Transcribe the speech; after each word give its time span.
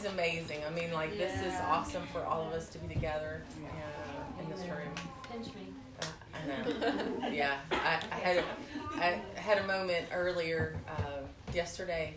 is 0.00 0.12
amazing. 0.12 0.58
I 0.66 0.70
mean, 0.70 0.92
like 0.92 1.16
this 1.16 1.40
is 1.42 1.54
awesome 1.66 2.02
for 2.12 2.24
all 2.24 2.46
of 2.46 2.52
us 2.52 2.68
to 2.70 2.78
be 2.78 2.92
together 2.92 3.42
uh, 3.64 4.42
in 4.42 4.50
this 4.50 4.60
room. 4.60 4.94
Pinch 5.30 5.46
me. 5.48 5.66
Uh, 6.00 6.06
I 6.34 6.46
know. 6.48 7.28
Yeah, 7.30 7.58
I, 7.70 8.00
I 8.10 8.14
had 8.14 8.36
a, 8.38 8.44
I 8.94 9.20
had 9.38 9.58
a 9.58 9.66
moment 9.66 10.06
earlier 10.12 10.76
uh, 10.88 11.22
yesterday. 11.54 12.14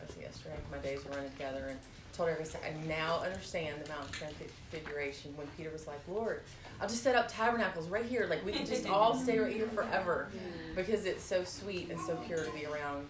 I 0.00 0.06
was 0.06 0.16
yesterday. 0.16 0.56
My 0.70 0.78
days 0.78 1.04
were 1.04 1.12
running 1.12 1.30
together, 1.32 1.66
and 1.70 1.78
told 2.12 2.28
her 2.28 2.38
I 2.40 2.44
said 2.44 2.60
I 2.64 2.86
now 2.86 3.20
understand 3.20 3.82
the 3.84 3.88
Mount 3.88 4.10
Transfiguration 4.12 5.36
when 5.36 5.46
Peter 5.56 5.70
was 5.70 5.86
like, 5.86 6.00
Lord, 6.08 6.42
I'll 6.80 6.88
just 6.88 7.02
set 7.02 7.16
up 7.16 7.28
tabernacles 7.28 7.88
right 7.88 8.06
here. 8.06 8.26
Like 8.30 8.44
we 8.44 8.52
can 8.52 8.66
just 8.66 8.86
all 8.86 9.14
stay 9.16 9.38
right 9.38 9.52
here 9.52 9.68
forever 9.68 10.28
because 10.76 11.04
it's 11.06 11.24
so 11.24 11.42
sweet 11.44 11.90
and 11.90 12.00
so 12.00 12.14
pure 12.26 12.44
to 12.44 12.50
be 12.52 12.66
around 12.66 13.06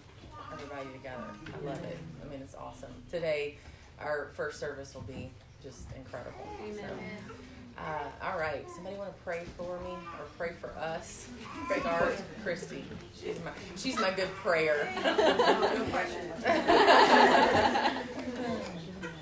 everybody 0.51 0.89
together. 0.93 1.23
I 1.47 1.65
love 1.69 1.83
it. 1.83 1.97
I 2.25 2.29
mean, 2.31 2.41
it's 2.41 2.55
awesome. 2.55 2.91
Today, 3.11 3.57
our 3.99 4.29
first 4.33 4.59
service 4.59 4.93
will 4.93 5.01
be 5.01 5.31
just 5.61 5.87
incredible. 5.95 6.47
So, 6.75 6.83
uh, 7.77 8.09
all 8.23 8.37
right. 8.39 8.65
Somebody 8.75 8.95
want 8.97 9.15
to 9.15 9.23
pray 9.23 9.43
for 9.57 9.79
me 9.81 9.91
or 9.91 10.25
pray 10.37 10.51
for 10.59 10.69
us? 10.77 11.27
Start 11.79 12.15
Christy. 12.43 12.83
She's 13.19 13.39
my 13.43 13.51
she's 13.75 13.99
my 13.99 14.11
good 14.11 14.29
prayer. 14.35 14.87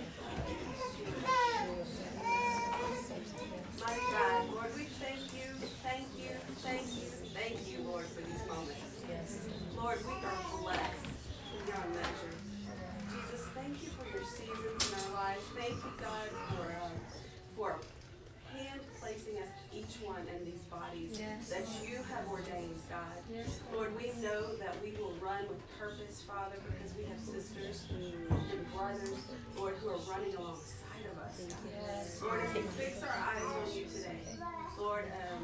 and 28.92 29.58
Lord, 29.58 29.76
who 29.82 29.90
are 29.90 29.98
running 30.12 30.36
alongside 30.36 31.06
of 31.12 31.18
us. 31.20 31.42
God. 31.42 31.58
Yes. 31.72 32.22
Lord, 32.22 32.42
as 32.42 32.54
we 32.54 32.62
fix 32.62 33.02
our 33.02 33.10
eyes 33.10 33.42
on 33.42 33.78
you 33.78 33.86
today, 33.86 34.22
Lord, 34.78 35.06
um, 35.32 35.44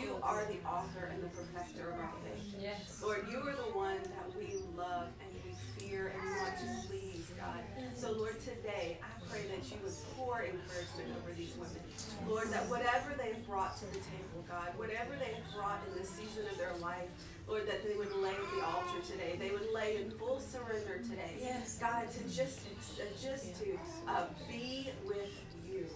you 0.00 0.16
are 0.22 0.44
the 0.46 0.58
author 0.66 1.10
and 1.12 1.22
the 1.22 1.28
perfecter 1.28 1.90
of 1.90 1.98
our 2.00 2.12
faith. 2.24 2.54
Yes. 2.60 3.00
Lord, 3.02 3.26
you 3.30 3.38
are 3.38 3.54
the 3.54 3.70
one 3.76 4.00
that 4.02 4.28
we 4.36 4.56
love 4.76 5.08
and 5.20 5.30
we 5.44 5.52
fear 5.78 6.12
and 6.14 6.22
we 6.22 6.36
want 6.40 6.56
to 6.58 6.88
please, 6.88 7.30
God. 7.38 7.60
So, 7.94 8.12
Lord, 8.12 8.40
today 8.40 8.98
I 9.02 9.10
pray 9.28 9.42
that 9.54 9.64
you 9.70 9.76
would 9.84 9.94
pour 10.16 10.42
encouragement 10.42 11.12
over 11.20 11.32
these 11.36 11.52
women. 11.54 11.84
Lord, 12.26 12.48
that 12.50 12.68
whatever 12.68 13.14
they've 13.18 13.46
brought 13.46 13.76
to 13.78 13.86
the 13.86 14.00
table, 14.00 14.42
God, 14.48 14.72
whatever 14.76 15.14
they've 15.20 15.44
brought 15.54 15.80
in 15.88 15.98
this 15.98 16.10
season 16.10 16.46
of 16.50 16.56
their 16.58 16.74
life, 16.80 17.08
Lord, 17.50 17.66
that 17.66 17.82
they 17.82 17.96
would 17.96 18.14
lay 18.22 18.30
at 18.30 18.50
the 18.54 18.64
altar 18.64 19.00
today. 19.04 19.36
They 19.36 19.50
would 19.50 19.66
lay 19.74 19.96
in 19.96 20.12
full 20.12 20.38
surrender 20.38 21.02
today. 21.02 21.34
Yes. 21.40 21.80
God, 21.80 22.06
to 22.12 22.22
just, 22.32 22.60
uh, 23.00 23.02
just 23.20 23.60
to 23.60 23.76
uh, 24.06 24.26
be 24.48 24.90
with 25.04 25.34
you. 25.68 25.86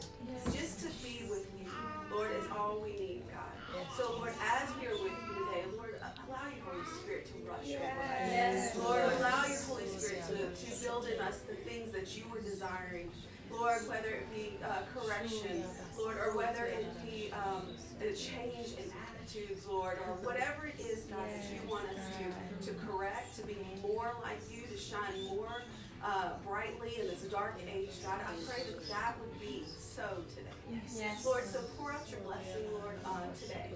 Just 0.53 0.81
to 0.81 0.87
be 1.07 1.23
with 1.31 1.47
you, 1.57 1.71
Lord, 2.13 2.31
is 2.33 2.45
all 2.51 2.81
we 2.83 2.91
need, 2.97 3.23
God. 3.31 3.85
So, 3.97 4.17
Lord, 4.19 4.33
as 4.43 4.69
we 4.81 4.89
are 4.89 4.93
with 4.93 5.13
you 5.13 5.47
today, 5.47 5.65
Lord, 5.77 5.95
allow 6.27 6.49
your 6.51 6.65
Holy 6.67 6.85
Spirit 7.01 7.27
to 7.27 7.33
rush 7.49 7.69
over 7.71 7.85
us. 7.85 8.31
Yes. 8.31 8.77
Lord, 8.77 9.13
allow 9.13 9.47
your 9.47 9.63
Holy 9.69 9.87
Spirit 9.87 10.25
to, 10.27 10.65
to 10.67 10.83
build 10.83 11.07
in 11.07 11.21
us 11.21 11.39
the 11.41 11.55
things 11.55 11.93
that 11.93 12.17
you 12.17 12.25
were 12.33 12.41
desiring. 12.41 13.11
Lord, 13.53 13.87
whether 13.89 14.09
it 14.09 14.27
be 14.35 14.59
uh, 14.65 14.83
correction, 14.93 15.63
Lord, 15.97 16.17
or 16.17 16.37
whether 16.37 16.65
it 16.65 16.84
um, 17.35 17.63
a 18.01 18.13
change 18.15 18.79
in 18.79 18.91
attitudes, 19.09 19.67
Lord, 19.67 19.99
or 20.07 20.15
whatever 20.23 20.67
it 20.67 20.81
is, 20.81 21.05
God, 21.05 21.27
that 21.29 21.45
you 21.53 21.69
want 21.69 21.87
us 21.89 22.05
to, 22.19 22.73
to 22.73 22.79
correct, 22.87 23.37
to 23.37 23.47
be 23.47 23.57
more 23.83 24.15
like 24.23 24.41
you, 24.51 24.63
to 24.67 24.77
shine 24.77 25.25
more 25.29 25.63
uh, 26.05 26.31
brightly 26.47 27.01
in 27.01 27.07
this 27.09 27.23
dark 27.23 27.59
age, 27.67 27.91
God, 28.05 28.21
I 28.21 28.35
pray 28.47 28.63
that 28.65 28.89
that 28.89 29.15
would 29.21 29.41
be 29.41 29.65
so 29.79 30.23
today. 30.35 30.81
Yes. 30.95 31.25
Lord, 31.25 31.45
so 31.45 31.61
pour 31.79 31.93
out 31.93 32.11
your 32.11 32.21
blessing, 32.21 32.71
Lord, 32.73 32.99
uh, 33.05 33.21
today. 33.41 33.71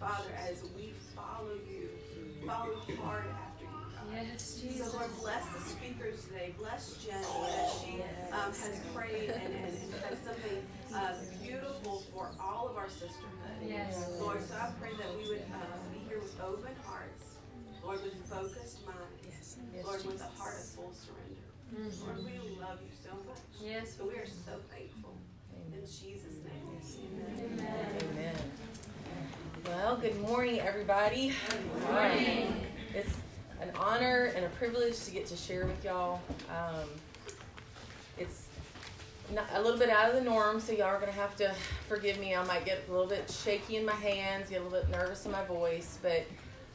Father, 0.00 0.30
as 0.48 0.64
we 0.76 0.92
follow 1.14 1.54
you, 1.70 1.88
follow 2.46 2.74
hard 3.00 3.24
after 3.30 3.64
you, 3.64 3.70
God. 3.70 4.04
Yes, 4.12 4.60
Jesus. 4.60 4.90
So 4.90 4.98
Lord, 4.98 5.10
bless 5.20 5.44
the 5.54 5.60
speakers 5.60 6.24
today. 6.24 6.54
Bless 6.58 7.04
Jen, 7.04 7.16
as 7.16 7.80
she 7.80 8.02
um, 8.32 8.52
has 8.52 8.80
prayed 8.94 9.30
and, 9.30 9.42
and, 9.42 9.64
and 9.66 9.94
has 10.08 10.18
something 10.24 10.62
uh, 10.94 11.12
beautiful 11.42 12.02
for 12.12 12.30
all 12.40 12.68
of 12.68 12.76
our 12.76 12.88
sisterhood. 12.88 13.58
Yes. 13.66 14.08
Lord, 14.20 14.42
so 14.46 14.54
I 14.54 14.70
pray 14.80 14.90
that 14.98 15.16
we 15.16 15.28
would 15.28 15.42
uh, 15.52 15.92
be 15.92 15.98
here 16.08 16.18
with 16.20 16.38
open 16.40 16.72
hearts, 16.84 17.24
Lord, 17.84 18.02
with 18.02 18.14
focused 18.28 18.84
minds, 18.86 19.56
Yes, 19.74 19.84
Lord, 19.86 20.04
with 20.06 20.20
a 20.20 20.40
heart 20.40 20.54
of 20.58 20.64
full 20.64 20.92
surrender. 20.92 21.44
Mhm. 21.74 22.06
Lord, 22.06 22.18
we 22.24 22.56
love 22.60 22.78
you 22.82 22.92
so 23.04 23.10
much. 23.28 23.38
Yes. 23.60 23.94
So 23.96 24.04
we 24.06 24.14
are 24.14 24.26
so 24.26 24.52
thankful. 24.70 25.14
In 25.74 25.80
Jesus' 25.82 26.38
name, 26.44 26.80
amen. 27.04 27.60
Amen. 27.60 28.02
Amen. 28.12 28.34
Well, 29.66 29.96
good 29.96 30.18
morning, 30.20 30.60
everybody. 30.60 31.34
Good 31.50 31.82
morning. 31.92 32.66
It's 32.94 33.14
an 33.60 33.70
honor 33.76 34.32
and 34.34 34.44
a 34.46 34.48
privilege 34.50 35.04
to 35.04 35.10
get 35.10 35.26
to 35.26 35.36
share 35.36 35.66
with 35.66 35.84
y'all. 35.84 36.20
Um, 36.48 36.88
not, 39.34 39.46
a 39.52 39.62
little 39.62 39.78
bit 39.78 39.90
out 39.90 40.08
of 40.08 40.14
the 40.14 40.22
norm, 40.22 40.60
so 40.60 40.72
y'all 40.72 40.86
are 40.86 40.98
going 40.98 41.12
to 41.12 41.18
have 41.18 41.36
to 41.36 41.54
forgive 41.88 42.18
me. 42.18 42.34
I 42.34 42.44
might 42.44 42.64
get 42.64 42.84
a 42.88 42.92
little 42.92 43.06
bit 43.06 43.30
shaky 43.30 43.76
in 43.76 43.84
my 43.84 43.94
hands, 43.94 44.50
get 44.50 44.60
a 44.60 44.64
little 44.64 44.80
bit 44.80 44.90
nervous 44.90 45.26
in 45.26 45.32
my 45.32 45.44
voice, 45.44 45.98
but 46.02 46.24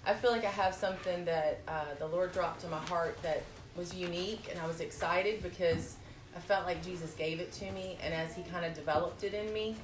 I 0.05 0.13
feel 0.13 0.31
like 0.31 0.45
I 0.45 0.49
have 0.49 0.73
something 0.73 1.25
that 1.25 1.61
uh, 1.67 1.85
the 1.99 2.07
Lord 2.07 2.31
dropped 2.33 2.63
in 2.63 2.69
my 2.69 2.79
heart 2.79 3.17
that 3.23 3.43
was 3.75 3.93
unique, 3.95 4.47
and 4.51 4.59
I 4.59 4.67
was 4.67 4.81
excited 4.81 5.41
because 5.41 5.95
I 6.35 6.39
felt 6.39 6.65
like 6.65 6.83
Jesus 6.83 7.13
gave 7.13 7.39
it 7.39 7.51
to 7.53 7.71
me, 7.71 7.97
and 8.03 8.13
as 8.13 8.35
He 8.35 8.43
kind 8.43 8.65
of 8.65 8.73
developed 8.73 9.23
it 9.23 9.33
in 9.33 9.51
me, 9.53 9.75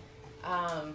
um, 0.43 0.93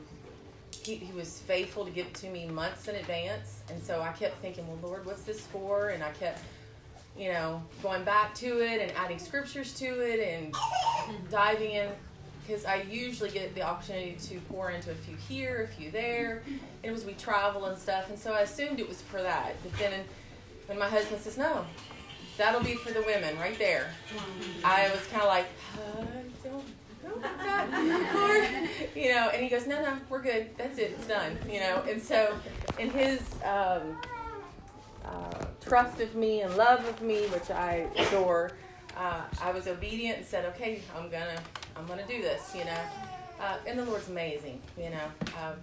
he, 0.83 0.97
he 0.97 1.13
was 1.13 1.41
faithful 1.41 1.85
to 1.85 1.91
give 1.91 2.07
it 2.07 2.15
to 2.15 2.29
me 2.29 2.47
months 2.47 2.89
in 2.89 2.97
advance. 2.97 3.63
And 3.71 3.83
so 3.83 4.01
I 4.01 4.13
kept 4.13 4.41
thinking, 4.41 4.67
well, 4.67 4.79
Lord, 4.83 5.07
what's 5.07 5.23
this 5.23 5.41
for? 5.47 5.91
And 5.91 6.03
I 6.03 6.11
kept, 6.13 6.41
you 7.17 7.33
know, 7.33 7.63
going 7.83 8.05
back 8.05 8.35
to 8.37 8.61
it 8.61 8.81
and 8.81 8.93
adding 8.93 9.19
scriptures 9.19 9.73
to 9.75 9.87
it 9.87 10.21
and 10.21 10.55
diving 11.31 11.71
in 11.71 11.89
because 12.47 12.65
I 12.65 12.83
usually 12.91 13.31
get 13.31 13.55
the 13.55 13.63
opportunity 13.63 14.17
to 14.29 14.39
pour 14.51 14.71
into 14.71 14.91
a 14.91 14.95
few 14.95 15.17
here, 15.17 15.69
a 15.71 15.75
few 15.75 15.91
there. 15.91 16.43
And 16.47 16.61
it 16.83 16.91
was 16.91 17.05
we 17.05 17.15
travel 17.15 17.65
and 17.67 17.79
stuff. 17.79 18.11
And 18.11 18.19
so 18.19 18.33
I 18.35 18.41
assumed 18.41 18.81
it 18.81 18.89
was 18.89 19.01
for 19.01 19.23
that. 19.23 19.55
But 19.63 19.73
then 19.79 20.05
when 20.67 20.79
my 20.79 20.89
husband 20.89 21.23
says, 21.23 21.39
no, 21.39 21.65
that'll 22.37 22.63
be 22.63 22.75
for 22.75 22.93
the 22.93 23.01
women 23.03 23.39
right 23.39 23.59
there, 23.59 23.87
I 24.63 24.91
was 24.91 25.07
kind 25.07 25.23
of 25.23 25.29
like, 25.29 25.47
I 25.75 26.03
don't 26.47 26.65
know 27.03 27.15
about 27.15 27.39
that, 27.39 28.15
Lord. 28.15 28.69
You 28.95 29.15
know, 29.15 29.31
and 29.31 29.43
he 29.43 29.49
goes, 29.49 29.67
no, 29.67 29.83
no, 29.83 29.97
we're 30.09 30.23
good. 30.23 30.51
That's 30.57 30.79
it. 30.79 30.93
It's 30.93 31.07
done. 31.07 31.39
You 31.51 31.61
know, 31.61 31.83
and 31.89 32.01
so 32.01 32.35
in 32.79 32.91
his 32.91 33.21
um, 33.45 33.97
uh, 35.05 35.45
trust 35.61 36.01
of 36.01 36.15
me 36.15 36.43
and 36.43 36.57
love 36.57 36.87
of 36.89 37.01
me, 37.03 37.27
which 37.29 37.51
I 37.51 37.87
adore, 37.97 38.53
uh, 38.97 39.23
I 39.43 39.51
was 39.53 39.67
obedient 39.67 40.19
and 40.19 40.27
said, 40.27 40.45
okay, 40.55 40.83
I'm 40.97 41.11
gonna, 41.11 41.41
I'm 41.77 41.87
gonna 41.87 42.07
do 42.07 42.21
this. 42.23 42.55
You 42.55 42.65
know, 42.65 42.81
uh, 43.41 43.57
and 43.67 43.79
the 43.79 43.85
Lord's 43.85 44.09
amazing. 44.09 44.61
You 44.79 44.91
know, 44.91 45.07
um, 45.43 45.55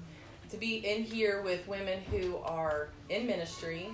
to 0.50 0.58
be 0.58 0.78
in 0.78 1.04
here 1.04 1.42
with 1.42 1.68
women 1.68 2.02
who 2.12 2.38
are 2.38 2.90
in 3.10 3.26
ministry, 3.26 3.90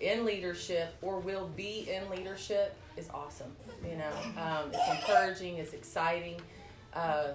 in 0.00 0.24
leadership, 0.24 0.94
or 1.02 1.18
will 1.18 1.48
be 1.56 1.88
in 1.90 2.08
leadership 2.10 2.76
is 2.96 3.08
awesome. 3.12 3.54
You 3.82 3.96
know, 3.96 4.42
um, 4.42 4.70
it's 4.72 5.00
encouraging. 5.00 5.56
It's 5.56 5.72
exciting. 5.72 6.40
Uh, 6.92 7.32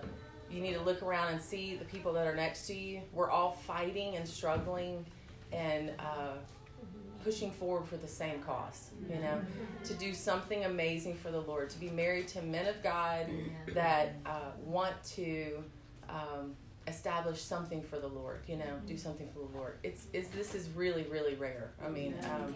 you 0.50 0.61
need 0.61 0.73
to 0.73 0.81
look 0.81 1.03
around 1.03 1.33
and 1.33 1.41
see 1.41 1.75
the 1.75 1.85
people 1.85 2.13
that 2.13 2.25
are 2.25 2.35
next 2.35 2.67
to 2.67 2.73
you. 2.73 3.01
We're 3.13 3.29
all 3.29 3.53
fighting 3.67 4.15
and 4.15 4.27
struggling 4.27 5.06
and 5.51 5.91
uh, 6.00 6.33
pushing 7.24 7.51
forward 7.51 7.88
for 7.88 7.98
the 7.98 8.07
same 8.07 8.39
cause, 8.42 8.92
you 9.10 9.19
know, 9.19 9.42
to 9.83 9.94
do 9.95 10.13
something 10.13 10.66
amazing 10.66 11.16
for 11.16 11.31
the 11.31 11.42
Lord, 11.42 11.69
to 11.71 11.80
be 11.80 11.89
married 11.89 12.27
to 12.30 12.42
men 12.42 12.68
of 12.68 12.81
God 12.81 13.27
that 13.74 14.13
uh, 14.25 14.51
want 14.63 14.95
to 15.16 15.63
um, 16.10 16.56
establish 16.88 17.42
something 17.42 17.81
for 17.81 18.00
the 18.00 18.07
Lord, 18.07 18.39
you 18.48 18.57
know, 18.57 18.74
do 18.88 18.98
something 18.98 19.27
for 19.33 19.39
the 19.39 19.57
Lord. 19.57 19.77
It's, 19.83 20.07
it's 20.13 20.30
this 20.30 20.56
is 20.56 20.69
really, 20.69 21.04
really 21.04 21.36
rare. 21.36 21.71
I 21.86 21.89
mean, 21.89 22.16
um, 22.24 22.56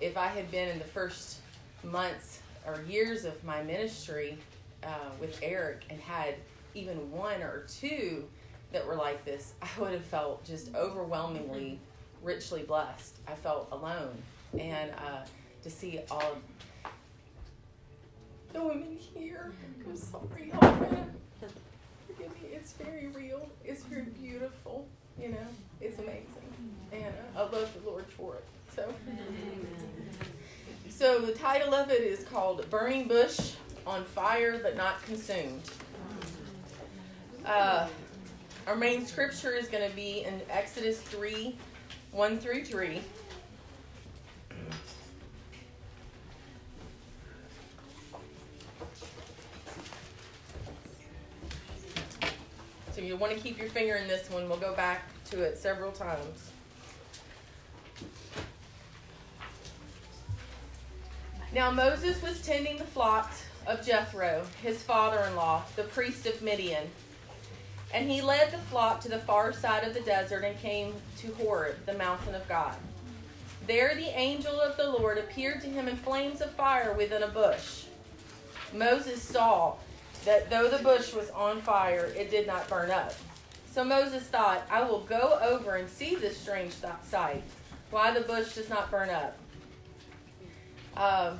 if 0.00 0.16
I 0.16 0.26
had 0.26 0.50
been 0.50 0.68
in 0.68 0.78
the 0.78 0.84
first 0.84 1.38
months 1.84 2.40
or 2.66 2.82
years 2.88 3.24
of 3.24 3.42
my 3.44 3.62
ministry 3.62 4.38
uh, 4.84 5.10
with 5.20 5.38
Eric 5.42 5.84
and 5.90 6.00
had 6.00 6.34
even 6.74 7.10
one 7.10 7.42
or 7.42 7.66
two 7.68 8.28
that 8.72 8.86
were 8.86 8.94
like 8.96 9.24
this, 9.24 9.54
I 9.62 9.68
would 9.80 9.92
have 9.92 10.04
felt 10.04 10.44
just 10.44 10.74
overwhelmingly 10.74 11.78
richly 12.22 12.62
blessed. 12.62 13.16
I 13.26 13.34
felt 13.34 13.68
alone. 13.72 14.16
And 14.58 14.90
uh, 14.92 15.24
to 15.62 15.70
see 15.70 16.00
all 16.10 16.20
of 16.20 16.38
the 18.52 18.62
women 18.62 18.98
here. 19.14 19.52
I'm 19.86 19.96
sorry, 19.96 20.52
Alfred. 20.60 21.06
Forgive 22.06 22.32
me. 22.42 22.48
It's 22.52 22.72
very 22.72 23.08
real. 23.08 23.48
It's 23.64 23.84
very 23.84 24.02
beautiful. 24.20 24.86
You 25.20 25.28
know, 25.28 25.46
it's 25.80 25.98
amazing, 25.98 26.24
and 26.90 27.14
uh, 27.36 27.40
I 27.40 27.42
love 27.42 27.70
the 27.74 27.88
Lord 27.88 28.06
for 28.06 28.36
it. 28.36 28.44
So, 28.74 28.92
so 30.88 31.20
the 31.20 31.32
title 31.32 31.74
of 31.74 31.90
it 31.90 32.00
is 32.00 32.24
called 32.24 32.68
"Burning 32.70 33.08
Bush 33.08 33.52
on 33.86 34.04
Fire 34.04 34.58
but 34.62 34.74
Not 34.74 35.02
Consumed." 35.04 35.62
Uh, 37.44 37.88
our 38.66 38.76
main 38.76 39.04
scripture 39.04 39.52
is 39.52 39.68
going 39.68 39.88
to 39.88 39.94
be 39.94 40.24
in 40.24 40.40
Exodus 40.48 40.98
three, 40.98 41.58
one 42.12 42.38
through 42.38 42.64
three. 42.64 43.00
So 52.92 53.00
you 53.00 53.16
want 53.16 53.32
to 53.34 53.40
keep 53.40 53.58
your 53.58 53.68
finger 53.70 53.96
in 53.96 54.06
this 54.06 54.30
one. 54.30 54.48
We'll 54.48 54.58
go 54.58 54.74
back 54.74 55.04
to 55.30 55.42
it 55.42 55.56
several 55.56 55.92
times. 55.92 56.50
Now 61.54 61.70
Moses 61.70 62.20
was 62.22 62.40
tending 62.42 62.76
the 62.76 62.84
flocks 62.84 63.44
of 63.66 63.84
Jethro, 63.84 64.44
his 64.62 64.82
father 64.82 65.20
in 65.26 65.36
law, 65.36 65.62
the 65.76 65.84
priest 65.84 66.26
of 66.26 66.42
Midian. 66.42 66.90
And 67.92 68.10
he 68.10 68.22
led 68.22 68.50
the 68.50 68.58
flock 68.58 69.00
to 69.02 69.08
the 69.08 69.18
far 69.18 69.52
side 69.52 69.84
of 69.84 69.94
the 69.94 70.00
desert 70.00 70.44
and 70.44 70.58
came 70.58 70.94
to 71.18 71.32
Horeb, 71.34 71.84
the 71.84 71.94
mountain 71.94 72.34
of 72.34 72.48
God. 72.48 72.74
There 73.66 73.94
the 73.94 74.18
angel 74.18 74.60
of 74.60 74.76
the 74.76 74.88
Lord 74.88 75.18
appeared 75.18 75.60
to 75.62 75.68
him 75.68 75.88
in 75.88 75.96
flames 75.96 76.40
of 76.40 76.50
fire 76.50 76.94
within 76.94 77.22
a 77.22 77.28
bush. 77.28 77.84
Moses 78.72 79.22
saw 79.22 79.74
that 80.24 80.50
though 80.50 80.68
the 80.68 80.82
bush 80.82 81.12
was 81.12 81.30
on 81.30 81.60
fire, 81.60 82.12
it 82.16 82.30
did 82.30 82.46
not 82.46 82.68
burn 82.68 82.90
up. 82.90 83.14
So 83.70 83.84
Moses 83.84 84.22
thought, 84.24 84.66
I 84.70 84.82
will 84.82 85.00
go 85.00 85.38
over 85.42 85.76
and 85.76 85.88
see 85.88 86.14
this 86.14 86.36
strange 86.36 86.74
sight, 87.02 87.42
why 87.90 88.12
the 88.12 88.20
bush 88.20 88.54
does 88.54 88.68
not 88.68 88.90
burn 88.90 89.10
up. 89.10 89.36
Um, 90.96 91.38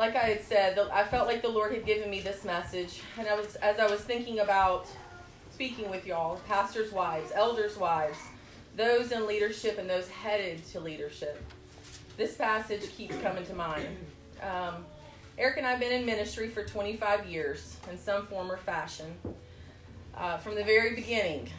like 0.00 0.16
I 0.16 0.20
had 0.20 0.42
said, 0.42 0.78
I 0.78 1.04
felt 1.04 1.28
like 1.28 1.42
the 1.42 1.50
Lord 1.50 1.74
had 1.74 1.84
given 1.84 2.08
me 2.08 2.20
this 2.20 2.42
message, 2.42 3.02
and 3.18 3.28
I 3.28 3.34
was 3.34 3.56
as 3.56 3.78
I 3.78 3.86
was 3.86 4.00
thinking 4.00 4.38
about 4.38 4.86
speaking 5.50 5.90
with 5.90 6.06
y'all, 6.06 6.40
pastors' 6.48 6.90
wives, 6.90 7.30
elders' 7.34 7.76
wives, 7.76 8.16
those 8.76 9.12
in 9.12 9.26
leadership, 9.26 9.76
and 9.76 9.90
those 9.90 10.08
headed 10.08 10.66
to 10.68 10.80
leadership. 10.80 11.44
This 12.16 12.34
passage 12.34 12.88
keeps 12.96 13.14
coming 13.18 13.44
to 13.44 13.52
mind. 13.52 13.88
Um, 14.42 14.86
Eric 15.36 15.58
and 15.58 15.66
I 15.66 15.72
have 15.72 15.80
been 15.80 15.92
in 15.92 16.06
ministry 16.06 16.48
for 16.48 16.64
25 16.64 17.26
years 17.26 17.76
in 17.90 17.98
some 17.98 18.26
form 18.26 18.50
or 18.50 18.56
fashion. 18.56 19.14
Uh, 20.16 20.38
from 20.38 20.54
the 20.54 20.64
very 20.64 20.94
beginning, 20.94 21.50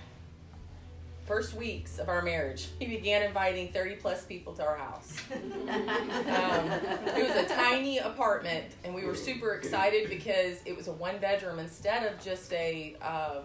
first 1.26 1.54
weeks 1.54 2.00
of 2.00 2.10
our 2.10 2.22
marriage, 2.22 2.70
he 2.80 2.86
began 2.86 3.24
inviting 3.24 3.72
30 3.72 3.96
plus 3.96 4.26
people 4.26 4.54
to 4.54 4.66
our 4.66 4.76
house. 4.76 5.16
um, 5.32 6.72
it 7.16 7.28
was 7.28 7.52
a 7.52 7.56
tiny 7.56 8.00
apartment, 8.00 8.66
and 8.84 8.94
we 8.94 9.06
were 9.06 9.16
super 9.16 9.54
excited 9.54 10.10
because 10.10 10.60
it 10.66 10.76
was 10.76 10.88
a 10.88 10.92
one 10.92 11.18
bedroom 11.20 11.60
instead 11.60 12.12
of 12.12 12.22
just 12.24 12.52
a, 12.54 12.96
uh, 13.02 13.42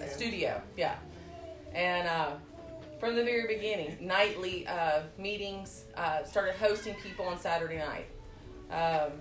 a 0.00 0.08
studio. 0.08 0.60
Yeah. 0.76 0.96
And 1.74 2.08
uh, 2.08 2.30
from 3.00 3.16
the 3.16 3.24
very 3.24 3.46
beginning, 3.46 3.96
nightly 4.00 4.66
uh, 4.66 5.02
meetings, 5.18 5.84
uh, 5.96 6.24
started 6.24 6.54
hosting 6.54 6.94
people 6.96 7.26
on 7.26 7.38
Saturday 7.38 7.78
night. 7.78 8.06
Um, 8.70 9.12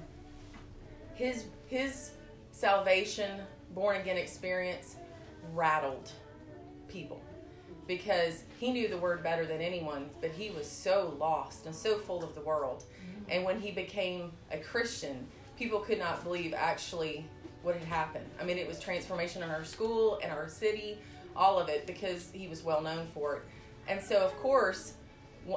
his 1.13 1.45
his 1.67 2.11
salvation, 2.51 3.41
born 3.73 3.95
again 3.95 4.17
experience 4.17 4.97
rattled 5.53 6.11
people 6.87 7.21
because 7.87 8.43
he 8.59 8.71
knew 8.71 8.87
the 8.87 8.97
word 8.97 9.23
better 9.23 9.45
than 9.45 9.61
anyone, 9.61 10.09
but 10.21 10.31
he 10.31 10.49
was 10.49 10.69
so 10.69 11.15
lost 11.19 11.65
and 11.65 11.75
so 11.75 11.97
full 11.97 12.23
of 12.23 12.35
the 12.35 12.41
world. 12.41 12.83
And 13.29 13.43
when 13.43 13.59
he 13.59 13.71
became 13.71 14.31
a 14.51 14.57
Christian, 14.57 15.27
people 15.57 15.79
could 15.79 15.99
not 15.99 16.23
believe 16.23 16.53
actually 16.53 17.25
what 17.63 17.75
had 17.75 17.87
happened. 17.87 18.29
I 18.39 18.43
mean, 18.43 18.57
it 18.57 18.67
was 18.67 18.79
transformation 18.79 19.43
in 19.43 19.49
our 19.49 19.63
school, 19.63 20.17
in 20.17 20.29
our 20.29 20.47
city, 20.47 20.97
all 21.35 21.59
of 21.59 21.69
it 21.69 21.85
because 21.85 22.29
he 22.33 22.47
was 22.47 22.63
well 22.63 22.81
known 22.81 23.07
for 23.13 23.37
it. 23.37 23.41
And 23.87 24.01
so, 24.01 24.19
of 24.19 24.35
course, 24.37 24.93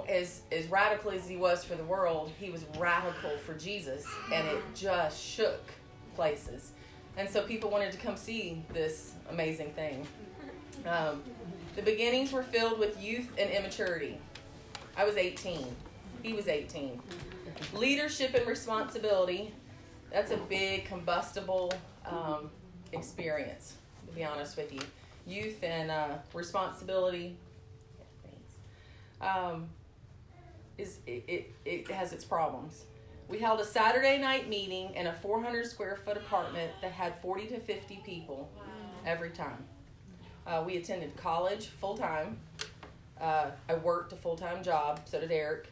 as 0.09 0.43
as 0.53 0.67
radical 0.67 1.11
as 1.11 1.29
he 1.29 1.37
was 1.37 1.65
for 1.65 1.75
the 1.75 1.85
world, 1.85 2.31
he 2.39 2.51
was 2.51 2.65
radical 2.79 3.31
for 3.45 3.55
Jesus, 3.55 4.07
and 4.33 4.47
it 4.47 4.63
just 4.75 5.23
shook 5.23 5.61
places. 6.15 6.73
And 7.17 7.29
so 7.29 7.43
people 7.43 7.71
wanted 7.71 7.91
to 7.93 7.99
come 7.99 8.17
see 8.17 8.65
this 8.73 9.15
amazing 9.31 9.73
thing. 9.73 10.07
Um, 10.87 11.23
the 11.77 11.83
beginnings 11.83 12.33
were 12.33 12.43
filled 12.43 12.79
with 12.79 13.01
youth 13.03 13.29
and 13.39 13.51
immaturity. 13.51 14.19
I 14.97 15.05
was 15.05 15.17
18. 15.17 15.65
He 16.23 16.33
was 16.33 16.49
18. 16.49 17.01
Leadership 17.75 18.35
and 18.35 18.47
responsibility. 18.47 19.55
That's 20.13 20.33
a 20.33 20.37
big 20.37 20.87
combustible 20.87 21.73
um, 22.05 22.51
experience, 22.93 23.75
to 24.09 24.15
be 24.15 24.25
honest 24.25 24.57
with 24.57 24.73
you. 24.73 24.81
Youth 25.27 25.63
and 25.63 25.91
uh, 25.91 26.09
responsibility. 26.35 27.37
Um, 29.21 29.69
is 30.79 30.99
it, 31.07 31.25
it, 31.29 31.55
it 31.65 31.91
has 31.91 32.13
its 32.13 32.25
problems. 32.25 32.85
We 33.29 33.39
held 33.39 33.61
a 33.61 33.65
Saturday 33.65 34.19
night 34.19 34.49
meeting 34.49 34.95
in 34.95 35.07
a 35.07 35.13
400 35.13 35.67
square 35.67 35.97
foot 36.05 36.17
apartment 36.17 36.73
that 36.83 36.91
had 36.91 37.21
40 37.23 37.47
to 37.49 37.61
50 37.61 38.01
people 38.05 38.51
wow. 38.57 38.65
every 39.07 39.31
time. 39.31 39.65
Uh, 40.51 40.63
we 40.67 40.77
attended 40.77 41.17
college 41.17 41.67
full 41.67 41.97
time. 41.97 42.37
Uh, 43.21 43.51
I 43.69 43.75
worked 43.75 44.13
a 44.13 44.17
full 44.17 44.37
time 44.37 44.65
job, 44.65 45.01
so 45.05 45.21
did 45.21 45.31
Eric. 45.31 45.69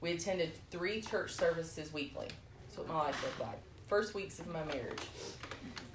We 0.00 0.12
attended 0.12 0.52
three 0.70 1.00
church 1.00 1.32
services 1.34 1.92
weekly. 1.92 2.28
That's 2.62 2.78
what 2.78 2.88
my 2.88 2.94
life 2.94 3.22
looked 3.24 3.40
like. 3.40 3.58
First 3.88 4.14
weeks 4.14 4.38
of 4.38 4.46
my 4.46 4.62
marriage. 4.64 5.02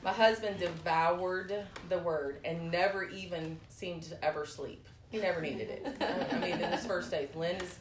My 0.03 0.11
husband 0.11 0.59
devoured 0.59 1.53
the 1.87 1.99
word 1.99 2.39
and 2.43 2.69
never 2.69 3.05
even 3.05 3.57
seemed 3.69 4.03
to 4.03 4.23
ever 4.23 4.45
sleep. 4.45 4.85
He 5.09 5.19
never 5.19 5.39
needed 5.39 5.69
it. 5.69 6.03
I 6.33 6.37
mean, 6.37 6.59
in 6.59 6.71
his 6.71 6.85
first 6.85 7.09
days, 7.09 7.29
Lynn 7.35 7.55
is 7.55 7.79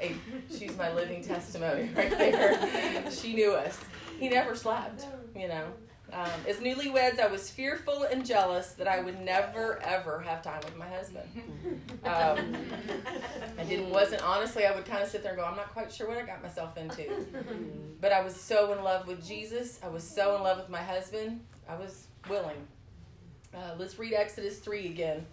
a, 0.00 0.14
she's 0.56 0.76
my 0.76 0.92
living 0.92 1.24
testimony 1.24 1.88
right 1.96 2.10
there. 2.10 3.10
she 3.10 3.32
knew 3.32 3.52
us. 3.52 3.80
He 4.20 4.28
never 4.28 4.54
slept, 4.54 5.06
you 5.34 5.48
know. 5.48 5.64
Um, 6.12 6.30
as 6.46 6.56
newlyweds, 6.58 7.18
I 7.18 7.26
was 7.26 7.50
fearful 7.50 8.04
and 8.04 8.24
jealous 8.24 8.72
that 8.72 8.86
I 8.86 9.00
would 9.00 9.20
never 9.20 9.82
ever 9.82 10.20
have 10.20 10.42
time 10.42 10.60
with 10.64 10.76
my 10.76 10.88
husband. 10.88 11.28
Um, 12.04 12.54
I 13.58 13.64
didn't 13.64 13.90
wasn't 13.90 14.22
honestly. 14.22 14.66
I 14.66 14.74
would 14.74 14.84
kind 14.84 15.02
of 15.02 15.08
sit 15.08 15.22
there 15.22 15.32
and 15.32 15.40
go, 15.40 15.46
I'm 15.46 15.56
not 15.56 15.72
quite 15.72 15.90
sure 15.90 16.06
what 16.06 16.18
I 16.18 16.22
got 16.22 16.42
myself 16.42 16.76
into. 16.76 17.26
But 18.00 18.12
I 18.12 18.22
was 18.22 18.36
so 18.36 18.72
in 18.74 18.84
love 18.84 19.06
with 19.06 19.26
Jesus. 19.26 19.80
I 19.82 19.88
was 19.88 20.04
so 20.04 20.36
in 20.36 20.42
love 20.42 20.58
with 20.58 20.68
my 20.68 20.82
husband. 20.82 21.40
I 21.68 21.76
was 21.76 22.08
willing. 22.28 22.68
Uh, 23.54 23.74
let's 23.78 23.98
read 23.98 24.12
Exodus 24.12 24.58
three 24.58 24.86
again 24.86 25.24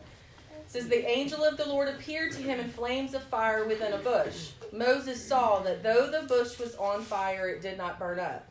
says 0.72 0.88
the 0.88 1.05
angel 1.05 1.43
of 1.43 1.57
the 1.57 1.67
Lord 1.67 1.89
appeared 1.89 2.31
to 2.31 2.41
him 2.41 2.60
in 2.60 2.69
flames 2.69 3.13
of 3.13 3.24
fire 3.24 3.67
within 3.67 3.91
a 3.91 3.98
bush. 3.98 4.51
Moses 4.72 5.22
saw 5.22 5.60
that 5.60 5.84
though 5.84 6.10
the 6.10 6.25
bush 6.27 6.60
was 6.60 6.75
on 6.75 7.01
fire, 7.01 7.50
it 7.50 7.62
did 7.62 7.77
not 7.77 8.00
burn 8.00 8.19
up. 8.19 8.48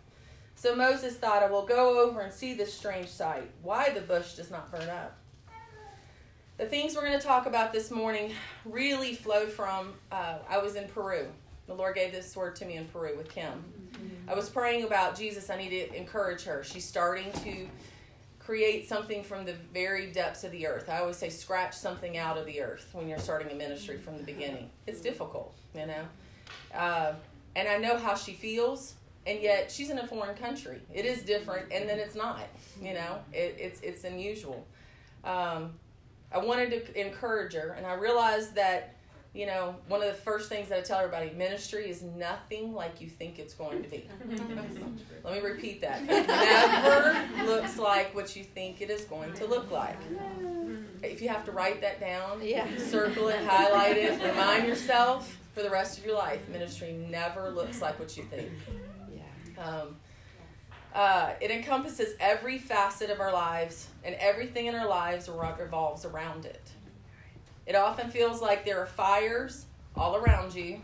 So 0.60 0.76
Moses 0.76 1.16
thought, 1.16 1.42
I 1.42 1.50
will 1.50 1.64
go 1.64 2.06
over 2.06 2.20
and 2.20 2.30
see 2.30 2.52
this 2.52 2.70
strange 2.70 3.08
sight, 3.08 3.50
why 3.62 3.88
the 3.94 4.02
bush 4.02 4.34
does 4.34 4.50
not 4.50 4.70
burn 4.70 4.90
up. 4.90 5.16
The 6.58 6.66
things 6.66 6.94
we're 6.94 7.06
going 7.06 7.18
to 7.18 7.26
talk 7.26 7.46
about 7.46 7.72
this 7.72 7.90
morning 7.90 8.32
really 8.66 9.14
flowed 9.14 9.50
from, 9.50 9.94
uh, 10.12 10.34
I 10.46 10.58
was 10.58 10.74
in 10.74 10.86
Peru. 10.88 11.28
The 11.66 11.72
Lord 11.72 11.94
gave 11.94 12.12
this 12.12 12.36
word 12.36 12.56
to 12.56 12.66
me 12.66 12.76
in 12.76 12.84
Peru 12.88 13.16
with 13.16 13.30
Kim. 13.30 13.64
I 14.28 14.34
was 14.34 14.50
praying 14.50 14.84
about 14.84 15.16
Jesus. 15.16 15.48
I 15.48 15.56
need 15.56 15.70
to 15.70 15.96
encourage 15.96 16.44
her. 16.44 16.62
She's 16.62 16.84
starting 16.84 17.32
to 17.42 17.66
create 18.38 18.86
something 18.86 19.24
from 19.24 19.46
the 19.46 19.54
very 19.72 20.12
depths 20.12 20.44
of 20.44 20.52
the 20.52 20.66
earth. 20.66 20.90
I 20.90 20.98
always 20.98 21.16
say 21.16 21.30
scratch 21.30 21.74
something 21.74 22.18
out 22.18 22.36
of 22.36 22.44
the 22.44 22.60
earth 22.60 22.90
when 22.92 23.08
you're 23.08 23.18
starting 23.18 23.50
a 23.50 23.54
ministry 23.54 23.96
from 23.96 24.18
the 24.18 24.24
beginning. 24.24 24.68
It's 24.86 25.00
difficult, 25.00 25.56
you 25.74 25.86
know. 25.86 26.04
Uh, 26.74 27.14
and 27.56 27.66
I 27.66 27.78
know 27.78 27.96
how 27.96 28.14
she 28.14 28.34
feels, 28.34 28.96
and 29.26 29.40
yet 29.42 29.70
she's 29.70 29.90
in 29.90 29.98
a 29.98 30.06
foreign 30.06 30.36
country. 30.36 30.80
It 30.92 31.04
is 31.04 31.22
different, 31.22 31.72
and 31.72 31.88
then 31.88 31.98
it's 31.98 32.14
not. 32.14 32.48
You 32.80 32.94
know, 32.94 33.18
it, 33.32 33.56
it's 33.58 33.80
it's 33.80 34.04
unusual. 34.04 34.66
Um, 35.24 35.72
I 36.32 36.38
wanted 36.38 36.70
to 36.70 37.00
encourage 37.00 37.54
her, 37.54 37.74
and 37.76 37.86
I 37.86 37.94
realized 37.94 38.54
that 38.54 38.96
you 39.32 39.46
know, 39.46 39.76
one 39.86 40.02
of 40.02 40.08
the 40.08 40.14
first 40.14 40.48
things 40.48 40.68
that 40.68 40.78
I 40.78 40.82
tell 40.82 40.98
everybody 40.98 41.30
ministry 41.30 41.88
is 41.88 42.02
nothing 42.02 42.74
like 42.74 43.00
you 43.00 43.08
think 43.08 43.38
it's 43.38 43.54
going 43.54 43.80
to 43.82 43.88
be. 43.88 44.08
Let 45.24 45.34
me 45.34 45.40
repeat 45.40 45.80
that. 45.82 46.02
It 46.02 46.26
never 46.26 47.46
looks 47.46 47.78
like 47.78 48.12
what 48.12 48.34
you 48.34 48.42
think 48.42 48.80
it 48.80 48.90
is 48.90 49.04
going 49.04 49.32
to 49.34 49.46
look 49.46 49.70
like. 49.70 49.98
If 51.02 51.22
you 51.22 51.28
have 51.28 51.44
to 51.44 51.52
write 51.52 51.80
that 51.80 52.00
down, 52.00 52.40
yeah. 52.42 52.66
circle 52.76 53.28
it, 53.28 53.44
highlight 53.44 53.96
it, 53.96 54.20
remind 54.20 54.66
yourself 54.66 55.38
for 55.54 55.62
the 55.62 55.70
rest 55.70 55.98
of 55.98 56.04
your 56.04 56.16
life 56.16 56.48
ministry 56.48 56.92
never 56.92 57.50
looks 57.50 57.80
like 57.80 57.98
what 58.00 58.16
you 58.16 58.24
think. 58.24 58.50
Um, 59.60 59.96
Uh, 60.92 61.34
it 61.40 61.52
encompasses 61.52 62.16
every 62.18 62.58
facet 62.58 63.10
of 63.10 63.20
our 63.20 63.32
lives, 63.32 63.86
and 64.02 64.16
everything 64.16 64.66
in 64.66 64.74
our 64.74 64.88
lives 64.88 65.28
revolves 65.28 66.04
around 66.04 66.44
it. 66.44 66.72
It 67.64 67.76
often 67.76 68.10
feels 68.10 68.42
like 68.42 68.64
there 68.64 68.80
are 68.80 68.86
fires 68.86 69.66
all 69.94 70.16
around 70.16 70.52
you 70.52 70.80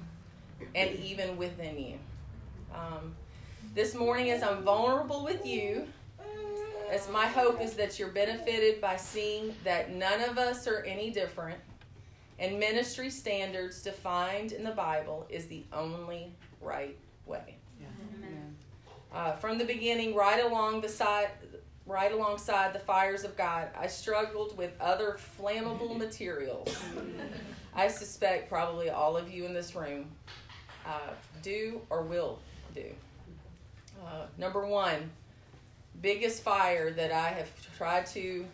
and 0.77 0.95
even 1.01 1.37
within 1.37 1.77
you. 1.77 1.99
Um, 2.73 3.17
this 3.75 3.97
morning, 3.97 4.31
as 4.31 4.45
I'm 4.45 4.63
vulnerable 4.63 5.25
with 5.25 5.45
you, 5.45 5.89
as 6.89 7.09
my 7.11 7.27
hope 7.27 7.61
is 7.61 7.73
that 7.75 7.99
you're 7.99 8.13
benefited 8.13 8.81
by 8.81 8.97
seeing 8.97 9.57
that 9.65 9.91
none 9.91 10.21
of 10.21 10.39
us 10.39 10.69
are 10.69 10.85
any 10.85 11.11
different, 11.11 11.59
and 12.39 12.61
ministry 12.61 13.11
standards 13.11 13.83
defined 13.83 14.53
in 14.53 14.63
the 14.63 14.71
Bible 14.71 15.27
is 15.29 15.47
the 15.47 15.65
only 15.73 16.33
right 16.61 16.97
way. 17.27 17.57
Uh, 19.13 19.33
from 19.33 19.59
the 19.59 19.65
beginning, 19.65 20.15
right 20.15 20.45
along 20.45 20.81
the 20.81 20.89
side, 20.89 21.31
right 21.87 22.13
alongside 22.13 22.73
the 22.73 22.79
fires 22.79 23.25
of 23.25 23.37
God, 23.37 23.69
I 23.79 23.87
struggled 23.87 24.57
with 24.59 24.73
other 24.81 25.19
flammable 25.39 25.97
materials. 25.99 26.77
I 27.75 27.89
suspect 27.89 28.49
probably 28.49 28.91
all 28.91 29.17
of 29.17 29.31
you 29.31 29.45
in 29.45 29.55
this 29.55 29.75
room 29.75 30.07
uh, 30.87 31.13
do 31.43 31.81
or 31.91 32.03
will 32.03 32.39
do. 32.75 32.87
Uh, 34.05 34.27
number 34.39 34.67
one, 34.67 35.11
biggest 36.01 36.43
fire 36.43 36.91
that 36.93 37.13
I 37.13 37.29
have 37.31 37.49
tried 37.77 38.07
to 38.07 38.47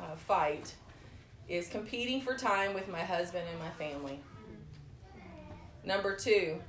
uh, 0.00 0.16
fight 0.16 0.74
is 1.48 1.68
competing 1.68 2.20
for 2.20 2.36
time 2.36 2.74
with 2.74 2.88
my 2.88 3.02
husband 3.02 3.44
and 3.50 3.58
my 3.58 3.70
family. 3.70 4.18
Number 5.84 6.14
two, 6.14 6.60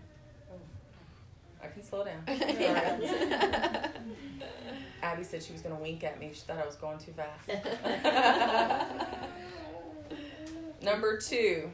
I 1.62 1.68
can 1.68 1.84
slow 1.84 2.06
down. 2.06 2.24
Abby 5.02 5.24
said 5.24 5.42
she 5.44 5.54
was 5.54 5.62
going 5.62 5.76
to 5.76 5.82
wink 5.82 6.04
at 6.04 6.20
me. 6.20 6.32
She 6.34 6.42
thought 6.42 6.58
I 6.58 6.66
was 6.66 6.76
going 6.76 7.00
too 7.00 7.14
fast. 7.14 7.48
Number 10.82 11.18
two, 11.18 11.72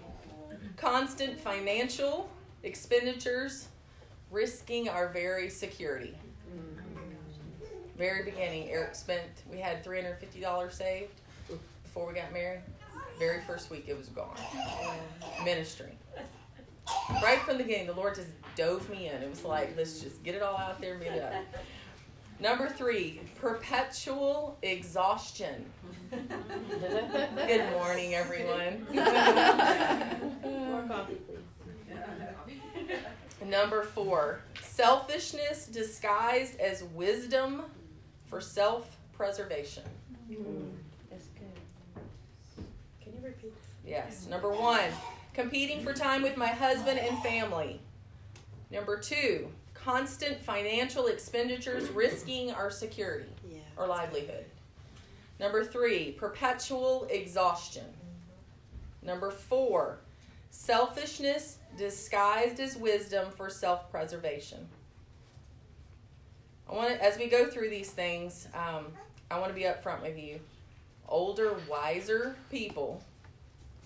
constant 0.78 1.40
financial 1.40 2.30
expenditures 2.64 3.68
risking 4.32 4.90
our 4.90 5.10
very 5.10 5.50
security. 5.50 6.16
Mm. 6.52 6.80
Very 7.98 8.24
beginning, 8.24 8.70
Eric 8.70 8.96
spent, 8.96 9.44
we 9.50 9.60
had 9.60 9.84
$350 9.84 10.72
saved 10.72 11.22
before 11.84 12.08
we 12.08 12.14
got 12.14 12.32
married. 12.34 12.62
Very 13.18 13.42
first 13.42 13.70
week, 13.70 13.86
it 13.88 13.98
was 13.98 14.10
gone. 14.10 14.36
Ministry. 15.46 15.98
Right 17.22 17.40
from 17.40 17.58
the 17.58 17.64
beginning, 17.64 17.88
the 17.88 17.94
Lord 17.94 18.16
just 18.16 18.30
dove 18.56 18.90
me 18.90 19.08
in. 19.10 19.22
It 19.22 19.30
was 19.30 19.44
like, 19.44 19.76
let's 19.78 20.00
just 20.00 20.24
get 20.24 20.36
it 20.36 20.42
all 20.42 20.58
out 20.58 20.80
there 20.82 20.94
and 20.94 21.04
get 21.04 21.14
it 21.14 21.24
up. 21.24 21.34
Number 22.40 22.68
three, 22.68 23.22
perpetual 23.40 24.58
exhaustion. 24.62 25.66
Good 26.12 27.72
morning, 27.72 28.14
everyone. 28.14 28.86
More 30.44 30.84
coffee, 30.88 31.16
please. 31.26 31.40
Number 33.46 33.84
four, 33.84 34.42
selfishness 34.62 35.68
disguised 35.68 36.60
as 36.60 36.84
wisdom 36.84 37.64
for 38.28 38.42
self 38.42 38.98
preservation. 39.14 39.84
Mm-hmm. 40.30 40.68
That's 41.10 41.28
good. 41.28 42.64
Can 43.02 43.14
you 43.14 43.20
repeat? 43.24 43.54
Yes. 43.86 44.28
Number 44.30 44.50
one, 44.50 44.90
competing 45.36 45.84
for 45.84 45.94
time 45.94 46.22
with 46.24 46.38
my 46.38 46.48
husband 46.48 46.98
and 46.98 47.22
family. 47.22 47.80
Number 48.72 48.98
two, 48.98 49.50
constant 49.74 50.42
financial 50.42 51.08
expenditures 51.08 51.90
risking 51.90 52.52
our 52.52 52.72
security 52.72 53.30
Yeah. 53.48 53.60
or 53.78 53.86
livelihood. 53.86 54.46
Number 55.40 55.66
three, 55.66 56.14
perpetual 56.14 57.06
exhaustion. 57.12 57.86
Number 59.02 59.30
four, 59.30 60.00
selfishness 60.50 61.58
disguised 61.78 62.62
as 62.62 62.78
wisdom 62.78 63.30
for 63.32 63.50
self 63.50 63.92
preservation. 63.92 64.68
I 66.70 66.74
want 66.74 66.90
to, 66.90 67.04
as 67.04 67.18
we 67.20 67.28
go 67.28 67.46
through 67.48 67.70
these 67.70 67.92
things, 67.92 68.48
um, 68.56 68.88
I 69.30 69.38
want 69.38 69.50
to 69.50 69.54
be 69.56 69.64
upfront 69.66 70.02
with 70.02 70.18
you. 70.18 70.40
Older, 71.08 71.56
wiser 71.70 72.36
people 72.50 73.04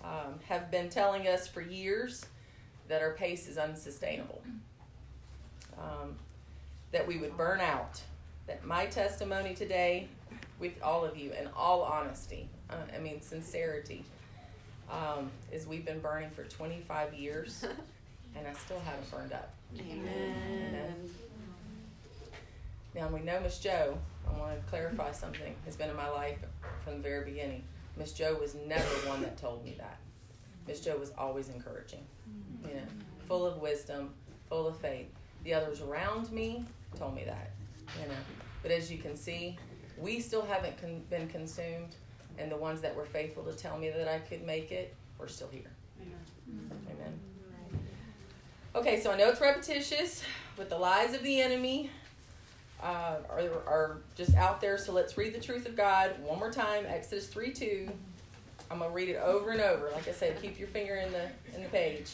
um, 0.03 0.39
have 0.47 0.71
been 0.71 0.89
telling 0.89 1.27
us 1.27 1.47
for 1.47 1.61
years 1.61 2.25
that 2.87 3.01
our 3.01 3.11
pace 3.11 3.47
is 3.47 3.57
unsustainable, 3.57 4.41
um, 5.77 6.15
that 6.91 7.05
we 7.07 7.17
would 7.17 7.35
burn 7.37 7.59
out. 7.59 8.01
That 8.47 8.65
my 8.65 8.87
testimony 8.87 9.53
today, 9.53 10.07
with 10.59 10.73
all 10.81 11.05
of 11.05 11.17
you, 11.17 11.31
in 11.33 11.47
all 11.55 11.83
honesty, 11.83 12.49
uh, 12.69 12.75
I 12.95 12.99
mean 12.99 13.21
sincerity, 13.21 14.03
um, 14.89 15.29
is 15.51 15.67
we've 15.67 15.85
been 15.85 15.99
burning 15.99 16.31
for 16.31 16.43
25 16.45 17.13
years, 17.13 17.63
and 18.35 18.47
I 18.47 18.53
still 18.53 18.79
haven't 18.79 19.09
burned 19.11 19.33
up. 19.33 19.53
Amen. 19.77 21.09
Now 22.95 23.07
we 23.09 23.19
know 23.19 23.39
Miss 23.39 23.59
Joe. 23.59 23.97
I 24.27 24.39
want 24.39 24.59
to 24.59 24.69
clarify 24.69 25.11
something. 25.11 25.55
Has 25.65 25.75
been 25.75 25.89
in 25.89 25.95
my 25.95 26.09
life 26.09 26.39
from 26.83 26.95
the 26.95 26.99
very 26.99 27.23
beginning. 27.23 27.63
Miss 27.99 28.13
Joe 28.13 28.37
was 28.39 28.55
never 28.55 29.09
one 29.09 29.21
that 29.21 29.37
told 29.37 29.63
me 29.63 29.75
that. 29.77 29.99
Miss 30.65 30.79
Joe 30.79 30.97
was 30.97 31.11
always 31.17 31.49
encouraging, 31.49 32.05
you 32.63 32.73
know, 32.75 32.81
full 33.27 33.45
of 33.45 33.57
wisdom, 33.57 34.13
full 34.47 34.67
of 34.67 34.77
faith. 34.77 35.07
The 35.43 35.53
others 35.53 35.81
around 35.81 36.31
me 36.31 36.63
told 36.97 37.13
me 37.13 37.25
that, 37.25 37.51
you 38.01 38.07
know. 38.07 38.15
But 38.63 38.71
as 38.71 38.89
you 38.89 38.99
can 38.99 39.17
see, 39.17 39.57
we 39.97 40.21
still 40.21 40.43
haven't 40.43 40.79
con- 40.79 41.03
been 41.09 41.27
consumed, 41.27 41.97
and 42.37 42.49
the 42.49 42.55
ones 42.55 42.79
that 42.81 42.95
were 42.95 43.05
faithful 43.05 43.43
to 43.43 43.51
tell 43.51 43.77
me 43.77 43.89
that 43.89 44.07
I 44.07 44.19
could 44.19 44.45
make 44.45 44.71
it, 44.71 44.95
we're 45.17 45.27
still 45.27 45.49
here. 45.49 45.71
Amen. 46.89 47.19
Okay, 48.75 49.01
so 49.01 49.11
I 49.11 49.17
know 49.17 49.29
it's 49.29 49.41
repetitious 49.41 50.23
with 50.57 50.69
the 50.69 50.77
lies 50.77 51.13
of 51.13 51.21
the 51.23 51.41
enemy 51.41 51.89
uh, 52.81 53.17
are, 53.29 53.39
are 53.67 53.97
just 54.15 54.35
out 54.35 54.61
there. 54.61 54.77
So 54.77 54.93
let's 54.93 55.17
read 55.17 55.33
the 55.33 55.39
truth 55.39 55.65
of 55.65 55.75
God 55.75 56.11
one 56.23 56.39
more 56.39 56.51
time. 56.51 56.85
Exodus 56.87 57.27
3 57.27 57.51
2. 57.51 57.89
I'm 58.71 58.79
going 58.79 58.89
to 58.89 58.95
read 58.95 59.09
it 59.09 59.17
over 59.17 59.49
and 59.49 59.61
over. 59.61 59.89
Like 59.93 60.07
I 60.07 60.11
said, 60.11 60.41
keep 60.41 60.59
your 60.59 60.67
finger 60.67 60.95
in 60.95 61.11
the, 61.11 61.29
in 61.55 61.63
the 61.63 61.69
page. 61.69 62.11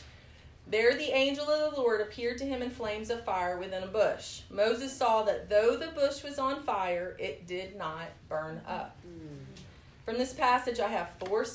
There 0.68 0.96
the 0.96 1.16
angel 1.16 1.48
of 1.48 1.76
the 1.76 1.80
Lord 1.80 2.02
appeared 2.02 2.40
to 2.40 2.46
him 2.46 2.64
in 2.64 2.72
flames 2.72 3.12
of 3.12 3.24
fire 3.24 3.60
within 3.60 3.84
a 3.84 3.88
bush. 3.88 4.42
Moses 4.50 4.96
saw 4.96 5.22
that 5.24 5.48
though 5.48 5.76
the 5.76 5.88
bush 5.88 6.24
was 6.24 6.40
on 6.40 6.64
fire, 6.64 7.16
it 7.20 7.46
did 7.46 7.76
not 7.78 8.08
burn 8.30 8.62
up. 8.68 8.98
From 10.06 10.18
this 10.18 10.34
passage, 10.34 10.80
I 10.80 10.88
have 10.88 11.12
four, 11.20 11.46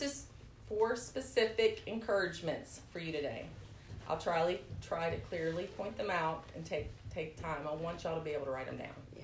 four 0.68 0.96
specific 0.96 1.82
encouragements 1.86 2.80
for 2.92 3.00
you 3.00 3.10
today. 3.10 3.46
I'll 4.08 4.18
try, 4.18 4.58
try 4.82 5.10
to 5.10 5.16
clearly 5.16 5.64
point 5.76 5.96
them 5.96 6.10
out 6.10 6.44
and 6.54 6.64
take, 6.64 6.90
take 7.12 7.40
time. 7.40 7.66
I 7.68 7.74
want 7.74 8.04
y'all 8.04 8.18
to 8.18 8.24
be 8.24 8.30
able 8.30 8.46
to 8.46 8.50
write 8.50 8.66
them 8.66 8.76
down. 8.76 8.88
Yeah. 9.16 9.22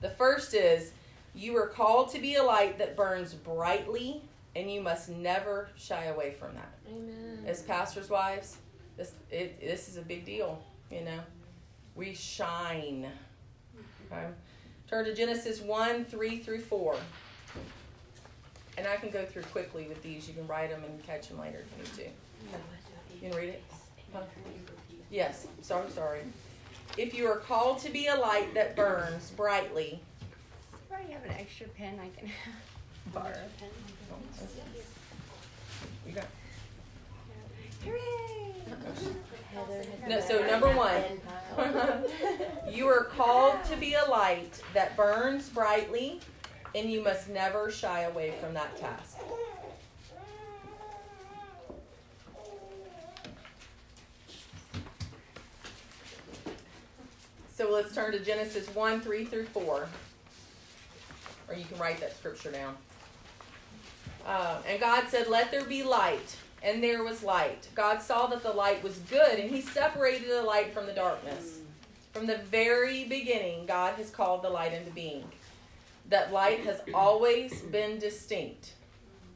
The 0.00 0.10
first 0.10 0.54
is 0.54 0.92
you 1.34 1.56
are 1.56 1.66
called 1.66 2.10
to 2.10 2.18
be 2.18 2.36
a 2.36 2.42
light 2.42 2.78
that 2.78 2.96
burns 2.96 3.34
brightly, 3.34 4.22
and 4.56 4.70
you 4.70 4.80
must 4.80 5.08
never 5.08 5.68
shy 5.76 6.04
away 6.04 6.32
from 6.32 6.54
that. 6.54 6.78
Amen. 6.88 7.44
As 7.46 7.62
pastors' 7.62 8.08
wives, 8.08 8.56
this 8.96 9.12
it, 9.30 9.60
this 9.60 9.88
is 9.88 9.96
a 9.96 10.02
big 10.02 10.24
deal. 10.24 10.62
You 10.90 11.02
know, 11.02 11.20
we 11.94 12.14
shine. 12.14 13.08
Okay? 14.10 14.26
Turn 14.88 15.04
to 15.04 15.14
Genesis 15.14 15.60
one 15.60 16.04
three 16.04 16.38
through 16.38 16.60
four, 16.60 16.96
and 18.76 18.86
I 18.86 18.96
can 18.96 19.10
go 19.10 19.24
through 19.26 19.42
quickly 19.42 19.86
with 19.86 20.02
these. 20.02 20.26
You 20.26 20.34
can 20.34 20.46
write 20.46 20.70
them 20.70 20.82
and 20.84 21.02
catch 21.04 21.28
them 21.28 21.38
later 21.38 21.58
if 21.60 21.98
you 21.98 22.04
need 22.04 22.10
to. 22.10 23.24
You 23.26 23.30
can 23.30 23.38
read 23.38 23.48
it. 23.50 23.62
Huh? 24.12 24.22
Yes. 25.10 25.46
so 25.62 25.78
I'm 25.78 25.90
sorry. 25.90 26.20
If 26.96 27.14
you 27.14 27.26
are 27.26 27.36
called 27.36 27.78
to 27.80 27.90
be 27.90 28.06
a 28.08 28.14
light 28.14 28.54
that 28.54 28.76
burns 28.76 29.30
brightly, 29.30 30.00
I 30.90 30.94
already 30.94 31.12
have 31.12 31.24
an 31.24 31.32
extra 31.32 31.68
pen 31.68 31.98
I 32.00 32.08
can 32.18 32.30
borrow. 33.12 33.32
you 36.06 36.12
got. 36.12 36.26
Hooray! 37.84 38.54
No, 40.08 40.20
so 40.20 40.46
number 40.46 40.70
one. 40.70 41.02
you 42.72 42.86
are 42.86 43.04
called 43.04 43.62
to 43.64 43.76
be 43.76 43.94
a 43.94 44.04
light 44.10 44.60
that 44.74 44.96
burns 44.96 45.48
brightly, 45.48 46.20
and 46.74 46.90
you 46.90 47.02
must 47.02 47.28
never 47.28 47.70
shy 47.70 48.02
away 48.02 48.34
from 48.40 48.54
that 48.54 48.76
task. 48.78 49.18
So 57.58 57.68
let's 57.72 57.92
turn 57.92 58.12
to 58.12 58.20
Genesis 58.20 58.72
1 58.72 59.00
3 59.00 59.24
through 59.24 59.46
4. 59.46 59.88
Or 61.48 61.54
you 61.56 61.64
can 61.64 61.76
write 61.76 61.98
that 61.98 62.16
scripture 62.16 62.52
down. 62.52 62.76
Uh, 64.24 64.58
and 64.68 64.78
God 64.78 65.08
said, 65.08 65.26
Let 65.26 65.50
there 65.50 65.64
be 65.64 65.82
light. 65.82 66.36
And 66.62 66.80
there 66.80 67.02
was 67.02 67.24
light. 67.24 67.66
God 67.74 68.00
saw 68.00 68.28
that 68.28 68.44
the 68.44 68.52
light 68.52 68.80
was 68.84 68.98
good, 69.10 69.40
and 69.40 69.50
he 69.50 69.60
separated 69.60 70.30
the 70.30 70.44
light 70.44 70.72
from 70.72 70.86
the 70.86 70.92
darkness. 70.92 71.58
From 72.12 72.28
the 72.28 72.38
very 72.38 73.06
beginning, 73.06 73.66
God 73.66 73.94
has 73.94 74.10
called 74.10 74.42
the 74.42 74.50
light 74.50 74.72
into 74.72 74.92
being. 74.92 75.24
That 76.10 76.32
light 76.32 76.60
has 76.60 76.80
always 76.94 77.60
been 77.62 77.98
distinct 77.98 78.74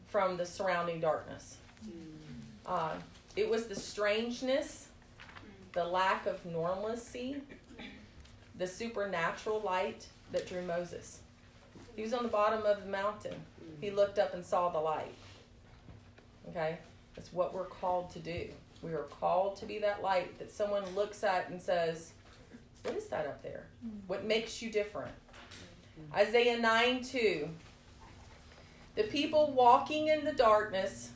from 0.07 0.37
the 0.37 0.47
surrounding 0.47 1.01
darkness. 1.01 1.57
Uh, 2.67 2.93
it 3.35 3.51
was 3.51 3.67
the 3.67 3.75
strangeness, 3.75 4.87
the 5.73 5.85
lack 5.85 6.27
of 6.27 6.47
normalcy, 6.47 7.43
the 8.63 8.69
supernatural 8.69 9.61
light 9.63 10.07
that 10.31 10.49
drew 10.49 10.63
Moses. 10.63 11.19
He 11.97 12.03
was 12.03 12.13
on 12.13 12.23
the 12.23 12.29
bottom 12.29 12.65
of 12.65 12.81
the 12.81 12.89
mountain. 12.89 13.35
He 13.81 13.91
looked 13.91 14.21
up 14.21 14.35
and 14.35 14.47
saw 14.47 14.69
the 14.69 14.79
light. 14.79 15.17
Okay? 16.49 16.79
That's 17.17 17.33
what 17.33 17.53
we're 17.53 17.65
called 17.65 18.11
to 18.13 18.21
do. 18.21 18.47
We 18.81 18.93
are 18.93 19.09
called 19.21 19.57
to 19.57 19.67
be 19.67 19.81
that 19.81 20.01
light 20.01 20.39
that 20.39 20.49
someone 20.49 20.85
looks 20.95 21.25
at 21.25 21.51
and 21.51 21.61
says, 21.61 22.13
What 22.85 22.95
is 22.95 23.07
that 23.07 23.27
up 23.27 23.43
there? 23.43 23.67
What 24.07 24.25
makes 24.25 24.63
you 24.63 24.71
different? 24.71 25.15
Isaiah 26.15 26.61
9 26.61 27.03
2. 27.03 27.49
The 28.95 29.05
people 29.05 29.53
walking 29.57 30.07
in 30.07 30.25
the 30.25 30.33
darkness 30.33 31.11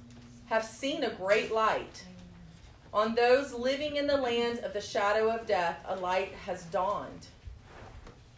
have 0.46 0.64
seen 0.64 1.04
a 1.04 1.10
great 1.10 1.52
light. 1.52 2.02
On 2.92 3.14
those 3.14 3.52
living 3.52 3.94
in 3.96 4.08
the 4.08 4.16
land 4.16 4.58
of 4.60 4.72
the 4.72 4.80
shadow 4.80 5.30
of 5.30 5.46
death, 5.46 5.78
a 5.86 5.94
light 5.94 6.32
has 6.44 6.64
dawned. 6.64 7.28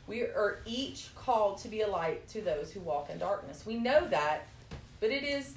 We 0.08 0.22
are 0.22 0.60
each 0.64 1.10
called 1.14 1.58
to 1.58 1.68
be 1.68 1.82
a 1.82 1.86
light 1.86 2.26
to 2.28 2.40
those 2.40 2.72
who 2.72 2.80
walk 2.80 3.10
in 3.10 3.18
darkness. 3.18 3.66
We 3.66 3.76
know 3.76 4.08
that, 4.08 4.46
but 5.00 5.10
it 5.10 5.22
is 5.22 5.54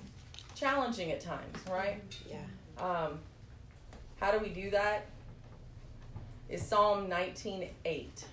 challenging 0.55 1.09
at 1.13 1.21
times, 1.21 1.57
right? 1.69 2.03
Yeah. 2.29 2.37
Um, 2.77 3.19
how 4.19 4.31
do 4.31 4.39
we 4.39 4.49
do 4.49 4.69
that? 4.71 5.05
Is 6.49 6.61
Psalm 6.61 7.09
19:8. 7.09 8.25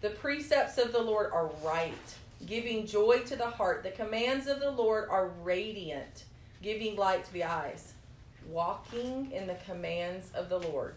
The 0.00 0.10
precepts 0.10 0.76
of 0.76 0.92
the 0.92 1.00
Lord 1.00 1.30
are 1.32 1.46
right, 1.62 1.94
giving 2.46 2.84
joy 2.84 3.20
to 3.26 3.36
the 3.36 3.48
heart. 3.48 3.84
The 3.84 3.92
commands 3.92 4.48
of 4.48 4.58
the 4.58 4.72
Lord 4.72 5.08
are 5.08 5.28
radiant, 5.44 6.24
giving 6.62 6.96
light 6.96 7.24
to 7.26 7.32
the 7.32 7.44
eyes. 7.44 7.92
Walking 8.48 9.30
in 9.30 9.46
the 9.46 9.56
commands 9.66 10.30
of 10.34 10.48
the 10.48 10.58
Lord 10.58 10.96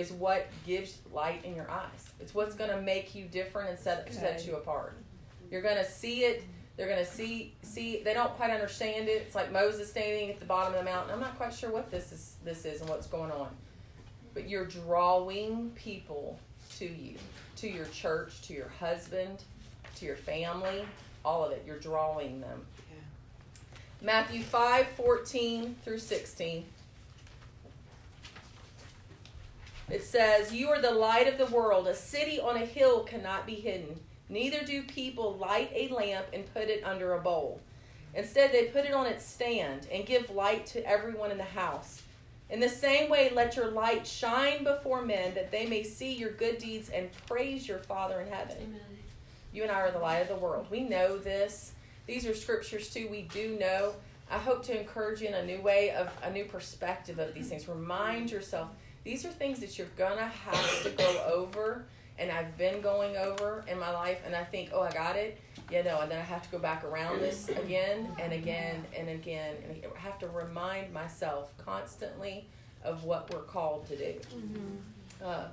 is 0.00 0.12
what 0.12 0.46
gives 0.66 0.98
light 1.12 1.44
in 1.44 1.54
your 1.54 1.70
eyes. 1.70 2.10
It's 2.20 2.34
what's 2.34 2.54
going 2.54 2.70
to 2.70 2.80
make 2.80 3.14
you 3.14 3.26
different 3.26 3.70
and 3.70 3.78
set, 3.78 4.12
set 4.12 4.46
you 4.46 4.56
apart. 4.56 4.96
You're 5.50 5.62
going 5.62 5.76
to 5.76 5.88
see 5.88 6.24
it. 6.24 6.42
They're 6.76 6.88
going 6.88 7.04
to 7.04 7.10
see 7.10 7.54
see. 7.62 8.02
They 8.02 8.14
don't 8.14 8.34
quite 8.36 8.50
understand 8.50 9.08
it. 9.08 9.22
It's 9.26 9.34
like 9.34 9.52
Moses 9.52 9.90
standing 9.90 10.30
at 10.30 10.40
the 10.40 10.46
bottom 10.46 10.72
of 10.72 10.78
the 10.78 10.84
mountain. 10.84 11.12
I'm 11.12 11.20
not 11.20 11.36
quite 11.36 11.52
sure 11.52 11.70
what 11.70 11.90
this 11.90 12.10
is. 12.12 12.36
This 12.42 12.64
is 12.64 12.80
and 12.80 12.88
what's 12.88 13.06
going 13.06 13.30
on. 13.32 13.48
But 14.32 14.48
you're 14.48 14.64
drawing 14.64 15.70
people 15.74 16.38
to 16.78 16.86
you, 16.86 17.16
to 17.56 17.68
your 17.68 17.86
church, 17.86 18.40
to 18.42 18.54
your 18.54 18.70
husband, 18.80 19.42
to 19.96 20.06
your 20.06 20.16
family, 20.16 20.86
all 21.22 21.44
of 21.44 21.52
it. 21.52 21.64
You're 21.66 21.78
drawing 21.78 22.40
them. 22.40 22.64
Matthew 24.00 24.42
5 24.42 24.86
14 24.96 25.76
through 25.84 25.98
16. 25.98 26.64
It 29.90 30.04
says, 30.04 30.52
You 30.52 30.68
are 30.68 30.80
the 30.80 30.92
light 30.92 31.26
of 31.26 31.38
the 31.38 31.54
world. 31.54 31.88
A 31.88 31.94
city 31.94 32.38
on 32.40 32.56
a 32.56 32.66
hill 32.66 33.00
cannot 33.04 33.46
be 33.46 33.54
hidden. 33.54 33.98
Neither 34.28 34.64
do 34.64 34.82
people 34.84 35.36
light 35.36 35.70
a 35.74 35.88
lamp 35.88 36.26
and 36.32 36.52
put 36.54 36.68
it 36.68 36.84
under 36.84 37.14
a 37.14 37.20
bowl. 37.20 37.60
Instead, 38.14 38.52
they 38.52 38.66
put 38.66 38.84
it 38.84 38.94
on 38.94 39.06
its 39.06 39.24
stand 39.24 39.88
and 39.92 40.06
give 40.06 40.30
light 40.30 40.66
to 40.66 40.86
everyone 40.86 41.30
in 41.30 41.38
the 41.38 41.44
house. 41.44 42.02
In 42.48 42.58
the 42.58 42.68
same 42.68 43.08
way, 43.08 43.30
let 43.32 43.56
your 43.56 43.70
light 43.70 44.06
shine 44.06 44.64
before 44.64 45.02
men 45.02 45.34
that 45.34 45.52
they 45.52 45.66
may 45.66 45.84
see 45.84 46.12
your 46.12 46.32
good 46.32 46.58
deeds 46.58 46.90
and 46.90 47.08
praise 47.26 47.66
your 47.66 47.78
Father 47.78 48.20
in 48.20 48.28
heaven. 48.28 48.76
You 49.52 49.62
and 49.62 49.70
I 49.70 49.80
are 49.80 49.92
the 49.92 49.98
light 49.98 50.18
of 50.18 50.28
the 50.28 50.36
world. 50.36 50.66
We 50.70 50.80
know 50.80 51.18
this. 51.18 51.72
These 52.06 52.26
are 52.26 52.34
scriptures 52.34 52.90
too. 52.90 53.08
We 53.08 53.22
do 53.22 53.56
know. 53.58 53.94
I 54.30 54.38
hope 54.38 54.64
to 54.66 54.78
encourage 54.78 55.20
you 55.20 55.28
in 55.28 55.34
a 55.34 55.44
new 55.44 55.60
way 55.60 55.90
of 55.90 56.10
a 56.22 56.30
new 56.30 56.44
perspective 56.44 57.18
of 57.18 57.34
these 57.34 57.48
things. 57.48 57.68
Remind 57.68 58.30
yourself 58.30 58.68
these 59.04 59.24
are 59.24 59.30
things 59.30 59.60
that 59.60 59.78
you're 59.78 59.88
gonna 59.96 60.28
have 60.28 60.82
to 60.82 60.90
go 60.90 61.24
over, 61.32 61.84
and 62.18 62.30
I've 62.30 62.56
been 62.58 62.80
going 62.80 63.16
over 63.16 63.64
in 63.66 63.78
my 63.78 63.90
life, 63.90 64.20
and 64.26 64.34
I 64.34 64.44
think, 64.44 64.70
oh, 64.74 64.82
I 64.82 64.90
got 64.92 65.16
it, 65.16 65.38
you 65.70 65.82
know, 65.82 66.00
and 66.00 66.10
then 66.10 66.18
I 66.18 66.22
have 66.22 66.42
to 66.42 66.50
go 66.50 66.58
back 66.58 66.84
around 66.84 67.20
this 67.20 67.48
again 67.48 68.08
and 68.18 68.32
again 68.32 68.84
and 68.96 69.08
again, 69.08 69.56
and 69.64 69.82
I 69.96 69.98
have 69.98 70.18
to 70.18 70.28
remind 70.28 70.92
myself 70.92 71.52
constantly 71.56 72.46
of 72.84 73.04
what 73.04 73.32
we're 73.32 73.42
called 73.42 73.86
to 73.88 73.96
do. 73.96 74.14
Uh, 75.24 75.44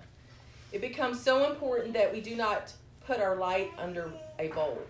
it 0.71 0.81
becomes 0.81 1.21
so 1.21 1.49
important 1.49 1.93
that 1.93 2.11
we 2.11 2.19
do 2.21 2.35
not 2.35 2.73
put 3.05 3.19
our 3.21 3.37
light 3.37 3.71
under 3.77 4.11
a 4.39 4.49
bowl. 4.49 4.81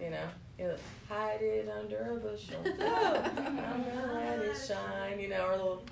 You 0.00 0.10
know, 0.10 0.26
you 0.58 0.66
know, 0.66 0.76
hide 1.08 1.40
it 1.40 1.68
under 1.68 2.12
a 2.12 2.16
bushel. 2.16 2.60
No, 2.78 3.22
I'm 3.36 3.84
gonna 3.84 4.12
let 4.12 4.38
it 4.40 4.56
shine. 4.56 5.20
You 5.20 5.28
know, 5.28 5.40
our 5.42 5.56
little 5.56 5.82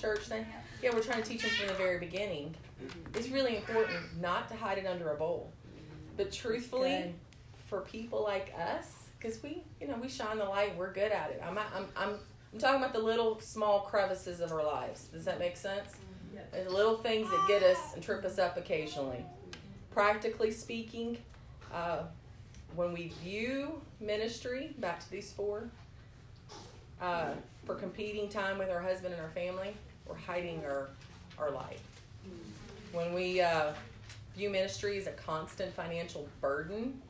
church 0.00 0.20
thing. 0.20 0.46
Yeah, 0.82 0.90
we're 0.92 1.02
trying 1.02 1.22
to 1.22 1.28
teach 1.28 1.42
them 1.42 1.50
from 1.50 1.68
the 1.68 1.74
very 1.74 1.98
beginning. 1.98 2.54
It's 3.14 3.28
really 3.28 3.56
important 3.56 4.20
not 4.20 4.48
to 4.48 4.56
hide 4.56 4.78
it 4.78 4.86
under 4.86 5.10
a 5.12 5.16
bowl. 5.16 5.52
But 6.16 6.32
truthfully, 6.32 6.90
Good. 6.90 7.14
for 7.66 7.80
people 7.80 8.22
like 8.22 8.52
us, 8.58 9.08
because 9.18 9.42
we, 9.42 9.62
you 9.80 9.88
know, 9.88 9.96
we 10.00 10.08
shine 10.08 10.38
the 10.38 10.44
light. 10.44 10.76
We're 10.76 10.92
good 10.92 11.12
at 11.12 11.30
it. 11.30 11.42
I'm, 11.44 11.58
I'm, 11.58 11.86
I'm, 11.96 12.14
I'm 12.52 12.58
talking 12.58 12.80
about 12.80 12.92
the 12.92 13.00
little 13.00 13.40
small 13.40 13.80
crevices 13.80 14.40
of 14.40 14.52
our 14.52 14.64
lives. 14.64 15.04
Does 15.04 15.24
that 15.24 15.38
make 15.38 15.56
sense? 15.56 15.96
The 16.52 16.70
little 16.70 16.98
things 16.98 17.28
that 17.30 17.44
get 17.48 17.62
us 17.62 17.78
and 17.94 18.02
trip 18.02 18.24
us 18.24 18.38
up 18.38 18.56
occasionally. 18.56 19.24
Practically 19.90 20.50
speaking, 20.50 21.18
uh, 21.72 22.02
when 22.74 22.92
we 22.92 23.12
view 23.22 23.80
ministry, 24.00 24.74
back 24.78 25.00
to 25.00 25.10
these 25.10 25.32
four, 25.32 25.70
uh, 27.00 27.30
for 27.64 27.74
competing 27.74 28.28
time 28.28 28.58
with 28.58 28.70
our 28.70 28.80
husband 28.80 29.14
and 29.14 29.22
our 29.22 29.30
family, 29.30 29.74
we're 30.08 30.16
hiding 30.16 30.64
our, 30.64 30.88
our 31.38 31.50
light. 31.50 31.78
When 32.92 33.12
we 33.12 33.40
uh, 33.40 33.72
view 34.36 34.50
ministry 34.50 34.98
as 34.98 35.06
a 35.06 35.12
constant 35.12 35.74
financial 35.74 36.28
burden, 36.40 37.00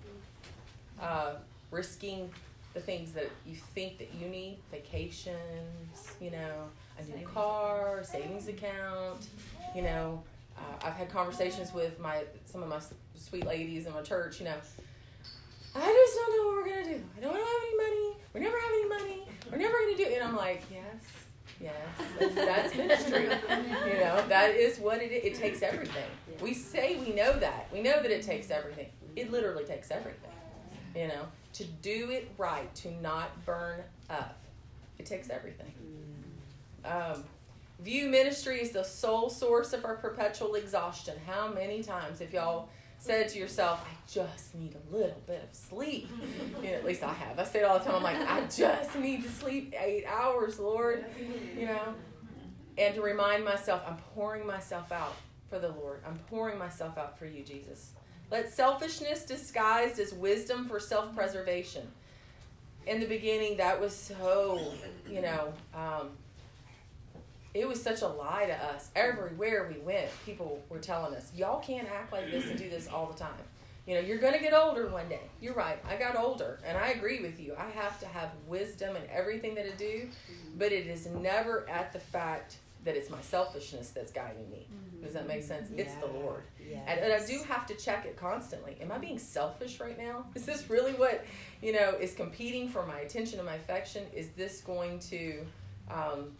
uh, 1.00 1.34
risking 1.70 2.30
the 2.74 2.80
things 2.80 3.12
that 3.12 3.30
you 3.46 3.56
think 3.74 3.98
that 3.98 4.12
you 4.20 4.28
need, 4.28 4.58
vacations, 4.70 6.12
you 6.20 6.30
know, 6.30 6.68
a 6.98 7.16
new 7.16 7.26
car, 7.26 8.02
savings 8.04 8.48
account, 8.48 9.28
you 9.74 9.82
know. 9.82 10.22
Uh, 10.56 10.86
I've 10.86 10.94
had 10.94 11.10
conversations 11.10 11.72
with 11.74 11.98
my 12.00 12.24
some 12.46 12.62
of 12.62 12.68
my 12.68 12.80
sweet 13.14 13.46
ladies 13.46 13.86
in 13.86 13.92
my 13.92 14.02
church, 14.02 14.40
you 14.40 14.46
know. 14.46 14.54
I 15.74 16.06
just 16.06 16.14
don't 16.14 16.30
know 16.36 16.46
what 16.48 16.56
we're 16.56 16.70
gonna 16.70 16.96
do. 16.96 17.04
I 17.16 17.20
don't 17.20 17.34
have 17.34 17.46
any 17.62 17.76
money. 17.76 18.16
We 18.32 18.40
never 18.40 18.56
have 18.58 18.70
any 18.70 18.88
money. 18.88 19.28
We're 19.50 19.58
never 19.58 19.74
gonna 19.78 19.96
do 19.96 20.04
it. 20.04 20.12
And 20.14 20.24
I'm 20.24 20.36
like, 20.36 20.62
yes, 20.70 21.25
yes, 21.60 21.74
that's, 22.18 22.34
that's 22.34 22.76
ministry. 22.76 23.24
You 23.24 24.00
know, 24.00 24.24
that 24.28 24.54
is 24.54 24.78
what 24.78 25.02
it 25.02 25.12
is. 25.12 25.24
It 25.24 25.40
takes 25.40 25.62
everything. 25.62 26.04
We 26.40 26.54
say 26.54 26.96
we 26.96 27.14
know 27.14 27.38
that. 27.38 27.68
We 27.72 27.82
know 27.82 28.02
that 28.02 28.10
it 28.10 28.22
takes 28.22 28.50
everything. 28.50 28.88
It 29.14 29.30
literally 29.30 29.64
takes 29.64 29.90
everything. 29.90 30.30
You 30.94 31.08
know, 31.08 31.26
to 31.54 31.64
do 31.64 32.10
it 32.10 32.30
right, 32.38 32.74
to 32.76 32.90
not 33.00 33.44
burn 33.44 33.80
up, 34.10 34.38
it 34.98 35.06
takes 35.06 35.30
everything. 35.30 35.72
Um, 36.84 37.24
view 37.80 38.08
ministry 38.08 38.60
is 38.60 38.70
the 38.70 38.82
sole 38.82 39.28
source 39.28 39.72
of 39.72 39.84
our 39.84 39.96
perpetual 39.96 40.54
exhaustion. 40.54 41.14
How 41.26 41.48
many 41.52 41.82
times 41.82 42.20
have 42.20 42.32
y'all 42.32 42.68
said 42.98 43.28
to 43.30 43.38
yourself, 43.38 43.86
I 43.86 43.94
just 44.10 44.54
need 44.54 44.74
a 44.74 44.94
little 44.94 45.22
bit 45.26 45.42
of 45.48 45.54
sleep? 45.54 46.10
You 46.62 46.70
know, 46.72 46.78
at 46.78 46.84
least 46.84 47.02
I 47.02 47.12
have. 47.12 47.38
I 47.38 47.44
say 47.44 47.60
it 47.60 47.64
all 47.64 47.78
the 47.78 47.84
time. 47.84 47.96
I'm 47.96 48.02
like, 48.02 48.16
I 48.16 48.40
just 48.46 48.96
need 48.96 49.22
to 49.22 49.28
sleep 49.28 49.74
eight 49.78 50.04
hours, 50.06 50.58
Lord. 50.58 51.04
You 51.56 51.66
know? 51.66 51.94
And 52.78 52.94
to 52.94 53.02
remind 53.02 53.44
myself, 53.44 53.82
I'm 53.86 53.96
pouring 54.14 54.46
myself 54.46 54.90
out 54.90 55.14
for 55.50 55.58
the 55.58 55.68
Lord. 55.68 56.00
I'm 56.06 56.18
pouring 56.30 56.58
myself 56.58 56.98
out 56.98 57.18
for 57.18 57.26
you, 57.26 57.42
Jesus. 57.42 57.92
Let 58.30 58.52
selfishness 58.52 59.24
disguised 59.24 59.98
as 59.98 60.12
wisdom 60.12 60.66
for 60.66 60.80
self 60.80 61.14
preservation. 61.14 61.86
In 62.86 63.00
the 63.00 63.06
beginning, 63.06 63.56
that 63.58 63.80
was 63.80 63.94
so, 63.94 64.72
you 65.08 65.20
know, 65.20 65.52
um, 65.74 66.10
it 67.56 67.66
was 67.66 67.82
such 67.82 68.02
a 68.02 68.08
lie 68.08 68.46
to 68.46 68.64
us. 68.64 68.90
Everywhere 68.94 69.70
we 69.72 69.80
went, 69.80 70.08
people 70.24 70.62
were 70.68 70.78
telling 70.78 71.14
us, 71.14 71.32
y'all 71.34 71.60
can't 71.60 71.88
act 71.88 72.12
like 72.12 72.30
this 72.30 72.46
and 72.46 72.58
do 72.58 72.68
this 72.68 72.88
all 72.88 73.06
the 73.06 73.18
time. 73.18 73.32
You 73.86 73.94
know, 73.94 74.00
you're 74.00 74.18
going 74.18 74.32
to 74.32 74.40
get 74.40 74.52
older 74.52 74.88
one 74.88 75.08
day. 75.08 75.20
You're 75.40 75.54
right. 75.54 75.78
I 75.88 75.96
got 75.96 76.16
older, 76.16 76.58
and 76.66 76.76
I 76.76 76.88
agree 76.88 77.20
with 77.20 77.38
you. 77.38 77.54
I 77.56 77.70
have 77.70 78.00
to 78.00 78.06
have 78.06 78.30
wisdom 78.48 78.96
in 78.96 79.02
everything 79.10 79.54
that 79.54 79.66
I 79.66 79.76
do, 79.76 80.08
but 80.58 80.72
it 80.72 80.88
is 80.88 81.06
never 81.06 81.68
at 81.68 81.92
the 81.92 82.00
fact 82.00 82.56
that 82.84 82.96
it's 82.96 83.10
my 83.10 83.20
selfishness 83.20 83.90
that's 83.90 84.12
guiding 84.12 84.50
me. 84.50 84.66
Does 85.02 85.14
that 85.14 85.28
make 85.28 85.42
sense? 85.42 85.68
It's 85.76 85.94
the 85.96 86.06
Lord. 86.06 86.42
Yes. 86.58 86.82
And, 86.88 87.00
and 87.00 87.12
I 87.12 87.24
do 87.24 87.42
have 87.48 87.66
to 87.66 87.74
check 87.74 88.06
it 88.06 88.16
constantly. 88.16 88.76
Am 88.80 88.90
I 88.90 88.98
being 88.98 89.18
selfish 89.18 89.78
right 89.78 89.96
now? 89.96 90.26
Is 90.34 90.44
this 90.44 90.68
really 90.68 90.92
what, 90.92 91.24
you 91.62 91.72
know, 91.72 91.94
is 92.00 92.14
competing 92.14 92.68
for 92.68 92.84
my 92.86 93.00
attention 93.00 93.38
and 93.38 93.46
my 93.46 93.54
affection? 93.54 94.04
Is 94.12 94.30
this 94.30 94.62
going 94.62 94.98
to 95.00 95.44
um, 95.90 96.32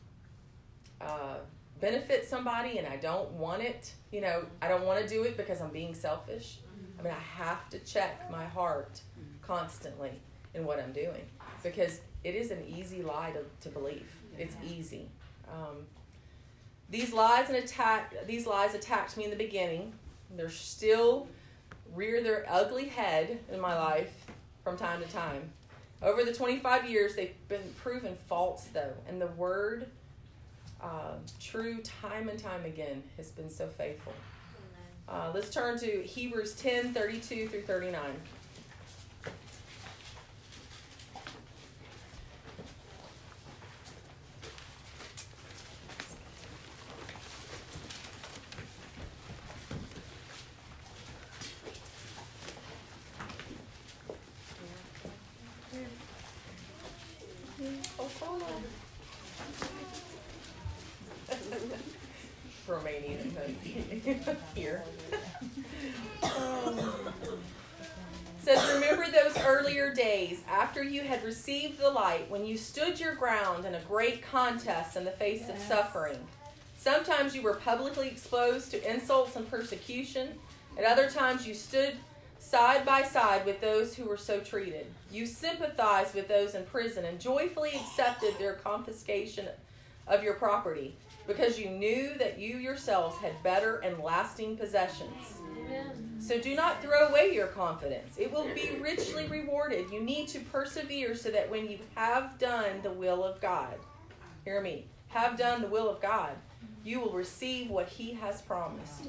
uh, 1.01 1.37
benefit 1.81 2.27
somebody 2.27 2.79
and 2.79 2.87
I 2.87 2.97
don't 2.97 3.31
want 3.33 3.63
it, 3.63 3.93
you 4.11 4.21
know, 4.21 4.45
I 4.63 4.69
don't 4.69 4.85
want 4.85 5.01
to 5.03 5.09
do 5.09 5.23
it 5.25 5.37
because 5.37 5.61
I'm 5.61 5.71
being 5.71 5.95
selfish. 5.95 6.59
I 6.99 7.03
mean, 7.03 7.13
I 7.13 7.43
have 7.43 7.69
to 7.71 7.79
check 7.81 8.31
my 8.31 8.45
heart 8.45 9.01
constantly 9.43 10.13
in 10.55 10.65
what 10.65 10.79
I'm 10.79 10.93
doing 10.93 11.23
because 11.63 12.01
it 12.25 12.35
is 12.35 12.51
an 12.51 12.65
easy 12.67 13.03
lie 13.03 13.33
to, 13.33 13.45
to 13.61 13.69
believe. 13.69 14.11
It's 14.39 14.57
easy. 14.67 15.09
Um, 15.49 15.87
these 16.89 17.13
lies 17.13 17.49
and 17.49 17.57
attack 17.57 18.15
these 18.27 18.47
lies 18.47 18.75
attacked 18.75 19.17
me 19.17 19.25
in 19.25 19.31
the 19.31 19.37
beginning. 19.37 19.93
They're 20.37 20.51
still 20.51 21.29
rear 21.95 22.23
their 22.23 22.45
ugly 22.49 22.89
head 22.89 23.39
in 23.53 23.61
my 23.61 23.77
life 23.77 24.27
from 24.65 24.77
time 24.77 25.03
to 25.03 25.09
time. 25.09 25.51
Over 26.03 26.25
the 26.25 26.33
25 26.33 26.91
years, 26.91 27.15
they've 27.15 27.35
been 27.49 27.73
proven 27.83 28.17
false, 28.29 28.67
though, 28.73 28.93
and 29.09 29.21
the 29.21 29.29
word 29.29 29.87
uh, 30.83 31.15
true 31.41 31.79
time 31.83 32.29
and 32.29 32.39
time 32.39 32.65
again 32.65 33.03
has 33.17 33.31
been 33.31 33.51
so 33.51 33.67
faithful. 33.67 34.13
Uh, 35.09 35.31
let's 35.33 35.51
turn 35.51 35.79
to 35.79 36.03
Hebrews 36.03 36.55
10 36.57 36.93
32 36.93 37.49
through 37.49 37.63
39. 37.63 38.03
Oh, 57.99 58.11
hold 58.21 58.43
on. 58.43 58.63
Romanian 62.69 63.33
but 63.35 63.49
here. 64.55 64.83
Says, 68.43 68.75
Remember 68.75 69.07
those 69.11 69.37
earlier 69.45 69.93
days 69.93 70.43
after 70.49 70.83
you 70.83 71.03
had 71.03 71.25
received 71.25 71.79
the 71.79 71.91
light 71.91 72.31
when 72.31 72.47
you 72.47 72.57
stood 72.57 73.01
your 73.01 73.15
ground 73.15 73.65
in 73.65 73.75
a 73.75 73.81
great 73.81 74.23
contest 74.23 74.97
in 74.97 75.05
the 75.05 75.11
face 75.11 75.49
of 75.49 75.59
suffering. 75.59 76.19
Sometimes 76.79 77.35
you 77.35 77.43
were 77.43 77.55
publicly 77.55 78.07
exposed 78.09 78.71
to 78.71 78.91
insults 78.91 79.35
and 79.35 79.51
persecution. 79.51 80.29
At 80.79 80.85
other 80.85 81.11
times 81.11 81.47
you 81.47 81.55
stood 81.55 81.97
side 82.39 82.87
by 82.87 83.03
side 83.03 83.45
with 83.45 83.61
those 83.61 83.95
who 83.95 84.05
were 84.05 84.17
so 84.17 84.39
treated. 84.39 84.87
You 85.11 85.27
sympathized 85.27 86.15
with 86.15 86.29
those 86.29 86.55
in 86.55 86.65
prison 86.67 87.05
and 87.05 87.19
joyfully 87.19 87.71
accepted 87.71 88.39
their 88.39 88.55
confiscation 88.55 89.49
of 90.07 90.23
your 90.23 90.35
property 90.35 90.95
because 91.27 91.59
you 91.59 91.71
knew 91.71 92.15
that 92.19 92.39
you 92.39 92.59
yourselves 92.59 93.17
had 93.19 93.43
better 93.43 93.79
and 93.79 93.99
lasting 93.99 94.57
possessions. 94.57 95.39
So 96.19 96.41
do 96.41 96.55
not 96.55 96.83
throw 96.83 97.09
away 97.09 97.35
your 97.35 97.49
confidence. 97.49 98.17
It 98.19 98.33
will 98.33 98.49
be 98.55 98.79
richly 98.81 99.27
rewarded. 99.27 99.91
You 99.91 100.01
need 100.01 100.29
to 100.29 100.41
persevere 100.41 101.15
so 101.15 101.31
that 101.31 101.51
when 101.51 101.69
you 101.69 101.79
have 101.95 102.39
done 102.39 102.81
the 102.83 102.91
will 102.91 103.23
of 103.23 103.41
God, 103.41 103.75
hear 104.45 104.61
me, 104.61 104.87
have 105.09 105.37
done 105.37 105.61
the 105.61 105.69
will 105.69 105.89
of 105.89 106.01
God, 106.01 106.33
you 106.85 107.01
will 107.01 107.13
receive 107.13 107.69
what 107.69 107.89
he 107.89 108.13
has 108.15 108.43
promised. 108.43 109.07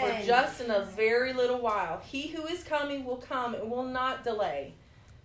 For 0.00 0.26
just 0.26 0.60
in 0.60 0.70
a 0.70 0.84
very 0.84 1.32
little 1.32 1.60
while, 1.60 2.00
he 2.04 2.26
who 2.28 2.46
is 2.46 2.64
coming 2.64 3.04
will 3.04 3.16
come 3.16 3.54
and 3.54 3.70
will 3.70 3.84
not 3.84 4.24
delay. 4.24 4.74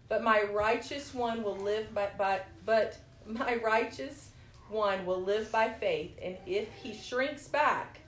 But 0.07 0.23
my 0.23 0.43
righteous 0.43 1.13
one 1.13 1.43
will 1.43 1.57
live 1.57 1.93
by, 1.93 2.09
by 2.17 2.41
but 2.65 2.97
my 3.25 3.55
righteous 3.55 4.28
one 4.69 5.05
will 5.05 5.21
live 5.21 5.51
by 5.51 5.69
faith, 5.69 6.11
and 6.21 6.37
if 6.45 6.71
he 6.73 6.93
shrinks 6.93 7.47
back, 7.47 7.99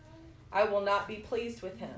I 0.51 0.65
will 0.65 0.81
not 0.81 1.07
be 1.07 1.17
pleased 1.17 1.61
with 1.61 1.77
him. 1.79 1.95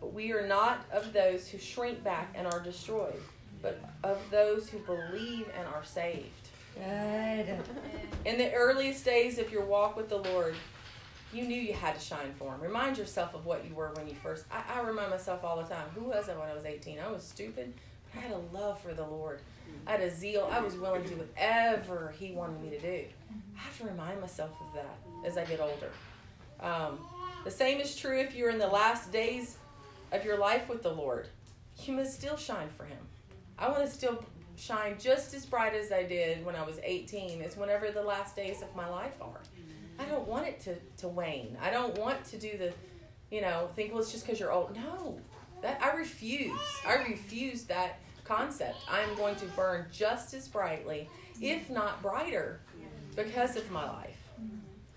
But 0.00 0.12
we 0.12 0.32
are 0.32 0.46
not 0.46 0.84
of 0.92 1.12
those 1.12 1.48
who 1.48 1.58
shrink 1.58 2.02
back 2.02 2.32
and 2.34 2.46
are 2.46 2.60
destroyed, 2.60 3.20
but 3.62 3.80
of 4.02 4.18
those 4.30 4.68
who 4.68 4.78
believe 4.80 5.48
and 5.56 5.66
are 5.68 5.84
saved. 5.84 6.48
Good. 6.74 7.58
In 8.24 8.38
the 8.38 8.52
earliest 8.52 9.04
days 9.04 9.38
of 9.38 9.52
your 9.52 9.64
walk 9.64 9.96
with 9.96 10.08
the 10.08 10.18
Lord, 10.18 10.56
you 11.32 11.44
knew 11.44 11.60
you 11.60 11.72
had 11.72 11.94
to 11.94 12.00
shine 12.00 12.34
for 12.38 12.52
Him. 12.52 12.60
Remind 12.60 12.98
yourself 12.98 13.34
of 13.34 13.46
what 13.46 13.64
you 13.66 13.74
were 13.74 13.92
when 13.94 14.08
you 14.08 14.14
first. 14.14 14.44
I, 14.50 14.80
I 14.80 14.82
remind 14.82 15.10
myself 15.10 15.44
all 15.44 15.56
the 15.56 15.68
time. 15.68 15.88
Who 15.94 16.04
was 16.04 16.28
I 16.28 16.36
when 16.36 16.48
I 16.48 16.54
was 16.54 16.64
18? 16.64 16.98
I 16.98 17.10
was 17.10 17.22
stupid, 17.22 17.72
but 18.12 18.20
I 18.20 18.22
had 18.22 18.32
a 18.32 18.56
love 18.56 18.80
for 18.80 18.92
the 18.92 19.04
Lord. 19.04 19.40
I 19.86 19.92
had 19.92 20.00
a 20.00 20.10
zeal. 20.10 20.48
I 20.50 20.60
was 20.60 20.74
willing 20.76 21.02
to 21.02 21.08
do 21.08 21.16
whatever 21.16 22.14
He 22.18 22.32
wanted 22.32 22.62
me 22.62 22.70
to 22.70 22.78
do. 22.78 23.04
I 23.56 23.60
have 23.60 23.78
to 23.78 23.86
remind 23.86 24.20
myself 24.20 24.50
of 24.60 24.74
that 24.74 24.96
as 25.26 25.36
I 25.36 25.44
get 25.44 25.60
older. 25.60 25.90
Um, 26.60 26.98
the 27.44 27.50
same 27.50 27.80
is 27.80 27.96
true 27.96 28.18
if 28.18 28.34
you're 28.34 28.50
in 28.50 28.58
the 28.58 28.68
last 28.68 29.12
days 29.12 29.58
of 30.12 30.24
your 30.24 30.38
life 30.38 30.68
with 30.68 30.82
the 30.82 30.92
Lord. 30.92 31.28
You 31.84 31.94
must 31.94 32.14
still 32.14 32.36
shine 32.36 32.68
for 32.76 32.84
Him. 32.84 32.98
I 33.58 33.68
want 33.68 33.84
to 33.84 33.90
still 33.90 34.24
shine 34.56 34.96
just 34.98 35.34
as 35.34 35.44
bright 35.44 35.74
as 35.74 35.90
I 35.90 36.04
did 36.04 36.44
when 36.44 36.54
I 36.54 36.62
was 36.62 36.78
18, 36.82 37.42
as 37.42 37.56
whenever 37.56 37.90
the 37.90 38.02
last 38.02 38.36
days 38.36 38.62
of 38.62 38.74
my 38.76 38.88
life 38.88 39.20
are. 39.20 39.40
I 39.98 40.04
don't 40.04 40.26
want 40.26 40.46
it 40.46 40.60
to, 40.60 40.76
to 40.98 41.08
wane. 41.08 41.56
I 41.60 41.70
don't 41.70 41.96
want 41.98 42.24
to 42.26 42.38
do 42.38 42.56
the, 42.56 42.72
you 43.30 43.40
know, 43.40 43.70
think, 43.74 43.92
well, 43.92 44.02
it's 44.02 44.12
just 44.12 44.24
because 44.24 44.38
you're 44.38 44.52
old. 44.52 44.76
No, 44.76 45.18
that 45.62 45.80
I 45.82 45.96
refuse. 45.96 46.58
I 46.86 46.94
refuse 46.96 47.64
that 47.64 47.98
concept. 48.36 48.78
I'm 48.90 49.14
going 49.16 49.36
to 49.36 49.46
burn 49.46 49.86
just 49.92 50.32
as 50.34 50.48
brightly, 50.48 51.08
if 51.40 51.68
not 51.68 52.00
brighter, 52.00 52.60
because 53.14 53.56
of 53.56 53.70
my 53.70 53.84
life. 53.84 54.16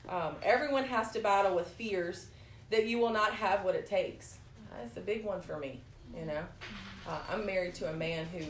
Um, 0.08 0.36
everyone 0.42 0.86
has 0.86 1.12
to 1.12 1.20
battle 1.20 1.56
with 1.56 1.68
fears 1.68 2.28
that 2.70 2.86
you 2.86 2.98
will 2.98 3.10
not 3.10 3.34
have 3.34 3.66
what 3.66 3.76
it 3.76 3.88
takes. 3.88 4.38
That's 4.78 4.96
a 4.98 5.02
big 5.02 5.26
one 5.26 5.42
for 5.42 5.58
me, 5.58 5.82
you 6.18 6.26
know. 6.26 6.44
Uh, 7.08 7.20
I'm 7.30 7.46
married 7.46 7.76
to 7.76 7.90
a 7.90 7.94
man 7.94 8.26
who, 8.28 8.46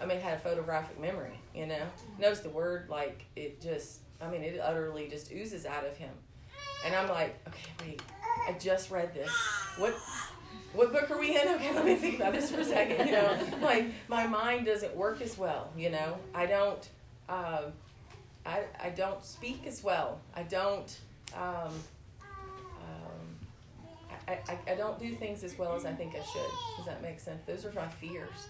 I 0.00 0.06
mean, 0.06 0.20
had 0.20 0.34
a 0.34 0.40
photographic 0.40 1.00
memory, 1.00 1.38
you 1.54 1.66
know. 1.66 1.82
Knows 2.18 2.40
the 2.40 2.50
word 2.50 2.88
like 2.88 3.24
it 3.36 3.60
just, 3.60 4.00
I 4.20 4.28
mean, 4.28 4.42
it 4.42 4.58
utterly 4.60 5.08
just 5.08 5.30
oozes 5.30 5.64
out 5.64 5.86
of 5.86 5.96
him. 5.96 6.12
And 6.84 6.94
I'm 6.94 7.08
like, 7.08 7.38
okay, 7.48 7.70
wait, 7.86 8.02
I 8.48 8.52
just 8.58 8.90
read 8.90 9.14
this. 9.14 9.30
What 9.78 9.94
what 10.74 10.92
book 10.92 11.10
are 11.10 11.18
we 11.18 11.36
in? 11.40 11.48
Okay, 11.54 11.72
let 11.72 11.84
me 11.84 11.94
think 11.94 12.16
about 12.16 12.32
this 12.32 12.50
for 12.50 12.60
a 12.60 12.64
second. 12.64 13.06
You 13.06 13.12
know, 13.12 13.38
like 13.62 13.86
my 14.08 14.26
mind 14.26 14.66
doesn't 14.66 14.94
work 14.94 15.20
as 15.20 15.38
well. 15.38 15.70
You 15.76 15.90
know, 15.90 16.18
I 16.34 16.46
don't, 16.46 16.88
um, 17.28 17.72
I 18.44 18.64
I 18.82 18.90
don't 18.90 19.24
speak 19.24 19.66
as 19.66 19.82
well. 19.82 20.20
I 20.34 20.42
don't, 20.42 20.98
um, 21.36 21.72
um, 22.80 23.46
I, 24.28 24.38
I 24.48 24.58
I 24.72 24.74
don't 24.74 24.98
do 24.98 25.14
things 25.14 25.44
as 25.44 25.56
well 25.56 25.74
as 25.76 25.84
I 25.84 25.92
think 25.92 26.14
I 26.14 26.22
should. 26.32 26.50
Does 26.76 26.86
that 26.86 27.02
make 27.02 27.20
sense? 27.20 27.42
Those 27.46 27.64
are 27.64 27.72
my 27.72 27.88
fears. 27.88 28.48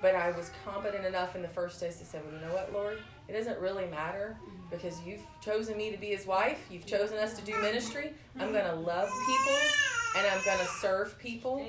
But 0.00 0.14
I 0.14 0.30
was 0.30 0.52
competent 0.64 1.04
enough 1.04 1.34
in 1.34 1.42
the 1.42 1.48
first 1.48 1.80
days 1.80 1.96
to 1.96 2.04
say, 2.04 2.20
well, 2.24 2.32
you 2.40 2.46
know 2.46 2.54
what, 2.54 2.72
Lord, 2.72 2.98
it 3.26 3.32
doesn't 3.32 3.58
really 3.58 3.86
matter 3.86 4.36
because 4.70 5.02
you've 5.04 5.24
chosen 5.40 5.76
me 5.76 5.90
to 5.90 5.96
be 5.96 6.06
His 6.06 6.24
wife. 6.24 6.64
You've 6.70 6.86
chosen 6.86 7.18
us 7.18 7.36
to 7.36 7.44
do 7.44 7.60
ministry. 7.60 8.12
I'm 8.38 8.52
going 8.52 8.64
to 8.64 8.76
love 8.76 9.08
people 9.26 9.97
and 10.16 10.26
I'm 10.26 10.44
going 10.44 10.58
to 10.58 10.66
serve 10.66 11.18
people 11.18 11.66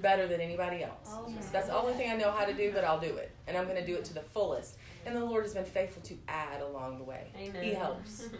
better 0.00 0.26
than 0.26 0.40
anybody 0.40 0.82
else. 0.82 1.14
That's 1.52 1.68
the 1.68 1.76
only 1.76 1.94
thing 1.94 2.10
I 2.10 2.16
know 2.16 2.30
how 2.30 2.44
to 2.44 2.52
do, 2.52 2.72
but 2.72 2.84
I'll 2.84 3.00
do 3.00 3.16
it. 3.16 3.30
And 3.46 3.56
I'm 3.56 3.64
going 3.64 3.76
to 3.76 3.86
do 3.86 3.94
it 3.94 4.04
to 4.06 4.14
the 4.14 4.20
fullest. 4.20 4.76
And 5.04 5.16
the 5.16 5.24
Lord 5.24 5.44
has 5.44 5.54
been 5.54 5.64
faithful 5.64 6.02
to 6.02 6.14
add 6.28 6.62
along 6.62 6.98
the 6.98 7.04
way. 7.04 7.28
Amen. 7.38 7.62
He 7.62 7.74
helps. 7.74 8.28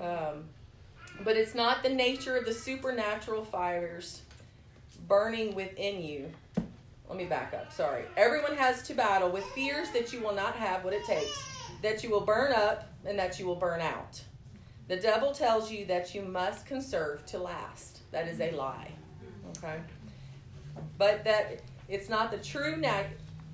Um, 0.00 0.44
but 1.24 1.36
it's 1.36 1.56
not 1.56 1.82
the 1.82 1.88
nature 1.88 2.36
of 2.36 2.44
the 2.44 2.54
supernatural 2.54 3.44
fires 3.44 4.20
burning 5.08 5.56
within 5.56 6.00
you. 6.00 6.30
Let 7.08 7.18
me 7.18 7.24
back 7.24 7.52
up. 7.54 7.72
Sorry. 7.72 8.04
Everyone 8.16 8.54
has 8.56 8.82
to 8.84 8.94
battle 8.94 9.30
with 9.30 9.44
fears 9.46 9.90
that 9.90 10.12
you 10.12 10.20
will 10.20 10.34
not 10.34 10.54
have 10.54 10.84
what 10.84 10.92
it 10.92 11.04
takes, 11.04 11.42
that 11.82 12.04
you 12.04 12.10
will 12.10 12.20
burn 12.20 12.52
up, 12.52 12.92
and 13.04 13.18
that 13.18 13.40
you 13.40 13.46
will 13.46 13.56
burn 13.56 13.80
out. 13.80 14.22
The 14.88 14.96
devil 14.96 15.32
tells 15.32 15.70
you 15.70 15.84
that 15.86 16.14
you 16.14 16.22
must 16.22 16.66
conserve 16.66 17.24
to 17.26 17.38
last. 17.38 17.97
That 18.10 18.28
is 18.28 18.40
a 18.40 18.50
lie. 18.52 18.90
Okay? 19.58 19.78
But 20.96 21.24
that 21.24 21.60
it's 21.88 22.08
not 22.08 22.30
the 22.30 22.38
true 22.38 22.76
nat 22.76 23.06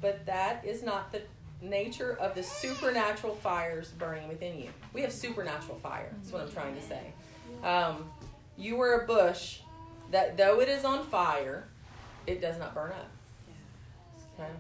but 0.05 0.27
that 0.27 0.63
is 0.67 0.83
not 0.83 1.11
the 1.13 1.23
nature 1.63 2.19
of 2.21 2.35
the 2.35 2.43
supernatural 2.43 3.35
fires 3.37 3.89
burning 3.99 4.29
within 4.29 4.59
you. 4.59 4.69
We 4.93 5.01
have 5.01 5.11
supernatural 5.11 5.79
fire. 5.79 6.11
That's 6.19 6.31
what 6.31 6.43
I'm 6.43 6.53
trying 6.53 6.75
to 6.75 6.83
say. 6.83 7.15
Um, 7.63 8.11
you 8.59 8.79
are 8.83 9.01
a 9.01 9.07
bush 9.07 9.61
that 10.11 10.37
though 10.37 10.61
it 10.61 10.69
is 10.69 10.85
on 10.85 11.07
fire, 11.07 11.65
it 12.27 12.43
does 12.43 12.59
not 12.59 12.75
burn 12.75 12.91
up. 12.91 13.09
Okay? 14.39 14.51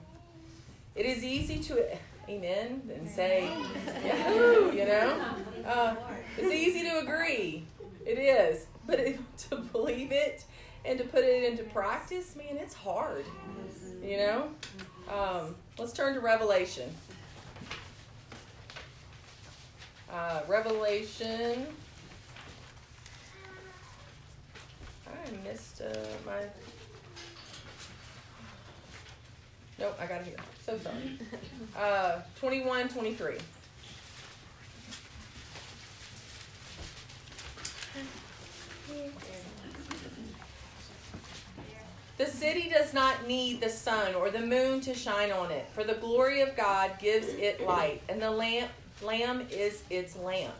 It 0.94 1.04
is 1.04 1.22
easy 1.22 1.58
to 1.58 1.98
amen 2.26 2.90
and 2.94 3.06
say, 3.06 3.50
Yahoo, 4.02 4.72
you 4.72 4.86
know? 4.86 5.24
Uh, 5.64 5.96
it's 6.36 6.52
easy 6.52 6.82
to 6.82 6.98
agree. 6.98 7.64
It 8.04 8.18
is. 8.18 8.66
But 8.86 9.00
it, 9.00 9.20
to 9.50 9.56
believe 9.56 10.12
it 10.12 10.44
and 10.84 10.98
to 10.98 11.04
put 11.04 11.24
it 11.24 11.44
into 11.44 11.64
practice, 11.64 12.36
man, 12.36 12.56
it's 12.58 12.74
hard. 12.74 13.24
You 14.02 14.18
know? 14.18 14.48
Um, 15.10 15.54
let's 15.78 15.92
turn 15.92 16.14
to 16.14 16.20
Revelation. 16.20 16.94
Uh, 20.12 20.42
Revelation 20.46 21.66
I 25.24 25.48
missed 25.48 25.80
uh, 25.80 25.94
my. 26.26 26.40
Nope, 29.78 29.96
I 30.00 30.06
got 30.06 30.20
it 30.20 30.26
here. 30.26 30.36
So 30.64 30.78
sorry. 30.78 31.18
Uh, 31.76 32.20
21, 32.38 32.88
23. 32.88 33.34
The 42.24 42.30
city 42.30 42.70
does 42.70 42.94
not 42.94 43.28
need 43.28 43.60
the 43.60 43.68
sun 43.68 44.14
or 44.14 44.30
the 44.30 44.40
moon 44.40 44.80
to 44.80 44.94
shine 44.94 45.30
on 45.30 45.50
it, 45.50 45.68
for 45.74 45.84
the 45.84 45.92
glory 45.92 46.40
of 46.40 46.56
God 46.56 46.92
gives 46.98 47.28
it 47.28 47.62
light, 47.66 48.00
and 48.08 48.20
the 48.20 48.30
lamp 48.30 48.70
lamb 49.02 49.46
is 49.50 49.82
its 49.90 50.16
lamp. 50.16 50.54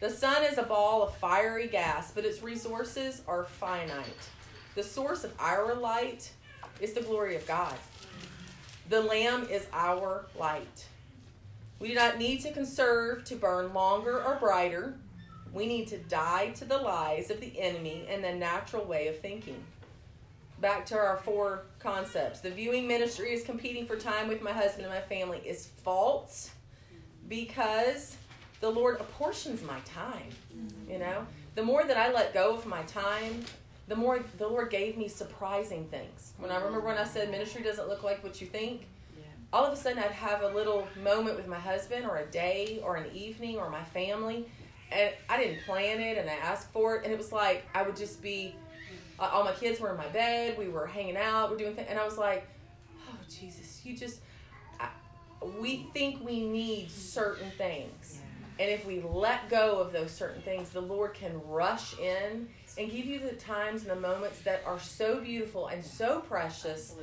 The 0.00 0.10
sun 0.10 0.44
is 0.44 0.58
a 0.58 0.62
ball 0.62 1.04
of 1.04 1.16
fiery 1.16 1.68
gas, 1.68 2.12
but 2.12 2.26
its 2.26 2.42
resources 2.42 3.22
are 3.26 3.44
finite. 3.44 4.28
The 4.74 4.82
source 4.82 5.24
of 5.24 5.32
our 5.38 5.74
light 5.74 6.30
is 6.82 6.92
the 6.92 7.00
glory 7.00 7.34
of 7.34 7.46
God. 7.46 7.74
The 8.90 9.00
lamb 9.00 9.46
is 9.50 9.66
our 9.72 10.26
light. 10.38 10.86
We 11.78 11.88
do 11.88 11.94
not 11.94 12.18
need 12.18 12.42
to 12.42 12.52
conserve 12.52 13.24
to 13.24 13.36
burn 13.36 13.72
longer 13.72 14.22
or 14.22 14.34
brighter. 14.34 14.98
We 15.54 15.64
need 15.64 15.88
to 15.88 15.98
die 15.98 16.50
to 16.56 16.66
the 16.66 16.76
lies 16.76 17.30
of 17.30 17.40
the 17.40 17.58
enemy 17.58 18.06
and 18.10 18.22
the 18.22 18.34
natural 18.34 18.84
way 18.84 19.08
of 19.08 19.18
thinking 19.18 19.64
back 20.62 20.86
to 20.86 20.96
our 20.96 21.16
four 21.18 21.64
concepts. 21.80 22.40
The 22.40 22.50
viewing 22.50 22.86
ministry 22.86 23.34
is 23.34 23.42
competing 23.42 23.84
for 23.84 23.96
time 23.96 24.28
with 24.28 24.40
my 24.40 24.52
husband 24.52 24.86
and 24.86 24.94
my 24.94 25.00
family 25.00 25.42
is 25.44 25.66
false 25.66 26.52
because 27.28 28.16
the 28.60 28.70
Lord 28.70 29.00
apportions 29.00 29.62
my 29.62 29.80
time. 29.80 30.28
You 30.88 31.00
know, 31.00 31.26
the 31.56 31.64
more 31.64 31.84
that 31.84 31.96
I 31.96 32.12
let 32.12 32.32
go 32.32 32.54
of 32.54 32.64
my 32.64 32.82
time, 32.82 33.44
the 33.88 33.96
more 33.96 34.24
the 34.38 34.46
Lord 34.46 34.70
gave 34.70 34.96
me 34.96 35.08
surprising 35.08 35.84
things. 35.86 36.32
When 36.38 36.52
I 36.52 36.56
remember 36.56 36.86
when 36.86 36.96
I 36.96 37.04
said 37.04 37.30
ministry 37.30 37.64
doesn't 37.64 37.88
look 37.88 38.04
like 38.04 38.22
what 38.22 38.40
you 38.40 38.46
think, 38.46 38.86
all 39.52 39.66
of 39.66 39.72
a 39.72 39.76
sudden 39.76 39.98
I'd 39.98 40.12
have 40.12 40.42
a 40.42 40.48
little 40.48 40.86
moment 41.02 41.36
with 41.36 41.48
my 41.48 41.58
husband 41.58 42.06
or 42.06 42.18
a 42.18 42.26
day 42.26 42.80
or 42.84 42.96
an 42.96 43.06
evening 43.12 43.58
or 43.58 43.68
my 43.68 43.84
family 43.84 44.46
and 44.92 45.12
I 45.28 45.38
didn't 45.38 45.64
plan 45.64 46.00
it 46.00 46.18
and 46.18 46.30
I 46.30 46.34
asked 46.34 46.70
for 46.72 46.96
it 46.96 47.04
and 47.04 47.12
it 47.12 47.18
was 47.18 47.32
like 47.32 47.66
I 47.74 47.82
would 47.82 47.96
just 47.96 48.22
be 48.22 48.54
uh, 49.18 49.28
all 49.32 49.44
my 49.44 49.52
kids 49.52 49.80
were 49.80 49.90
in 49.90 49.96
my 49.96 50.08
bed. 50.08 50.58
We 50.58 50.68
were 50.68 50.86
hanging 50.86 51.16
out. 51.16 51.50
We're 51.50 51.56
doing 51.56 51.74
things, 51.74 51.88
and 51.90 51.98
I 51.98 52.04
was 52.04 52.18
like, 52.18 52.46
"Oh 53.08 53.16
Jesus, 53.28 53.80
you 53.84 53.96
just." 53.96 54.20
I, 54.80 54.88
we 55.58 55.88
think 55.92 56.24
we 56.24 56.46
need 56.46 56.90
certain 56.90 57.50
things, 57.52 58.20
and 58.58 58.70
if 58.70 58.86
we 58.86 59.02
let 59.02 59.48
go 59.48 59.78
of 59.78 59.92
those 59.92 60.10
certain 60.10 60.42
things, 60.42 60.70
the 60.70 60.80
Lord 60.80 61.14
can 61.14 61.40
rush 61.46 61.98
in 61.98 62.48
and 62.78 62.90
give 62.90 63.04
you 63.04 63.18
the 63.18 63.32
times 63.32 63.82
and 63.82 63.90
the 63.90 63.96
moments 63.96 64.40
that 64.42 64.62
are 64.64 64.78
so 64.78 65.20
beautiful 65.20 65.66
and 65.66 65.84
so 65.84 66.20
precious 66.20 66.94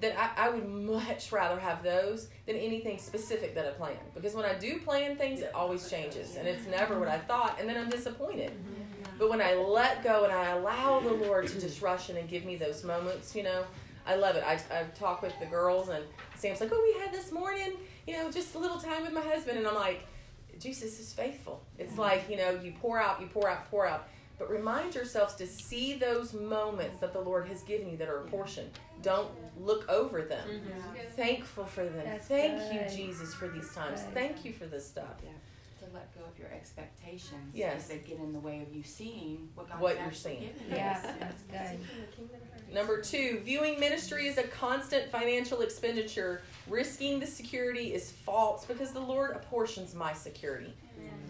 that 0.00 0.16
I, 0.18 0.46
I, 0.46 0.48
would 0.50 0.68
much 0.68 1.32
rather 1.32 1.58
have 1.58 1.82
those 1.82 2.28
than 2.46 2.56
anything 2.56 2.98
specific 2.98 3.54
that 3.56 3.66
I 3.66 3.70
plan. 3.70 3.96
Because 4.14 4.34
when 4.34 4.44
I 4.44 4.54
do 4.54 4.78
plan 4.78 5.16
things, 5.16 5.40
it 5.40 5.52
always 5.54 5.90
changes, 5.90 6.36
and 6.36 6.46
it's 6.46 6.66
never 6.66 6.98
what 6.98 7.08
I 7.08 7.18
thought, 7.18 7.58
and 7.58 7.68
then 7.68 7.76
I'm 7.76 7.90
disappointed. 7.90 8.52
But 9.18 9.30
when 9.30 9.42
I 9.42 9.54
let 9.54 10.04
go 10.04 10.24
and 10.24 10.32
I 10.32 10.50
allow 10.50 11.00
the 11.00 11.12
Lord 11.12 11.48
to 11.48 11.60
just 11.60 11.82
rush 11.82 12.08
in 12.08 12.16
and 12.16 12.28
give 12.28 12.44
me 12.44 12.56
those 12.56 12.84
moments, 12.84 13.34
you 13.34 13.42
know, 13.42 13.64
I 14.06 14.14
love 14.14 14.36
it. 14.36 14.44
I, 14.46 14.54
I 14.72 14.84
talk 14.94 15.22
with 15.22 15.38
the 15.40 15.46
girls, 15.46 15.88
and 15.88 16.04
Sam's 16.36 16.60
like, 16.60 16.70
oh, 16.72 16.82
we 16.82 17.00
had 17.02 17.12
this 17.12 17.32
morning, 17.32 17.72
you 18.06 18.14
know, 18.14 18.30
just 18.30 18.54
a 18.54 18.58
little 18.58 18.78
time 18.78 19.02
with 19.02 19.12
my 19.12 19.20
husband. 19.20 19.58
And 19.58 19.66
I'm 19.66 19.74
like, 19.74 20.06
Jesus 20.58 20.98
is 20.98 21.12
faithful. 21.12 21.62
It's 21.78 21.98
like, 21.98 22.30
you 22.30 22.36
know, 22.36 22.58
you 22.62 22.72
pour 22.80 22.98
out, 22.98 23.20
you 23.20 23.26
pour 23.26 23.48
out, 23.48 23.68
pour 23.70 23.86
out. 23.86 24.08
But 24.38 24.50
remind 24.50 24.94
yourselves 24.94 25.34
to 25.34 25.48
see 25.48 25.94
those 25.94 26.32
moments 26.32 27.00
that 27.00 27.12
the 27.12 27.20
Lord 27.20 27.48
has 27.48 27.62
given 27.62 27.90
you 27.90 27.96
that 27.96 28.08
are 28.08 28.18
a 28.18 28.24
portion. 28.28 28.70
Don't 29.02 29.28
look 29.58 29.88
over 29.88 30.22
them. 30.22 30.48
Mm-hmm. 30.48 31.10
Thankful 31.16 31.64
for 31.64 31.84
them. 31.84 32.04
That's 32.04 32.28
Thank 32.28 32.56
good. 32.56 32.72
you, 32.72 32.96
Jesus, 32.96 33.34
for 33.34 33.48
these 33.48 33.74
times. 33.74 34.02
Good. 34.02 34.14
Thank 34.14 34.44
you 34.44 34.52
for 34.52 34.66
this 34.66 34.86
stuff. 34.86 35.16
Yeah 35.24 35.30
let 35.98 36.14
go 36.14 36.20
of 36.24 36.38
your 36.38 36.48
expectations. 36.48 37.52
Yes. 37.52 37.88
They 37.88 37.98
get 37.98 38.18
in 38.18 38.32
the 38.32 38.38
way 38.38 38.62
of 38.62 38.74
you 38.74 38.82
seeing 38.82 39.48
what 39.54 39.68
God 39.68 39.80
what 39.80 40.00
you're 40.00 40.12
seeing. 40.12 40.50
Yes, 40.70 41.06
that's 41.18 41.42
good. 41.42 41.80
Number 42.72 43.00
two, 43.00 43.40
viewing 43.44 43.80
ministry 43.80 44.28
as 44.28 44.38
a 44.38 44.44
constant 44.44 45.10
financial 45.10 45.62
expenditure. 45.62 46.42
Risking 46.68 47.18
the 47.18 47.26
security 47.26 47.94
is 47.94 48.12
false 48.12 48.64
because 48.64 48.92
the 48.92 49.00
Lord 49.00 49.34
apportions 49.34 49.94
my 49.94 50.12
security. 50.12 50.74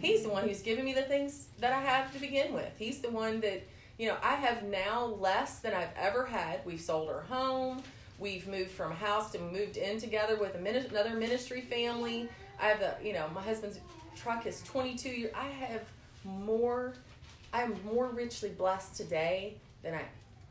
He's 0.00 0.22
the 0.22 0.28
one 0.28 0.46
who's 0.46 0.62
given 0.62 0.84
me 0.84 0.92
the 0.92 1.02
things 1.02 1.48
that 1.58 1.72
I 1.72 1.80
have 1.80 2.12
to 2.12 2.20
begin 2.20 2.52
with. 2.52 2.70
He's 2.78 3.00
the 3.00 3.10
one 3.10 3.40
that, 3.40 3.66
you 3.98 4.06
know, 4.06 4.16
I 4.22 4.34
have 4.36 4.62
now 4.62 5.06
less 5.06 5.58
than 5.58 5.74
I've 5.74 5.94
ever 5.96 6.24
had. 6.24 6.60
We've 6.64 6.80
sold 6.80 7.08
our 7.08 7.22
home. 7.22 7.82
We've 8.18 8.46
moved 8.46 8.70
from 8.70 8.92
house 8.92 9.32
to 9.32 9.38
moved 9.38 9.76
in 9.76 9.98
together 9.98 10.36
with 10.36 10.54
another 10.54 11.14
ministry 11.14 11.62
family. 11.62 12.28
I 12.60 12.66
have 12.66 12.80
the, 12.80 12.94
you 13.04 13.12
know, 13.12 13.28
my 13.34 13.42
husband's 13.42 13.78
truck 14.18 14.46
is 14.46 14.62
22 14.62 15.08
years. 15.08 15.32
I 15.34 15.46
have 15.46 15.82
more, 16.24 16.94
I 17.52 17.62
am 17.62 17.76
more 17.84 18.08
richly 18.08 18.50
blessed 18.50 18.96
today 18.96 19.54
than 19.82 19.94
I 19.94 20.02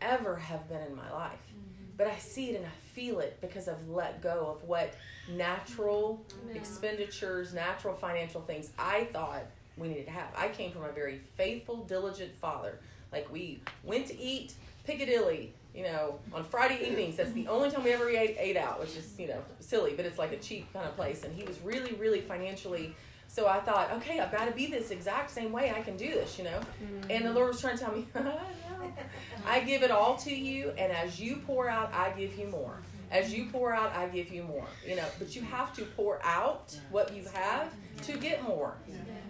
ever 0.01 0.35
have 0.35 0.67
been 0.69 0.81
in 0.81 0.95
my 0.95 1.11
life. 1.11 1.31
Mm-hmm. 1.31 1.91
But 1.97 2.07
I 2.07 2.17
see 2.17 2.51
it 2.51 2.55
and 2.55 2.65
I 2.65 2.93
feel 2.93 3.19
it 3.19 3.37
because 3.41 3.67
I've 3.67 3.87
let 3.89 4.21
go 4.21 4.55
of 4.55 4.67
what 4.67 4.93
natural 5.29 6.23
yeah. 6.47 6.55
expenditures, 6.55 7.53
natural 7.53 7.93
financial 7.93 8.41
things 8.41 8.71
I 8.77 9.05
thought 9.05 9.43
we 9.77 9.89
needed 9.89 10.05
to 10.05 10.11
have. 10.11 10.29
I 10.35 10.47
came 10.49 10.71
from 10.71 10.83
a 10.83 10.91
very 10.91 11.19
faithful, 11.35 11.77
diligent 11.83 12.35
father. 12.37 12.79
Like 13.11 13.31
we 13.31 13.61
went 13.83 14.07
to 14.07 14.19
eat 14.19 14.53
Piccadilly, 14.85 15.53
you 15.75 15.83
know, 15.83 16.17
on 16.33 16.43
Friday 16.43 16.87
evenings. 16.87 17.17
That's 17.17 17.33
the 17.33 17.47
only 17.47 17.69
time 17.69 17.83
we 17.83 17.91
ever 17.91 18.09
ate, 18.09 18.37
ate 18.39 18.57
out, 18.57 18.79
which 18.79 18.95
is, 18.95 19.13
you 19.19 19.27
know, 19.27 19.41
silly, 19.59 19.93
but 19.95 20.05
it's 20.05 20.17
like 20.17 20.31
a 20.31 20.37
cheap 20.37 20.71
kind 20.73 20.87
of 20.87 20.95
place. 20.95 21.23
And 21.23 21.35
he 21.35 21.43
was 21.43 21.59
really, 21.61 21.93
really 21.93 22.21
financially 22.21 22.95
so 23.37 23.47
I 23.47 23.59
thought, 23.59 23.91
okay, 23.91 24.19
I've 24.19 24.31
got 24.31 24.45
to 24.45 24.51
be 24.51 24.65
this 24.65 24.89
exact 24.89 25.29
same 25.29 25.51
way. 25.51 25.71
I 25.71 25.81
can 25.81 25.95
do 25.95 26.07
this, 26.07 26.39
you 26.39 26.43
know. 26.43 26.59
Mm-hmm. 26.59 27.11
And 27.11 27.23
the 27.23 27.31
Lord 27.31 27.49
was 27.49 27.61
trying 27.61 27.77
to 27.77 27.83
tell 27.83 27.93
me, 27.93 28.07
I 29.47 29.59
give 29.59 29.83
it 29.83 29.91
all 29.91 30.15
to 30.17 30.33
you, 30.33 30.71
and 30.71 30.91
as 30.91 31.19
you 31.19 31.43
pour 31.45 31.69
out, 31.69 31.93
I 31.93 32.09
give 32.17 32.35
you 32.35 32.47
more. 32.47 32.79
As 33.11 33.31
you 33.31 33.45
pour 33.51 33.75
out, 33.75 33.95
I 33.95 34.07
give 34.07 34.31
you 34.31 34.41
more. 34.41 34.65
You 34.87 34.95
know, 34.95 35.05
but 35.19 35.35
you 35.35 35.43
have 35.43 35.71
to 35.75 35.83
pour 35.85 36.19
out 36.25 36.75
what 36.89 37.15
you 37.15 37.25
have 37.31 37.75
to 38.07 38.17
get 38.17 38.41
more. 38.41 38.73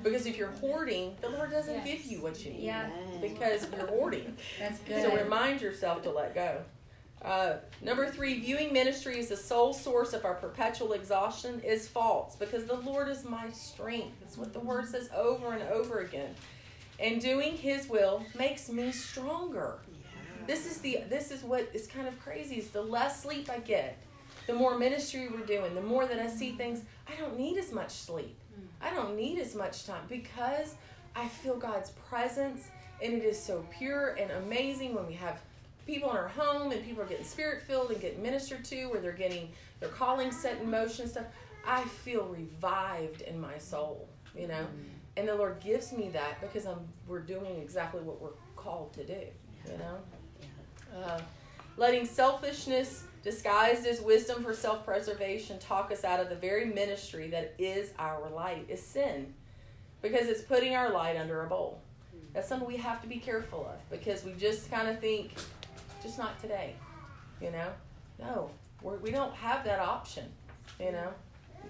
Because 0.01 0.25
if 0.25 0.37
you're 0.37 0.51
hoarding, 0.61 1.17
the 1.19 1.27
Lord 1.27 1.51
doesn't 1.51 1.83
give 1.83 2.05
you 2.05 2.21
what 2.21 2.45
you 2.45 2.53
need. 2.53 2.63
Yeah. 2.63 2.89
Because 3.21 3.67
you're 3.75 3.87
hoarding. 3.87 4.37
That's 4.57 4.79
good. 4.79 5.03
So 5.03 5.17
remind 5.17 5.61
yourself 5.61 6.01
to 6.03 6.11
let 6.11 6.33
go. 6.33 6.61
Uh, 7.27 7.57
number 7.81 8.09
three, 8.09 8.39
viewing 8.39 8.71
ministry 8.71 9.19
as 9.19 9.27
the 9.27 9.35
sole 9.35 9.73
source 9.73 10.13
of 10.13 10.23
our 10.23 10.35
perpetual 10.35 10.93
exhaustion 10.93 11.59
is 11.59 11.85
false 11.85 12.37
because 12.37 12.63
the 12.63 12.77
Lord 12.77 13.09
is 13.09 13.25
my 13.25 13.51
strength. 13.51 14.17
That's 14.21 14.37
what 14.37 14.53
the 14.53 14.61
word 14.61 14.87
says 14.87 15.09
over 15.13 15.51
and 15.51 15.61
over 15.63 15.99
again. 15.99 16.33
And 16.99 17.19
doing 17.19 17.57
His 17.57 17.89
will 17.89 18.23
makes 18.39 18.69
me 18.69 18.93
stronger. 18.93 19.79
This 20.47 20.71
is 20.71 20.77
the 20.77 21.03
this 21.09 21.31
is 21.31 21.43
what 21.43 21.69
is 21.73 21.85
kind 21.85 22.07
of 22.07 22.17
crazy. 22.21 22.59
Is 22.59 22.69
the 22.69 22.81
less 22.81 23.21
sleep 23.21 23.49
I 23.49 23.59
get, 23.59 23.97
the 24.47 24.53
more 24.53 24.77
ministry 24.77 25.27
we're 25.27 25.45
doing, 25.45 25.75
the 25.75 25.81
more 25.81 26.05
that 26.05 26.19
I 26.19 26.27
see 26.27 26.53
things. 26.53 26.83
I 27.09 27.19
don't 27.19 27.37
need 27.37 27.57
as 27.57 27.73
much 27.73 27.91
sleep. 27.91 28.37
I 28.79 28.89
don't 28.91 29.17
need 29.17 29.37
as 29.39 29.53
much 29.53 29.85
time 29.85 30.05
because 30.07 30.75
I 31.13 31.27
feel 31.27 31.57
God's 31.57 31.89
presence, 32.09 32.69
and 33.03 33.11
it 33.11 33.25
is 33.25 33.37
so 33.37 33.65
pure 33.77 34.11
and 34.11 34.31
amazing 34.31 34.95
when 34.95 35.05
we 35.05 35.13
have 35.15 35.41
people 35.88 36.12
in 36.12 36.17
our 36.17 36.28
home 36.28 36.71
and 36.71 36.84
people 36.86 37.02
are 37.02 37.08
getting 37.08 37.26
spirit 37.26 37.62
filled 37.62 37.89
and 37.91 38.00
getting 38.02 38.21
ministered 38.21 38.63
to 38.65 38.86
where 38.88 39.00
they're 39.00 39.12
getting 39.12 39.50
their 39.80 39.89
calling 39.89 40.32
set 40.32 40.60
in 40.62 40.69
motion 40.69 41.04
and 41.04 41.12
stuff 41.12 41.26
i 41.65 41.82
feel 41.82 42.26
revived 42.26 43.21
in 43.21 43.39
my 43.39 43.58
soul 43.58 44.08
you 44.38 44.47
know? 44.47 44.54
Mm-hmm. 44.54 45.17
and 45.17 45.28
the 45.28 45.36
lord 45.36 45.60
gives 45.60 45.91
me 45.91 46.10
that 46.10 46.39
because 46.41 46.65
i'm 46.67 46.80
we're 47.08 47.19
doing 47.19 47.60
exactly 47.60 48.02
what 48.02 48.21
we're 48.21 48.30
called 48.56 48.93
to 48.93 49.04
do 49.04 49.26
you 49.71 49.78
know? 49.78 51.02
Uh, 51.04 51.19
letting 51.78 52.06
selfishness 52.06 53.04
disguised 53.23 53.86
as 53.86 54.02
wisdom 54.02 54.43
for 54.43 54.54
self-preservation 54.54 55.60
talk 55.60 55.91
us 55.91 56.04
out 56.04 56.19
of 56.19 56.30
the 56.30 56.36
very 56.36 56.65
ministry 56.65 57.28
that 57.30 57.54
is 57.58 57.91
our 58.00 58.30
light 58.30 58.65
is 58.69 58.82
sin. 58.82 59.34
Because 60.02 60.28
it's 60.28 60.41
putting 60.41 60.76
our 60.76 60.91
light 60.91 61.17
under 61.17 61.43
a 61.43 61.47
bowl. 61.47 61.82
That's 62.34 62.47
something 62.47 62.67
we 62.67 62.78
have 62.78 63.02
to 63.02 63.08
be 63.08 63.17
careful 63.17 63.67
of 63.67 63.89
because 63.89 64.23
we 64.23 64.34
just 64.34 64.69
kind 64.69 64.88
of 64.88 65.00
think 65.00 65.32
just 66.01 66.17
not 66.17 66.39
today. 66.41 66.75
You 67.41 67.51
know? 67.51 67.69
No, 68.19 68.49
we're, 68.81 68.97
we 68.97 69.12
don't 69.12 69.33
have 69.36 69.63
that 69.65 69.79
option. 69.79 70.25
You 70.79 70.91
know? 70.91 71.10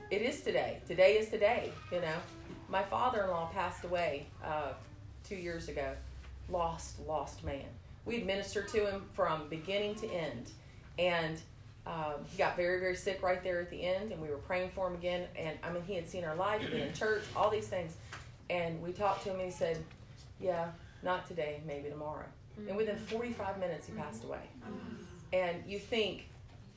It 0.09 0.21
is 0.21 0.41
today. 0.41 0.79
Today 0.87 1.17
is 1.17 1.29
today. 1.29 1.71
You 1.91 2.01
know? 2.01 2.15
My 2.69 2.83
father 2.83 3.23
in 3.23 3.29
law 3.29 3.49
passed 3.53 3.83
away 3.83 4.27
uh, 4.43 4.73
two 5.23 5.35
years 5.35 5.69
ago. 5.69 5.93
Lost, 6.49 6.99
lost 7.07 7.43
man. 7.43 7.65
We 8.05 8.17
administered 8.17 8.69
to 8.69 8.89
him 8.89 9.03
from 9.13 9.49
beginning 9.49 9.95
to 9.95 10.07
end. 10.07 10.51
And 10.97 11.39
um, 11.85 12.25
he 12.29 12.37
got 12.37 12.55
very, 12.57 12.79
very 12.79 12.95
sick 12.95 13.21
right 13.23 13.41
there 13.43 13.61
at 13.61 13.69
the 13.69 13.81
end, 13.81 14.11
and 14.11 14.21
we 14.21 14.29
were 14.29 14.37
praying 14.37 14.71
for 14.71 14.87
him 14.87 14.95
again. 14.95 15.27
And 15.37 15.57
I 15.63 15.71
mean, 15.71 15.83
he 15.83 15.95
had 15.95 16.07
seen 16.07 16.25
our 16.25 16.35
life, 16.35 16.61
been 16.69 16.81
in 16.81 16.93
church, 16.93 17.23
all 17.35 17.49
these 17.49 17.67
things. 17.67 17.93
And 18.49 18.81
we 18.81 18.91
talked 18.91 19.23
to 19.23 19.29
him, 19.29 19.39
and 19.39 19.45
he 19.45 19.51
said, 19.51 19.77
Yeah, 20.39 20.67
not 21.03 21.27
today, 21.27 21.61
maybe 21.65 21.89
tomorrow. 21.89 22.25
And 22.67 22.75
within 22.75 22.97
45 22.97 23.59
minutes 23.59 23.87
he 23.87 23.93
passed 23.93 24.23
away. 24.23 24.41
And 25.33 25.63
you 25.67 25.79
think, 25.79 26.27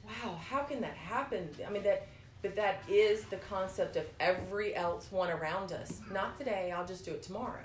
wow, 0.05 0.37
how 0.37 0.63
can 0.63 0.81
that 0.81 0.95
happen? 0.95 1.49
I 1.67 1.71
mean, 1.71 1.83
that, 1.85 2.09
but 2.43 2.57
that 2.57 2.83
is 2.89 3.25
the 3.25 3.37
concept 3.37 3.97
of 3.97 4.07
every 4.19 4.75
else 4.75 5.11
one 5.11 5.31
around 5.31 5.73
us. 5.73 6.01
Not 6.13 6.37
today, 6.39 6.73
I'll 6.77 6.87
just 6.87 7.05
do 7.05 7.13
it 7.13 7.23
tomorrow. 7.23 7.63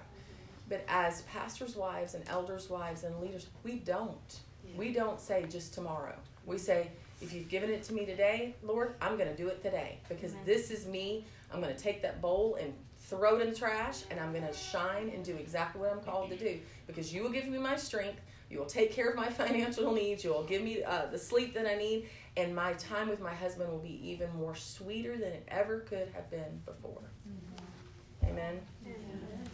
But 0.67 0.83
as 0.87 1.21
pastors' 1.23 1.75
wives 1.75 2.15
and 2.15 2.23
elders' 2.27 2.69
wives 2.69 3.03
and 3.03 3.19
leaders, 3.19 3.47
we 3.63 3.75
don't. 3.75 4.39
We 4.75 4.91
don't 4.91 5.21
say 5.21 5.45
just 5.49 5.73
tomorrow. 5.73 6.15
We 6.45 6.57
say, 6.57 6.91
if 7.21 7.33
you've 7.33 7.49
given 7.49 7.69
it 7.69 7.83
to 7.83 7.93
me 7.93 8.05
today, 8.05 8.55
Lord, 8.63 8.95
I'm 9.01 9.17
going 9.17 9.29
to 9.29 9.37
do 9.37 9.47
it 9.47 9.63
today 9.63 9.99
because 10.09 10.33
Amen. 10.33 10.45
this 10.45 10.71
is 10.71 10.85
me. 10.85 11.25
I'm 11.53 11.61
going 11.61 11.73
to 11.73 11.81
take 11.81 12.01
that 12.01 12.21
bowl 12.21 12.57
and 12.59 12.73
throw 13.09 13.37
it 13.37 13.41
in 13.43 13.49
the 13.51 13.55
trash 13.55 14.03
and 14.09 14.19
I'm 14.19 14.31
going 14.31 14.47
to 14.47 14.53
shine 14.53 15.11
and 15.13 15.23
do 15.23 15.35
exactly 15.35 15.81
what 15.81 15.91
I'm 15.91 16.01
called 16.01 16.29
to 16.31 16.37
do 16.37 16.59
because 16.87 17.13
you 17.13 17.23
will 17.23 17.29
give 17.29 17.47
me 17.47 17.57
my 17.57 17.75
strength. 17.75 18.19
You 18.49 18.59
will 18.59 18.65
take 18.65 18.91
care 18.91 19.09
of 19.09 19.15
my 19.15 19.29
financial 19.29 19.93
needs. 19.93 20.23
You 20.23 20.31
will 20.31 20.43
give 20.43 20.63
me 20.63 20.83
uh, 20.83 21.07
the 21.11 21.19
sleep 21.19 21.53
that 21.53 21.67
I 21.67 21.75
need. 21.75 22.09
And 22.37 22.53
my 22.53 22.73
time 22.73 23.07
with 23.07 23.21
my 23.21 23.33
husband 23.33 23.71
will 23.71 23.79
be 23.79 23.99
even 24.09 24.29
more 24.35 24.55
sweeter 24.55 25.13
than 25.13 25.29
it 25.29 25.47
ever 25.47 25.79
could 25.81 26.09
have 26.13 26.29
been 26.29 26.61
before. 26.65 27.01
Mm-hmm. 27.27 28.31
Amen. 28.31 28.59
Amen. 28.85 29.49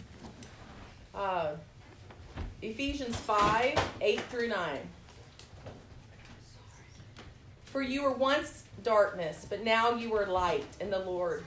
Uh, 1.14 1.52
Ephesians 2.62 3.16
5 3.18 3.92
8 4.02 4.22
through 4.22 4.48
9. 4.48 4.80
For 7.66 7.82
you 7.82 8.04
were 8.04 8.14
once 8.14 8.64
darkness, 8.84 9.46
but 9.50 9.64
now 9.64 9.92
you 9.92 10.16
are 10.16 10.26
light 10.26 10.66
in 10.80 10.90
the 10.90 11.00
Lord. 11.00 11.46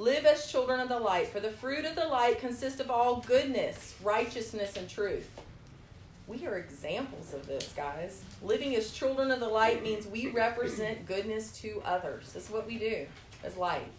Live 0.00 0.24
as 0.24 0.50
children 0.50 0.80
of 0.80 0.88
the 0.88 0.98
light, 0.98 1.28
for 1.28 1.40
the 1.40 1.50
fruit 1.50 1.84
of 1.84 1.94
the 1.94 2.06
light 2.06 2.40
consists 2.40 2.80
of 2.80 2.90
all 2.90 3.20
goodness, 3.20 3.96
righteousness, 4.02 4.78
and 4.78 4.88
truth. 4.88 5.28
We 6.26 6.46
are 6.46 6.56
examples 6.56 7.34
of 7.34 7.46
this, 7.46 7.70
guys. 7.76 8.22
Living 8.42 8.74
as 8.76 8.92
children 8.92 9.30
of 9.30 9.40
the 9.40 9.48
light 9.48 9.82
means 9.82 10.06
we 10.06 10.28
represent 10.28 11.06
goodness 11.06 11.52
to 11.60 11.82
others. 11.84 12.32
That's 12.32 12.48
what 12.48 12.66
we 12.66 12.78
do 12.78 13.06
as 13.44 13.58
light. 13.58 13.92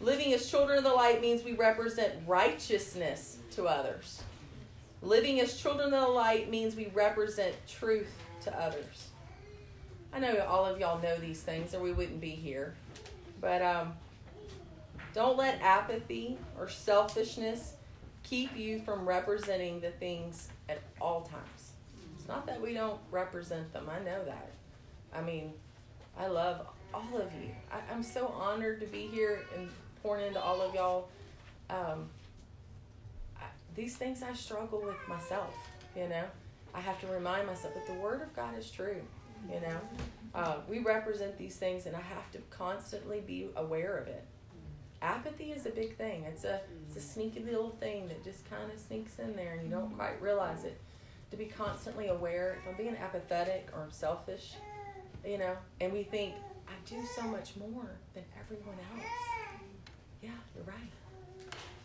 Living 0.00 0.32
as 0.34 0.50
children 0.50 0.78
of 0.78 0.82
the 0.82 0.92
light 0.92 1.22
means 1.22 1.44
we 1.44 1.52
represent 1.52 2.12
righteousness 2.26 3.38
to 3.52 3.66
others. 3.66 4.24
Living 5.00 5.38
as 5.38 5.56
children 5.56 5.94
of 5.94 6.00
the 6.00 6.08
light 6.08 6.50
means 6.50 6.74
we 6.74 6.86
represent 6.86 7.54
truth 7.68 8.10
to 8.40 8.60
others. 8.60 9.10
I 10.12 10.18
know 10.18 10.44
all 10.48 10.66
of 10.66 10.80
y'all 10.80 11.00
know 11.00 11.16
these 11.18 11.40
things, 11.40 11.72
or 11.72 11.80
we 11.80 11.92
wouldn't 11.92 12.20
be 12.20 12.30
here. 12.30 12.74
But 13.40 13.62
um, 13.62 13.92
don't 15.16 15.38
let 15.38 15.62
apathy 15.62 16.36
or 16.58 16.68
selfishness 16.68 17.72
keep 18.22 18.54
you 18.54 18.78
from 18.80 19.08
representing 19.08 19.80
the 19.80 19.90
things 19.92 20.50
at 20.68 20.82
all 21.00 21.22
times. 21.22 21.72
It's 22.18 22.28
not 22.28 22.46
that 22.46 22.60
we 22.60 22.74
don't 22.74 23.00
represent 23.10 23.72
them. 23.72 23.88
I 23.90 23.98
know 24.04 24.22
that. 24.26 24.50
I 25.14 25.22
mean, 25.22 25.54
I 26.18 26.26
love 26.26 26.66
all 26.92 27.16
of 27.16 27.32
you. 27.32 27.48
I, 27.72 27.90
am 27.90 28.02
so 28.02 28.26
honored 28.28 28.78
to 28.80 28.86
be 28.86 29.06
here 29.06 29.40
and 29.56 29.70
pouring 30.02 30.26
into 30.26 30.40
all 30.40 30.60
of 30.60 30.74
y'all. 30.74 31.08
Um, 31.70 32.10
I, 33.38 33.44
these 33.74 33.96
things 33.96 34.22
I 34.22 34.34
struggle 34.34 34.82
with 34.82 35.08
myself, 35.08 35.54
you 35.96 36.08
know. 36.08 36.24
I 36.74 36.80
have 36.80 37.00
to 37.00 37.06
remind 37.06 37.46
myself 37.46 37.72
that 37.72 37.86
the 37.86 37.94
Word 37.94 38.20
of 38.20 38.36
God 38.36 38.58
is 38.58 38.70
true. 38.70 39.00
You 39.48 39.60
know, 39.60 39.80
uh, 40.34 40.56
we 40.68 40.80
represent 40.80 41.38
these 41.38 41.56
things, 41.56 41.86
and 41.86 41.96
I 41.96 42.02
have 42.02 42.30
to 42.32 42.38
constantly 42.50 43.20
be 43.20 43.48
aware 43.56 43.96
of 43.96 44.08
it. 44.08 44.26
Apathy 45.02 45.52
is 45.52 45.66
a 45.66 45.70
big 45.70 45.96
thing. 45.96 46.24
It's 46.24 46.44
a 46.44 46.60
it's 46.86 46.96
a 46.96 47.00
sneaky 47.00 47.40
little 47.40 47.70
thing 47.80 48.08
that 48.08 48.24
just 48.24 48.48
kind 48.48 48.70
of 48.72 48.78
sneaks 48.78 49.18
in 49.18 49.36
there, 49.36 49.54
and 49.54 49.64
you 49.64 49.70
don't 49.70 49.86
mm-hmm. 49.86 49.96
quite 49.96 50.20
realize 50.20 50.64
it. 50.64 50.80
To 51.30 51.36
be 51.36 51.46
constantly 51.46 52.08
aware 52.08 52.58
if 52.60 52.68
I'm 52.68 52.76
being 52.76 52.96
apathetic 52.96 53.68
or 53.74 53.88
selfish, 53.90 54.54
you 55.24 55.38
know, 55.38 55.56
and 55.80 55.92
we 55.92 56.04
think 56.04 56.34
I 56.68 56.72
do 56.88 57.02
so 57.16 57.22
much 57.22 57.56
more 57.56 57.90
than 58.14 58.24
everyone 58.40 58.76
else. 58.92 59.04
Yeah, 60.22 60.30
you're 60.54 60.64
right. 60.64 60.90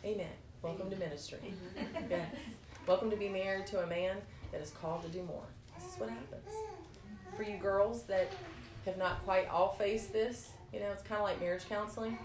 Amen. 0.05 0.31
Welcome 0.61 0.89
to 0.91 0.95
ministry. 0.95 1.39
Mm-hmm. 1.43 2.11
yes. 2.11 2.35
Welcome 2.87 3.09
to 3.09 3.17
be 3.17 3.29
married 3.29 3.67
to 3.67 3.83
a 3.83 3.87
man 3.87 4.17
that 4.51 4.61
is 4.61 4.71
called 4.71 5.01
to 5.03 5.09
do 5.09 5.23
more. 5.23 5.45
This 5.75 5.93
is 5.93 5.99
what 5.99 6.09
happens 6.09 6.49
for 7.35 7.43
you 7.43 7.57
girls 7.57 8.03
that 8.03 8.31
have 8.85 8.97
not 8.97 9.23
quite 9.23 9.49
all 9.49 9.69
faced 9.73 10.13
this, 10.13 10.51
you 10.73 10.79
know, 10.79 10.91
it's 10.91 11.03
kind 11.03 11.19
of 11.19 11.23
like 11.23 11.39
marriage 11.39 11.67
counseling. 11.67 12.17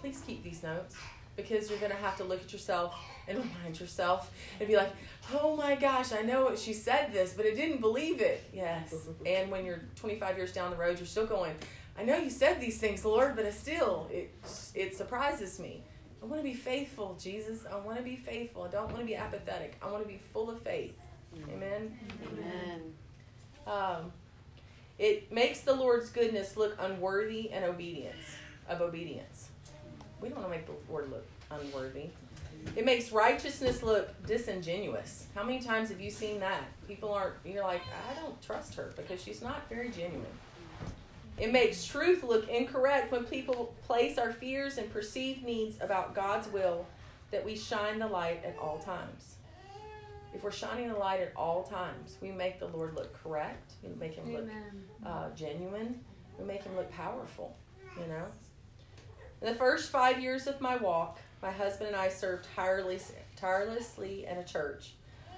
Please 0.00 0.22
keep 0.26 0.42
these 0.42 0.62
notes 0.62 0.96
because 1.36 1.68
you're 1.68 1.78
going 1.78 1.90
to 1.90 1.98
have 1.98 2.16
to 2.16 2.24
look 2.24 2.42
at 2.42 2.52
yourself 2.52 2.96
and 3.26 3.38
remind 3.38 3.80
yourself 3.80 4.30
and 4.60 4.68
be 4.68 4.76
like, 4.76 4.92
oh 5.32 5.56
my 5.56 5.74
gosh, 5.74 6.12
I 6.12 6.22
know 6.22 6.54
she 6.54 6.72
said 6.72 7.12
this, 7.12 7.34
but 7.34 7.46
I 7.46 7.50
didn't 7.50 7.80
believe 7.80 8.20
it. 8.20 8.44
Yes. 8.52 8.94
And 9.26 9.50
when 9.50 9.64
you're 9.64 9.82
25 9.96 10.36
years 10.36 10.52
down 10.52 10.70
the 10.70 10.76
road, 10.76 10.98
you're 10.98 11.06
still 11.06 11.26
going, 11.26 11.54
I 11.98 12.04
know 12.04 12.16
you 12.16 12.30
said 12.30 12.60
these 12.60 12.78
things, 12.78 13.04
Lord, 13.04 13.36
but 13.36 13.44
it 13.44 13.54
still, 13.54 14.08
it, 14.10 14.32
it 14.74 14.96
surprises 14.96 15.58
me. 15.58 15.82
I 16.22 16.26
want 16.26 16.40
to 16.40 16.44
be 16.44 16.54
faithful, 16.54 17.18
Jesus. 17.20 17.64
I 17.70 17.76
want 17.76 17.98
to 17.98 18.02
be 18.02 18.16
faithful. 18.16 18.62
I 18.62 18.68
don't 18.68 18.86
want 18.86 19.00
to 19.00 19.04
be 19.04 19.16
apathetic. 19.16 19.76
I 19.82 19.90
want 19.90 20.02
to 20.02 20.08
be 20.08 20.18
full 20.32 20.50
of 20.50 20.60
faith. 20.62 20.98
Amen. 21.52 21.98
Amen. 22.32 22.94
Um, 23.66 24.12
it 24.98 25.30
makes 25.32 25.60
the 25.60 25.74
Lord's 25.74 26.10
goodness 26.10 26.56
look 26.56 26.76
unworthy 26.80 27.50
and 27.50 27.64
obedience 27.64 28.24
of 28.68 28.80
obedience. 28.80 29.43
We 30.24 30.30
don't 30.30 30.40
want 30.40 30.52
to 30.52 30.58
make 30.58 30.66
the 30.66 30.90
Lord 30.90 31.10
look 31.10 31.26
unworthy. 31.50 32.08
It 32.76 32.84
makes 32.84 33.12
righteousness 33.12 33.82
look 33.82 34.10
disingenuous. 34.26 35.26
How 35.34 35.44
many 35.44 35.60
times 35.60 35.90
have 35.90 36.00
you 36.00 36.10
seen 36.10 36.40
that? 36.40 36.64
People 36.88 37.12
aren't, 37.12 37.34
you're 37.44 37.62
like, 37.62 37.82
I 38.10 38.20
don't 38.20 38.40
trust 38.40 38.74
her 38.76 38.94
because 38.96 39.22
she's 39.22 39.42
not 39.42 39.68
very 39.68 39.90
genuine. 39.90 40.24
It 41.36 41.52
makes 41.52 41.84
truth 41.84 42.24
look 42.24 42.48
incorrect 42.48 43.12
when 43.12 43.24
people 43.24 43.74
place 43.82 44.16
our 44.16 44.32
fears 44.32 44.78
and 44.78 44.90
perceived 44.90 45.44
needs 45.44 45.76
about 45.80 46.14
God's 46.14 46.48
will 46.48 46.86
that 47.30 47.44
we 47.44 47.54
shine 47.54 47.98
the 47.98 48.06
light 48.06 48.42
at 48.44 48.56
all 48.58 48.78
times 48.78 49.34
if 50.34 50.42
we're 50.42 50.50
shining 50.50 50.88
the 50.88 50.98
light 50.98 51.20
at 51.20 51.32
all 51.36 51.62
times, 51.62 52.18
we 52.20 52.30
make 52.32 52.58
the 52.58 52.66
Lord 52.66 52.96
look 52.96 53.14
correct. 53.22 53.74
We 53.82 53.94
make 53.94 54.14
him 54.14 54.24
Amen. 54.28 54.50
look 55.00 55.08
uh, 55.08 55.30
genuine. 55.36 56.00
We 56.38 56.44
make 56.44 56.64
him 56.64 56.74
look 56.74 56.90
powerful. 56.90 57.56
You 57.96 58.08
know. 58.08 58.26
In 59.44 59.52
the 59.52 59.58
first 59.58 59.90
five 59.90 60.22
years 60.22 60.46
of 60.46 60.58
my 60.62 60.76
walk, 60.76 61.18
my 61.42 61.50
husband 61.50 61.88
and 61.88 61.96
I 61.96 62.08
served 62.08 62.46
tirelessly, 62.56 64.24
in 64.24 64.38
a 64.38 64.42
church 64.42 64.92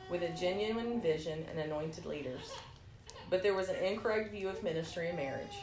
with 0.09 0.23
a 0.23 0.29
genuine 0.29 1.01
vision 1.01 1.45
and 1.51 1.59
anointed 1.59 2.07
leaders. 2.07 2.53
But 3.31 3.42
there 3.42 3.55
was 3.55 3.69
an 3.69 3.75
incorrect 3.75 4.31
view 4.31 4.49
of 4.49 4.62
ministry 4.62 5.09
and 5.09 5.16
marriage. 5.16 5.57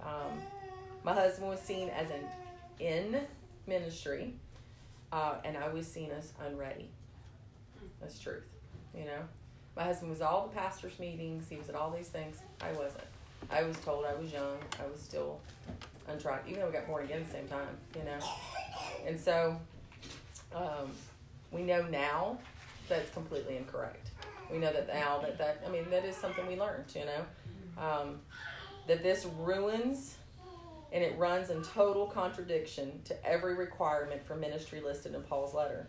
Um, 0.00 0.38
my 1.02 1.12
husband 1.12 1.48
was 1.48 1.58
seen 1.58 1.88
as 1.88 2.08
an 2.10 2.20
in 2.78 3.20
ministry, 3.66 4.32
uh, 5.10 5.38
and 5.44 5.56
I 5.56 5.68
was 5.68 5.84
seen 5.84 6.12
as 6.12 6.34
unready. 6.46 6.90
That's 8.00 8.20
truth. 8.20 8.46
You 8.96 9.06
know, 9.06 9.22
my 9.74 9.82
husband 9.82 10.12
was 10.12 10.20
all 10.20 10.46
the 10.46 10.54
pastors' 10.54 11.00
meetings. 11.00 11.48
He 11.48 11.56
was 11.56 11.68
at 11.68 11.74
all 11.74 11.90
these 11.90 12.06
things. 12.06 12.42
I 12.60 12.70
wasn't. 12.74 13.02
I 13.50 13.64
was 13.64 13.76
told 13.78 14.04
I 14.04 14.14
was 14.14 14.32
young. 14.32 14.56
I 14.78 14.88
was 14.88 15.00
still 15.00 15.40
untried, 16.08 16.40
even 16.46 16.60
though 16.60 16.66
we 16.66 16.72
got 16.72 16.86
born 16.86 17.04
again 17.04 17.20
at 17.20 17.26
the 17.26 17.32
same 17.32 17.48
time. 17.48 17.76
You 17.96 18.04
know, 18.04 18.18
and 19.06 19.18
so 19.18 19.58
um, 20.54 20.90
we 21.50 21.62
know 21.62 21.82
now 21.82 22.38
that's 22.88 23.10
completely 23.10 23.56
incorrect. 23.56 24.10
We 24.50 24.58
know 24.58 24.72
that 24.72 24.88
now 24.88 25.18
that 25.20 25.38
that 25.38 25.62
I 25.66 25.70
mean 25.70 25.88
that 25.90 26.04
is 26.04 26.16
something 26.16 26.46
we 26.46 26.56
learned. 26.56 26.86
You 26.94 27.04
know, 27.04 27.82
um, 27.82 28.20
that 28.86 29.02
this 29.02 29.26
ruins 29.38 30.16
and 30.92 31.04
it 31.04 31.16
runs 31.18 31.50
in 31.50 31.62
total 31.62 32.06
contradiction 32.06 33.00
to 33.04 33.26
every 33.26 33.54
requirement 33.54 34.24
for 34.26 34.36
ministry 34.36 34.80
listed 34.80 35.14
in 35.14 35.22
Paul's 35.22 35.54
letter. 35.54 35.86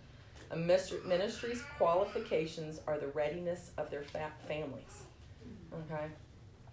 A 0.51 0.57
ministry's 0.57 1.61
qualifications 1.77 2.81
are 2.87 2.97
the 2.97 3.07
readiness 3.09 3.71
of 3.77 3.89
their 3.91 4.03
fa- 4.03 4.31
families. 4.47 5.03
Okay? 5.73 6.07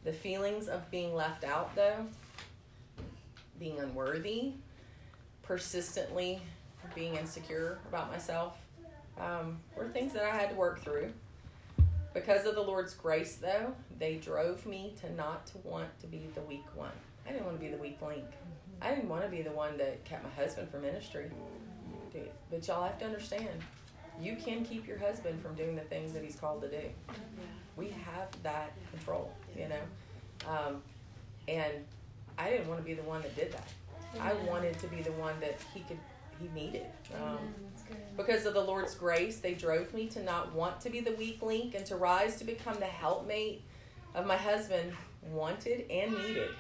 The 0.05 0.13
feelings 0.13 0.69
of 0.69 0.91
being 0.91 1.15
left 1.15 1.45
out, 1.45 1.75
though, 1.77 2.07
being 3.59 3.79
unworthy, 3.81 4.53
persistently 5.43 6.41
being 6.95 7.17
insecure 7.17 7.79
about 7.89 8.11
myself, 8.11 8.59
um, 9.19 9.59
were 9.77 9.89
things 9.89 10.13
that 10.13 10.25
I 10.25 10.37
had 10.37 10.51
to 10.51 10.57
work 10.57 10.81
through. 10.81 11.13
Because 12.15 12.47
of 12.47 12.55
the 12.55 12.63
Lord's 12.63 12.95
grace, 12.95 13.37
though, 13.37 13.75
they 13.99 14.15
drove 14.17 14.65
me 14.65 14.95
to 15.01 15.13
not 15.15 15.47
to 15.49 15.59
want 15.59 15.89
to 16.01 16.07
be 16.07 16.29
the 16.35 16.41
weak 16.43 16.65
one. 16.75 16.93
I 17.27 17.33
didn't 17.33 17.45
want 17.45 17.59
to 17.59 17.65
be 17.65 17.71
the 17.71 17.77
weak 17.77 18.01
link. 18.01 18.25
I 18.81 18.91
didn't 18.95 19.09
want 19.09 19.23
to 19.25 19.29
be 19.29 19.43
the 19.43 19.51
one 19.51 19.77
that 19.79 20.05
kept 20.05 20.23
my 20.23 20.31
husband 20.31 20.71
from 20.71 20.83
ministry. 20.83 21.31
But 22.51 22.67
y'all 22.67 22.85
have 22.85 22.99
to 23.01 23.05
understand, 23.05 23.49
you 24.21 24.37
can 24.37 24.65
keep 24.65 24.87
your 24.87 24.99
husband 24.99 25.43
from 25.43 25.55
doing 25.55 25.77
the 25.77 25.83
things 25.83 26.13
that 26.13 26.23
he's 26.25 26.37
called 26.37 26.63
to 26.63 26.71
do. 26.71 26.89
We 27.77 27.91
have 27.91 28.29
that 28.43 28.73
control, 28.91 29.31
you 29.55 29.69
know. 29.69 30.49
Um, 30.49 30.83
and 31.49 31.75
I 32.39 32.51
didn't 32.51 32.69
want 32.69 32.81
to 32.81 32.85
be 32.87 32.95
the 32.95 33.03
one 33.03 33.23
that 33.23 33.35
did 33.37 33.53
that. 33.53 33.69
I 34.21 34.33
wanted 34.49 34.79
to 34.81 34.87
be 34.89 35.03
the 35.03 35.13
one 35.13 35.39
that 35.41 35.59
he 35.75 35.81
could 35.81 35.99
he 36.41 36.49
needed. 36.55 36.87
Um, 37.15 37.39
because 38.17 38.45
of 38.45 38.55
the 38.55 38.61
Lord's 38.61 38.95
grace, 38.95 39.39
they 39.39 39.55
drove 39.55 39.93
me 39.95 40.07
to 40.09 40.23
not 40.23 40.55
want 40.55 40.81
to 40.83 40.91
be 40.91 41.01
the 41.01 41.13
weak 41.13 41.41
link 41.43 41.75
and 41.75 41.85
to 41.87 41.97
rise 41.97 42.37
to 42.37 42.45
become 42.45 42.79
the 42.79 42.85
helpmate 42.87 43.63
of 44.15 44.27
my 44.27 44.37
husband 44.37 44.93
wanted 45.31 45.91
and 45.91 46.13
needed. 46.13 46.51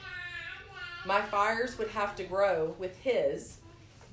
My 1.05 1.21
fires 1.23 1.79
would 1.79 1.89
have 1.89 2.17
to 2.17 2.25
grow 2.25 2.75
with 2.79 2.97
his, 2.99 3.59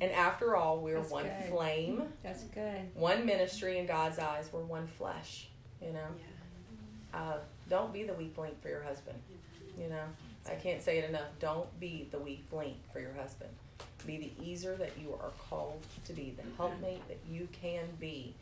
and 0.01 0.11
after 0.11 0.55
all, 0.55 0.79
we 0.79 0.91
are 0.91 0.99
That's 0.99 1.11
one 1.11 1.23
good. 1.23 1.49
flame, 1.49 2.03
That's 2.23 2.43
good. 2.43 2.93
one 2.93 3.25
ministry 3.25 3.79
in 3.79 3.85
God's 3.85 4.19
eyes. 4.19 4.49
We're 4.51 4.61
one 4.61 4.87
flesh. 4.87 5.47
You 5.81 5.93
know, 5.93 6.07
uh, 7.13 7.37
don't 7.69 7.91
be 7.93 8.03
the 8.03 8.13
weak 8.13 8.37
link 8.37 8.61
for 8.61 8.69
your 8.69 8.83
husband. 8.83 9.17
You 9.79 9.89
know, 9.89 10.03
I 10.49 10.55
can't 10.55 10.81
say 10.81 10.97
it 10.99 11.09
enough. 11.09 11.29
Don't 11.39 11.79
be 11.79 12.07
the 12.11 12.19
weak 12.19 12.45
link 12.51 12.77
for 12.91 12.99
your 12.99 13.13
husband. 13.13 13.51
Be 14.05 14.17
the 14.17 14.51
ezer 14.51 14.75
that 14.75 14.91
you 15.01 15.13
are 15.13 15.31
called 15.49 15.81
to 16.05 16.13
be, 16.13 16.33
the 16.35 16.43
mm-hmm. 16.43 16.57
helpmate 16.57 17.07
that 17.07 17.19
you 17.29 17.47
can 17.53 17.85
be. 17.99 18.35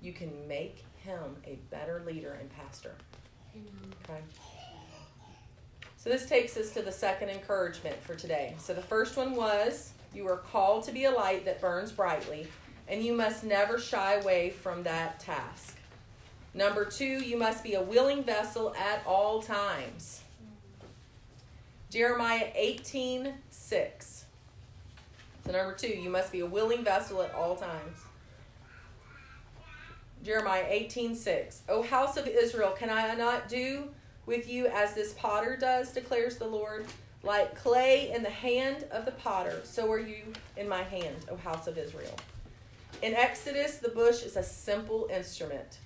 You 0.00 0.12
can 0.12 0.30
make 0.46 0.84
him 1.04 1.36
a 1.44 1.58
better 1.70 2.02
leader 2.06 2.36
and 2.40 2.48
pastor. 2.56 2.94
Okay. 4.08 4.20
So 5.96 6.08
this 6.08 6.26
takes 6.26 6.56
us 6.56 6.72
to 6.72 6.82
the 6.82 6.92
second 6.92 7.28
encouragement 7.28 8.00
for 8.02 8.14
today. 8.14 8.54
So 8.58 8.72
the 8.72 8.80
first 8.80 9.16
one 9.16 9.34
was 9.34 9.92
you 10.14 10.26
are 10.28 10.38
called 10.38 10.84
to 10.84 10.92
be 10.92 11.04
a 11.04 11.10
light 11.10 11.44
that 11.44 11.60
burns 11.60 11.92
brightly, 11.92 12.46
and 12.88 13.04
you 13.04 13.12
must 13.12 13.44
never 13.44 13.78
shy 13.78 14.14
away 14.14 14.50
from 14.50 14.82
that 14.84 15.20
task. 15.20 15.76
Number 16.54 16.84
two, 16.84 17.04
you 17.04 17.36
must 17.36 17.62
be 17.62 17.74
a 17.74 17.82
willing 17.82 18.24
vessel 18.24 18.74
at 18.76 19.02
all 19.06 19.42
times. 19.42 20.19
Jeremiah 21.90 22.52
18 22.54 23.34
6. 23.50 24.24
So, 25.44 25.52
number 25.52 25.74
two, 25.74 25.88
you 25.88 26.08
must 26.08 26.30
be 26.30 26.38
a 26.38 26.46
willing 26.46 26.84
vessel 26.84 27.20
at 27.20 27.34
all 27.34 27.56
times. 27.56 27.98
Jeremiah 30.24 30.66
18 30.68 31.16
6. 31.16 31.62
O 31.68 31.82
house 31.82 32.16
of 32.16 32.28
Israel, 32.28 32.70
can 32.78 32.90
I 32.90 33.12
not 33.16 33.48
do 33.48 33.88
with 34.24 34.48
you 34.48 34.68
as 34.68 34.94
this 34.94 35.14
potter 35.14 35.56
does, 35.56 35.90
declares 35.90 36.36
the 36.36 36.46
Lord? 36.46 36.86
Like 37.24 37.60
clay 37.60 38.12
in 38.14 38.22
the 38.22 38.30
hand 38.30 38.84
of 38.92 39.04
the 39.04 39.10
potter, 39.10 39.60
so 39.64 39.90
are 39.90 39.98
you 39.98 40.22
in 40.56 40.68
my 40.68 40.84
hand, 40.84 41.16
O 41.28 41.36
house 41.36 41.66
of 41.66 41.76
Israel. 41.76 42.14
In 43.02 43.14
Exodus, 43.14 43.78
the 43.78 43.88
bush 43.88 44.22
is 44.22 44.36
a 44.36 44.42
simple 44.42 45.08
instrument. 45.12 45.78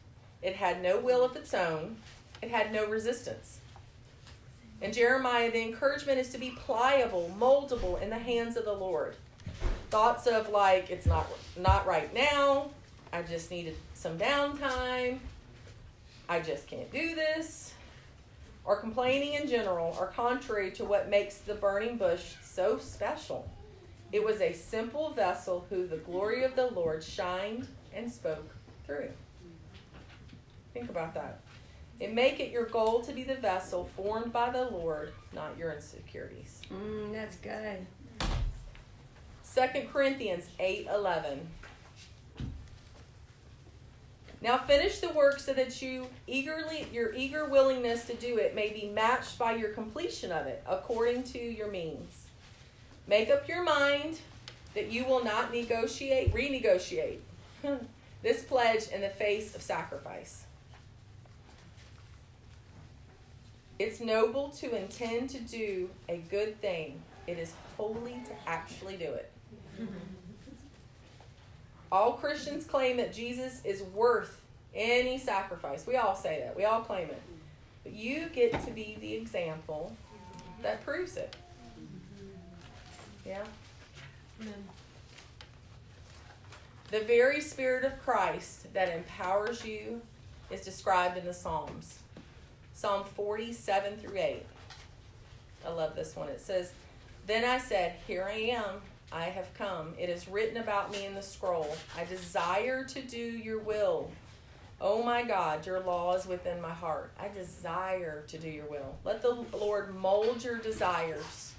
It 0.42 0.54
had 0.54 0.82
no 0.82 1.00
will 1.00 1.24
of 1.24 1.34
its 1.34 1.54
own, 1.54 1.96
it 2.42 2.50
had 2.50 2.72
no 2.72 2.86
resistance. 2.86 3.60
In 4.84 4.92
Jeremiah, 4.92 5.50
the 5.50 5.62
encouragement 5.62 6.18
is 6.18 6.28
to 6.28 6.38
be 6.38 6.50
pliable, 6.50 7.34
moldable 7.40 8.02
in 8.02 8.10
the 8.10 8.18
hands 8.18 8.58
of 8.58 8.66
the 8.66 8.72
Lord. 8.74 9.16
Thoughts 9.88 10.26
of 10.26 10.50
like, 10.50 10.90
it's 10.90 11.06
not 11.06 11.26
not 11.56 11.86
right 11.86 12.12
now, 12.12 12.68
I 13.10 13.22
just 13.22 13.50
needed 13.50 13.76
some 13.94 14.18
downtime, 14.18 15.20
I 16.28 16.40
just 16.40 16.66
can't 16.66 16.92
do 16.92 17.14
this, 17.14 17.72
or 18.66 18.76
complaining 18.76 19.32
in 19.32 19.48
general 19.48 19.96
are 19.98 20.08
contrary 20.08 20.70
to 20.72 20.84
what 20.84 21.08
makes 21.08 21.38
the 21.38 21.54
burning 21.54 21.96
bush 21.96 22.34
so 22.42 22.76
special. 22.76 23.48
It 24.12 24.22
was 24.22 24.42
a 24.42 24.52
simple 24.52 25.12
vessel 25.12 25.64
who 25.70 25.86
the 25.86 25.96
glory 25.96 26.44
of 26.44 26.56
the 26.56 26.66
Lord 26.66 27.02
shined 27.02 27.68
and 27.94 28.12
spoke 28.12 28.50
through. 28.84 29.08
Think 30.74 30.90
about 30.90 31.14
that. 31.14 31.40
And 32.00 32.14
make 32.14 32.40
it 32.40 32.50
your 32.50 32.66
goal 32.66 33.02
to 33.02 33.12
be 33.12 33.22
the 33.22 33.36
vessel 33.36 33.88
formed 33.96 34.32
by 34.32 34.50
the 34.50 34.64
Lord, 34.64 35.12
not 35.32 35.56
your 35.56 35.72
insecurities. 35.72 36.60
Mm, 36.72 37.12
that's 37.12 37.36
good. 37.36 37.86
2 39.54 39.88
Corinthians 39.92 40.48
8:11 40.58 41.46
Now 44.40 44.58
finish 44.58 44.98
the 44.98 45.10
work 45.10 45.38
so 45.38 45.54
that 45.54 45.80
you 45.80 46.08
eagerly 46.26 46.86
your 46.92 47.14
eager 47.14 47.46
willingness 47.46 48.04
to 48.06 48.14
do 48.14 48.36
it 48.38 48.54
may 48.54 48.70
be 48.72 48.88
matched 48.88 49.38
by 49.38 49.54
your 49.54 49.70
completion 49.70 50.32
of 50.32 50.46
it 50.46 50.62
according 50.66 51.22
to 51.24 51.38
your 51.38 51.70
means. 51.70 52.26
Make 53.06 53.30
up 53.30 53.48
your 53.48 53.62
mind 53.62 54.18
that 54.74 54.90
you 54.90 55.04
will 55.04 55.22
not 55.22 55.52
negotiate 55.52 56.34
renegotiate 56.34 57.20
this 58.22 58.42
pledge 58.42 58.88
in 58.88 59.00
the 59.00 59.08
face 59.08 59.54
of 59.54 59.62
sacrifice. 59.62 60.44
It's 63.78 64.00
noble 64.00 64.50
to 64.50 64.76
intend 64.76 65.30
to 65.30 65.40
do 65.40 65.90
a 66.08 66.18
good 66.30 66.60
thing. 66.60 67.00
It 67.26 67.38
is 67.38 67.52
holy 67.76 68.20
to 68.26 68.48
actually 68.48 68.96
do 68.96 69.12
it. 69.12 69.32
All 71.90 72.12
Christians 72.12 72.64
claim 72.64 72.96
that 72.98 73.12
Jesus 73.12 73.60
is 73.64 73.82
worth 73.82 74.40
any 74.74 75.18
sacrifice. 75.18 75.86
We 75.86 75.96
all 75.96 76.14
say 76.14 76.40
that. 76.44 76.56
We 76.56 76.64
all 76.64 76.80
claim 76.80 77.08
it. 77.08 77.22
But 77.82 77.92
you 77.92 78.28
get 78.32 78.64
to 78.64 78.70
be 78.70 78.96
the 79.00 79.14
example 79.14 79.94
that 80.62 80.84
proves 80.84 81.16
it. 81.16 81.36
Yeah? 83.26 83.44
Amen. 84.40 84.54
The 86.90 87.00
very 87.00 87.40
Spirit 87.40 87.84
of 87.84 87.98
Christ 88.00 88.72
that 88.72 88.88
empowers 88.94 89.64
you 89.64 90.00
is 90.50 90.60
described 90.60 91.16
in 91.16 91.24
the 91.24 91.34
Psalms. 91.34 91.98
Psalm 92.74 93.04
47 93.04 93.96
through 93.98 94.18
8. 94.18 94.42
I 95.66 95.70
love 95.70 95.94
this 95.94 96.14
one. 96.14 96.28
It 96.28 96.40
says, 96.40 96.72
Then 97.26 97.44
I 97.44 97.58
said, 97.58 97.94
Here 98.06 98.28
I 98.28 98.36
am. 98.56 98.80
I 99.12 99.24
have 99.26 99.54
come. 99.54 99.94
It 99.98 100.10
is 100.10 100.28
written 100.28 100.56
about 100.56 100.90
me 100.90 101.06
in 101.06 101.14
the 101.14 101.22
scroll. 101.22 101.76
I 101.96 102.04
desire 102.04 102.84
to 102.84 103.00
do 103.00 103.18
your 103.18 103.60
will. 103.60 104.10
Oh 104.80 105.02
my 105.02 105.22
God, 105.22 105.64
your 105.64 105.80
law 105.80 106.14
is 106.14 106.26
within 106.26 106.60
my 106.60 106.72
heart. 106.72 107.12
I 107.18 107.28
desire 107.28 108.24
to 108.26 108.38
do 108.38 108.48
your 108.50 108.66
will. 108.66 108.96
Let 109.04 109.22
the 109.22 109.44
Lord 109.56 109.94
mold 109.94 110.42
your 110.42 110.58
desires. 110.58 111.52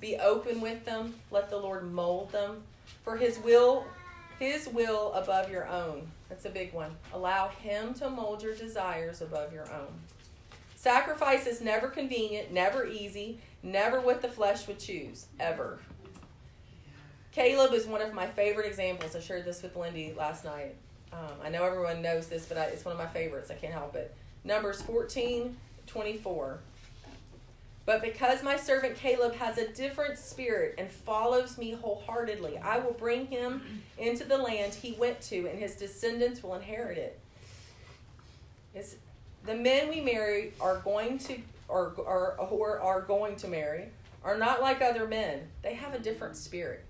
Be 0.00 0.16
open 0.16 0.60
with 0.60 0.84
them. 0.86 1.14
Let 1.30 1.50
the 1.50 1.58
Lord 1.58 1.92
mold 1.92 2.32
them. 2.32 2.62
For 3.04 3.16
his 3.16 3.38
will, 3.38 3.84
his 4.38 4.66
will 4.68 5.12
above 5.12 5.50
your 5.50 5.68
own. 5.68 6.08
That's 6.28 6.46
a 6.46 6.50
big 6.50 6.72
one. 6.72 6.96
Allow 7.12 7.48
him 7.48 7.92
to 7.94 8.08
mold 8.08 8.42
your 8.42 8.54
desires 8.54 9.20
above 9.20 9.52
your 9.52 9.70
own. 9.70 9.92
Sacrifice 10.78 11.48
is 11.48 11.60
never 11.60 11.88
convenient, 11.88 12.52
never 12.52 12.86
easy, 12.86 13.40
never 13.64 14.00
what 14.00 14.22
the 14.22 14.28
flesh 14.28 14.68
would 14.68 14.78
choose, 14.78 15.26
ever. 15.40 15.80
Caleb 17.32 17.72
is 17.72 17.84
one 17.84 18.00
of 18.00 18.14
my 18.14 18.28
favorite 18.28 18.64
examples. 18.64 19.16
I 19.16 19.18
shared 19.18 19.44
this 19.44 19.60
with 19.60 19.74
Lindy 19.74 20.14
last 20.16 20.44
night. 20.44 20.76
Um, 21.12 21.32
I 21.42 21.48
know 21.48 21.64
everyone 21.64 22.00
knows 22.00 22.28
this, 22.28 22.46
but 22.46 22.58
I, 22.58 22.66
it's 22.66 22.84
one 22.84 22.92
of 22.92 22.98
my 22.98 23.08
favorites. 23.08 23.50
I 23.50 23.54
can't 23.54 23.72
help 23.72 23.96
it. 23.96 24.14
Numbers 24.44 24.80
14, 24.82 25.56
24. 25.88 26.60
But 27.84 28.00
because 28.00 28.44
my 28.44 28.56
servant 28.56 28.94
Caleb 28.94 29.34
has 29.34 29.58
a 29.58 29.66
different 29.72 30.16
spirit 30.16 30.76
and 30.78 30.88
follows 30.88 31.58
me 31.58 31.72
wholeheartedly, 31.72 32.56
I 32.58 32.78
will 32.78 32.92
bring 32.92 33.26
him 33.26 33.62
into 33.98 34.22
the 34.22 34.38
land 34.38 34.74
he 34.74 34.92
went 34.92 35.20
to, 35.22 35.48
and 35.48 35.58
his 35.58 35.74
descendants 35.74 36.44
will 36.44 36.54
inherit 36.54 36.98
it. 36.98 37.18
It's, 38.76 38.94
the 39.44 39.54
men 39.54 39.88
we 39.88 40.00
marry 40.00 40.52
are 40.60 40.78
going 40.78 41.18
to, 41.18 41.38
or, 41.68 41.94
or, 41.96 42.36
or 42.38 42.80
are 42.80 43.02
going 43.02 43.36
to 43.36 43.48
marry, 43.48 43.88
are 44.24 44.36
not 44.36 44.60
like 44.60 44.82
other 44.82 45.06
men. 45.06 45.48
They 45.62 45.74
have 45.74 45.94
a 45.94 45.98
different 45.98 46.36
spirit. 46.36 46.84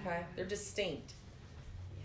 Okay? 0.00 0.24
They're 0.34 0.44
distinct. 0.44 1.14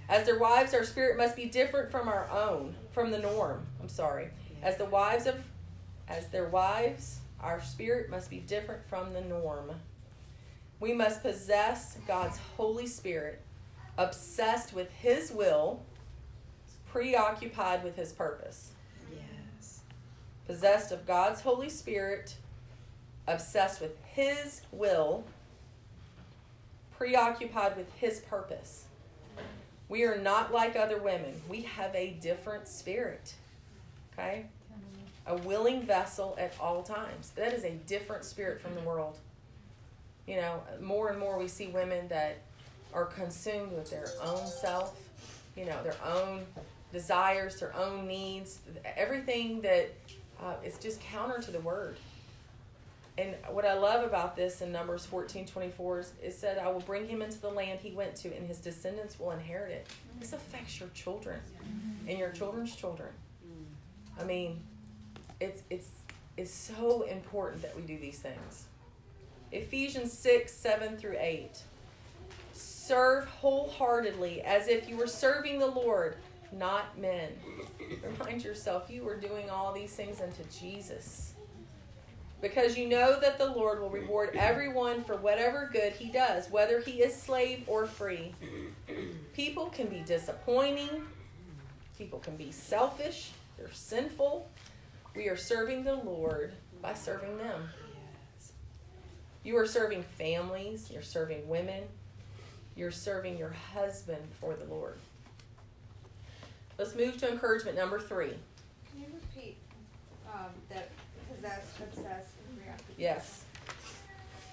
As 0.10 0.26
their 0.26 0.40
wives, 0.40 0.74
our 0.74 0.84
spirit 0.84 1.18
must 1.18 1.36
be 1.36 1.46
different 1.46 1.92
from 1.92 2.08
our 2.08 2.30
own, 2.30 2.76
from 2.92 3.12
the 3.12 3.20
norm. 3.20 3.66
I'm 3.82 3.90
sorry. 3.90 4.30
As 4.62 4.78
the 4.78 4.86
wives 4.86 5.26
of, 5.26 5.36
as 6.08 6.28
their 6.28 6.50
wives, 6.50 7.20
our 7.40 7.62
spirit 7.62 8.10
must 8.10 8.30
be 8.30 8.38
different 8.38 8.86
from 8.88 9.14
the 9.14 9.22
norm. 9.22 9.72
We 10.80 10.94
must 10.94 11.22
possess 11.22 11.98
God's 12.08 12.40
Holy 12.58 12.88
Spirit, 12.88 13.42
obsessed 13.98 14.74
with 14.74 14.92
His 14.92 15.32
will, 15.32 15.82
preoccupied 16.92 17.84
with 17.84 17.96
His 17.96 18.12
purpose. 18.12 18.71
Possessed 20.52 20.92
of 20.92 21.08
God's 21.08 21.40
Holy 21.40 21.70
Spirit, 21.70 22.36
obsessed 23.26 23.80
with 23.80 23.96
His 24.04 24.64
will, 24.74 25.24
preoccupied 26.98 27.78
with 27.78 27.90
His 27.94 28.20
purpose. 28.20 28.84
We 29.88 30.04
are 30.04 30.18
not 30.18 30.52
like 30.52 30.76
other 30.76 30.98
women. 30.98 31.42
We 31.48 31.62
have 31.62 31.96
a 31.96 32.18
different 32.20 32.68
spirit. 32.68 33.34
Okay? 34.12 34.44
A 35.26 35.38
willing 35.38 35.84
vessel 35.84 36.36
at 36.38 36.54
all 36.60 36.84
times. 36.84 37.30
That 37.38 37.54
is 37.54 37.64
a 37.64 37.72
different 37.88 38.26
spirit 38.26 38.60
from 38.60 38.76
the 38.76 38.82
world. 38.82 39.20
You 40.28 40.36
know, 40.36 40.62
more 40.82 41.12
and 41.12 41.18
more 41.18 41.40
we 41.40 41.48
see 41.48 41.68
women 41.68 42.10
that 42.10 42.40
are 42.94 43.06
consumed 43.06 43.72
with 43.72 43.90
their 43.90 44.10
own 44.22 44.46
self, 44.48 45.00
you 45.56 45.64
know, 45.64 45.82
their 45.82 45.96
own 46.06 46.46
desires, 46.92 47.62
their 47.62 47.74
own 47.74 48.06
needs, 48.06 48.60
everything 48.98 49.62
that 49.62 49.94
uh, 50.42 50.56
is 50.64 50.78
just 50.78 51.00
counter 51.02 51.40
to 51.40 51.52
the 51.52 51.60
word. 51.60 51.98
and 53.18 53.36
what 53.50 53.66
I 53.66 53.74
love 53.74 54.04
about 54.04 54.36
this 54.36 54.62
in 54.62 54.72
Numbers 54.72 55.06
14 55.06 55.46
24 55.46 56.00
is 56.00 56.14
it 56.24 56.34
said, 56.34 56.58
I 56.58 56.70
will 56.72 56.80
bring 56.82 57.08
him 57.08 57.22
into 57.22 57.40
the 57.40 57.50
land 57.50 57.80
he 57.82 57.92
went 57.92 58.16
to, 58.18 58.36
and 58.36 58.48
his 58.48 58.58
descendants 58.58 59.20
will 59.20 59.32
inherit 59.32 59.72
it. 59.72 59.88
This 60.20 60.34
affects 60.34 60.80
your 60.80 60.90
children 60.90 61.40
and 62.08 62.18
your 62.18 62.32
children's 62.32 62.76
children. 62.76 63.10
I 64.20 64.24
mean, 64.24 64.60
it's 65.40 65.64
it's 65.70 65.90
it's 66.38 66.52
so 66.52 67.04
important 67.04 67.62
that 67.62 67.76
we 67.76 67.82
do 67.82 67.98
these 67.98 68.20
things. 68.20 68.66
Ephesians 69.52 70.14
6, 70.14 70.52
7 70.52 70.98
through 70.98 71.18
8. 71.20 71.62
Serve 72.54 73.26
wholeheartedly 73.26 74.42
as 74.42 74.68
if 74.68 74.88
you 74.88 74.96
were 74.96 75.08
serving 75.08 75.60
the 75.60 75.68
Lord, 75.68 76.16
not 76.52 76.98
men. 76.98 77.30
Remind 78.04 78.44
yourself 78.44 78.90
you 78.90 79.08
are 79.08 79.16
doing 79.16 79.50
all 79.50 79.72
these 79.72 79.94
things 79.94 80.22
unto 80.22 80.44
Jesus. 80.50 81.34
Because 82.42 82.78
you 82.78 82.90
know 82.90 83.20
that 83.20 83.38
the 83.38 83.52
Lord 83.52 83.80
will 83.80 83.90
reward 83.90 84.36
everyone 84.36 85.04
for 85.04 85.16
whatever 85.16 85.70
good 85.72 85.94
he 85.94 86.10
does, 86.12 86.50
whether 86.50 86.80
he 86.80 87.04
is 87.04 87.16
slave 87.16 87.64
or 87.68 87.86
free. 87.86 88.34
People 89.34 89.68
can 89.68 89.88
be 89.88 90.00
disappointing, 90.00 91.06
people 91.98 92.20
can 92.20 92.36
be 92.36 92.52
selfish, 92.52 93.32
they're 93.58 93.72
sinful. 93.72 94.50
We 95.16 95.28
are 95.28 95.38
serving 95.38 95.84
the 95.84 95.96
Lord 95.96 96.54
by 96.82 96.96
serving 96.96 97.38
them. 97.38 97.70
You 99.44 99.58
are 99.58 99.68
serving 99.68 100.04
families, 100.18 100.90
you're 100.92 101.02
serving 101.04 101.48
women, 101.48 101.84
you're 102.76 102.92
serving 102.92 103.38
your 103.38 103.54
husband 103.74 104.24
for 104.40 104.56
the 104.56 104.66
Lord. 104.66 104.98
Let's 106.82 106.96
move 106.96 107.16
to 107.18 107.32
encouragement 107.32 107.78
number 107.78 108.00
three. 108.00 108.34
Can 108.90 109.02
you 109.02 109.06
repeat 109.14 109.56
um, 110.34 110.50
that 110.68 110.90
possessed, 111.32 111.80
obsessed? 111.80 112.32
Yes. 112.98 113.44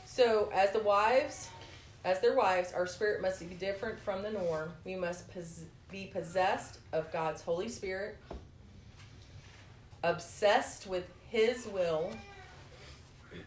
So, 0.04 0.50
as 0.54 0.70
the 0.72 0.80
wives, 0.80 1.48
as 2.04 2.20
their 2.20 2.36
wives, 2.36 2.74
our 2.74 2.86
spirit 2.86 3.22
must 3.22 3.40
be 3.40 3.54
different 3.54 3.98
from 3.98 4.22
the 4.22 4.30
norm. 4.30 4.72
We 4.84 4.94
must 4.94 5.32
pos- 5.32 5.64
be 5.90 6.10
possessed 6.12 6.80
of 6.92 7.10
God's 7.14 7.40
Holy 7.40 7.70
Spirit, 7.70 8.18
obsessed 10.04 10.86
with 10.86 11.08
His 11.30 11.66
will, 11.66 12.12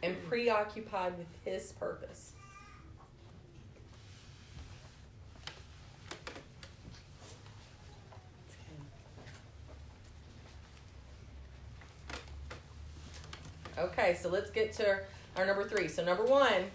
and 0.02 0.16
preoccupied 0.28 1.20
with 1.20 1.28
His 1.46 1.74
purpose. 1.74 2.31
Okay, 13.82 14.16
so 14.22 14.30
let's 14.30 14.52
get 14.52 14.74
to 14.74 15.00
our 15.36 15.46
number 15.46 15.64
three. 15.64 15.88
So, 15.88 16.06
number 16.06 16.24
one, 16.24 16.66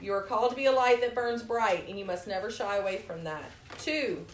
you 0.00 0.12
are 0.14 0.22
called 0.22 0.50
to 0.50 0.56
be 0.56 0.64
a 0.66 0.72
light 0.72 1.00
that 1.02 1.14
burns 1.14 1.42
bright, 1.42 1.88
and 1.88 1.98
you 1.98 2.04
must 2.04 2.26
never 2.26 2.50
shy 2.50 2.76
away 2.76 2.98
from 2.98 3.22
that. 3.24 3.50
Two, 3.78 4.24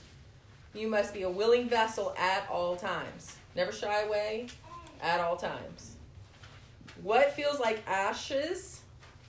you 0.74 0.88
must 0.88 1.12
be 1.12 1.22
a 1.22 1.30
willing 1.30 1.68
vessel 1.68 2.14
at 2.16 2.48
all 2.48 2.76
times. 2.76 3.36
Never 3.56 3.72
shy 3.72 4.02
away 4.02 4.46
at 5.02 5.20
all 5.20 5.36
times. 5.36 5.96
What 7.02 7.32
feels 7.32 7.58
like 7.58 7.82
ashes 7.86 8.82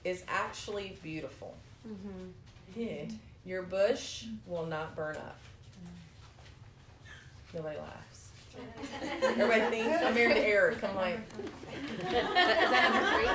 is 0.04 0.24
actually 0.28 0.98
beautiful. 1.02 1.56
Mm-hmm. 1.88 2.80
Yeah. 2.80 3.06
Your 3.46 3.64
bush 3.64 4.26
will 4.46 4.66
not 4.66 4.96
burn 4.96 5.16
up. 5.16 5.40
Nobody 7.54 7.78
laughs. 7.80 8.09
Everybody 9.24 9.62
thinks 9.70 10.02
I'm 10.04 10.14
married 10.14 10.36
to 10.36 10.48
Eric. 10.48 10.84
I'm 10.84 10.96
like, 10.96 11.20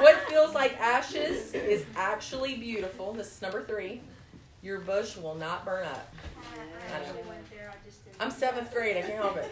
what 0.01 0.20
feels 0.29 0.55
like 0.55 0.79
ashes 0.81 1.53
is 1.55 1.85
actually 1.97 2.57
beautiful. 2.57 3.12
This 3.12 3.37
is 3.37 3.43
number 3.43 3.62
three. 3.64 4.01
Your 4.62 4.81
bush 4.81 5.16
will 5.16 5.35
not 5.35 5.64
burn 5.64 5.87
up. 5.87 6.14
I 6.95 6.99
know. 7.01 7.20
I'm 8.20 8.31
seventh 8.31 8.72
grade. 8.72 8.97
I 8.97 9.03
can't 9.03 9.14
help 9.14 9.37
it. 9.37 9.51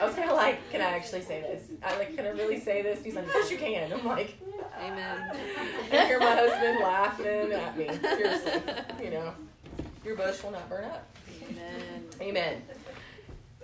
I 0.00 0.04
was 0.04 0.14
kind 0.14 0.28
of 0.28 0.36
like, 0.36 0.58
can 0.70 0.80
I 0.80 0.96
actually 0.96 1.22
say 1.22 1.40
this? 1.40 1.70
I 1.82 1.96
like, 1.96 2.16
can 2.16 2.26
I 2.26 2.30
really 2.30 2.58
say 2.58 2.82
this? 2.82 3.04
He's 3.04 3.14
like, 3.14 3.26
yes, 3.28 3.50
you 3.50 3.56
can. 3.56 3.92
I'm 3.92 4.04
like, 4.04 4.36
Amen. 4.82 5.36
I 5.92 6.06
hear 6.06 6.18
my 6.18 6.34
husband 6.34 6.78
laughing 6.80 7.52
at 7.52 7.76
me. 7.76 7.88
Seriously, 8.00 8.52
you 9.02 9.10
know, 9.10 9.34
your 10.04 10.16
bush 10.16 10.42
will 10.42 10.52
not 10.52 10.68
burn 10.68 10.84
up. 10.84 11.06
Amen. 11.48 12.04
Amen. 12.20 12.62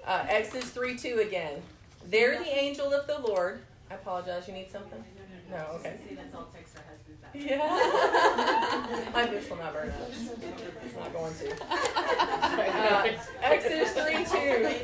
Uh, 0.07 0.25
Exodus 0.29 0.71
3 0.71 0.97
2 0.97 1.19
again. 1.27 1.61
There 2.09 2.39
the 2.39 2.49
angel 2.49 2.93
of 2.93 3.07
the 3.09 3.19
Lord. 3.19 3.61
I 3.91 3.95
apologize. 3.95 4.47
You 4.47 4.55
need 4.55 4.71
something? 4.71 5.03
No, 5.51 5.57
okay. 5.75 5.97
See, 6.09 6.15
that's 6.15 6.35
all 6.35 6.49
text 6.55 6.77
our 6.77 6.85
husbands 6.85 7.21
back. 7.21 7.35
Yeah. 7.35 9.11
My 9.13 9.27
bush 9.27 9.49
will 9.51 9.57
not 9.57 9.73
burn 9.73 9.91
up. 9.91 10.11
It's 10.11 10.95
not 10.97 11.13
going 11.13 11.35
to. 11.35 11.55
Uh, 11.69 13.09
Exodus 13.43 13.93
3 13.93 14.25
2. 14.25 14.75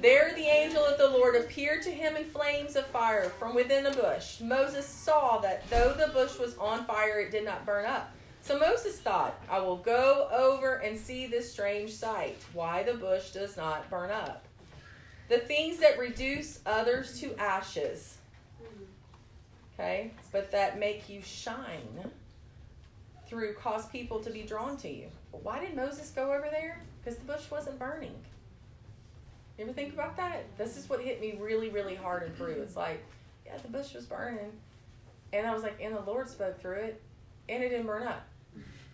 There 0.00 0.34
the 0.34 0.46
angel 0.46 0.84
of 0.84 0.98
the 0.98 1.08
Lord 1.08 1.36
appeared 1.36 1.82
to 1.82 1.90
him 1.90 2.16
in 2.16 2.24
flames 2.24 2.76
of 2.76 2.86
fire 2.86 3.30
from 3.30 3.54
within 3.54 3.86
a 3.86 3.92
bush. 3.92 4.40
Moses 4.40 4.86
saw 4.86 5.38
that 5.38 5.68
though 5.70 5.94
the 5.94 6.12
bush 6.12 6.38
was 6.38 6.56
on 6.58 6.84
fire, 6.84 7.20
it 7.20 7.30
did 7.30 7.44
not 7.44 7.64
burn 7.64 7.86
up. 7.86 8.12
So 8.42 8.58
Moses 8.58 8.98
thought, 8.98 9.40
I 9.48 9.60
will 9.60 9.76
go 9.76 10.28
over 10.32 10.76
and 10.76 10.98
see 10.98 11.26
this 11.26 11.52
strange 11.52 11.92
sight, 11.92 12.36
why 12.52 12.82
the 12.82 12.94
bush 12.94 13.30
does 13.30 13.56
not 13.56 13.88
burn 13.90 14.10
up. 14.10 14.44
The 15.28 15.38
things 15.38 15.78
that 15.78 15.98
reduce 15.98 16.58
others 16.66 17.20
to 17.20 17.36
ashes, 17.36 18.18
okay, 19.74 20.10
but 20.32 20.50
that 20.50 20.80
make 20.80 21.08
you 21.08 21.22
shine 21.22 22.10
through 23.28 23.54
cause 23.54 23.86
people 23.86 24.18
to 24.20 24.30
be 24.30 24.42
drawn 24.42 24.76
to 24.78 24.88
you. 24.88 25.06
Why 25.30 25.60
did 25.60 25.76
Moses 25.76 26.10
go 26.10 26.32
over 26.32 26.48
there? 26.50 26.82
Because 26.98 27.18
the 27.18 27.24
bush 27.24 27.48
wasn't 27.50 27.78
burning. 27.78 28.14
You 29.56 29.64
ever 29.64 29.72
think 29.72 29.94
about 29.94 30.16
that? 30.16 30.46
This 30.58 30.76
is 30.76 30.88
what 30.88 31.00
hit 31.00 31.20
me 31.20 31.36
really, 31.38 31.68
really 31.68 31.94
hard 31.94 32.24
in 32.24 32.32
Peru. 32.32 32.60
It's 32.62 32.76
like, 32.76 33.04
yeah, 33.46 33.56
the 33.58 33.68
bush 33.68 33.94
was 33.94 34.06
burning. 34.06 34.50
And 35.32 35.46
I 35.46 35.54
was 35.54 35.62
like, 35.62 35.78
and 35.80 35.94
the 35.94 36.00
Lord 36.00 36.28
spoke 36.28 36.58
through 36.60 36.78
it, 36.78 37.00
and 37.48 37.62
it 37.62 37.68
didn't 37.68 37.86
burn 37.86 38.02
up. 38.02 38.26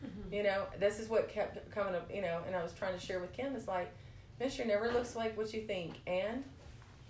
Mm-hmm. 0.05 0.35
You 0.35 0.43
know, 0.43 0.65
this 0.79 0.99
is 0.99 1.09
what 1.09 1.29
kept 1.29 1.71
coming 1.71 1.95
up, 1.95 2.11
you 2.13 2.23
know, 2.23 2.41
and 2.47 2.55
I 2.55 2.63
was 2.63 2.73
trying 2.73 2.95
to 2.95 3.01
share 3.01 3.19
with 3.19 3.33
Kim. 3.33 3.55
It's 3.57 3.69
like, 3.69 3.93
Mister 4.39 4.65
never 4.65 4.91
looks 4.93 5.17
like 5.17 5.37
what 5.37 5.53
you 5.55 5.63
think. 5.63 5.95
And 6.07 6.45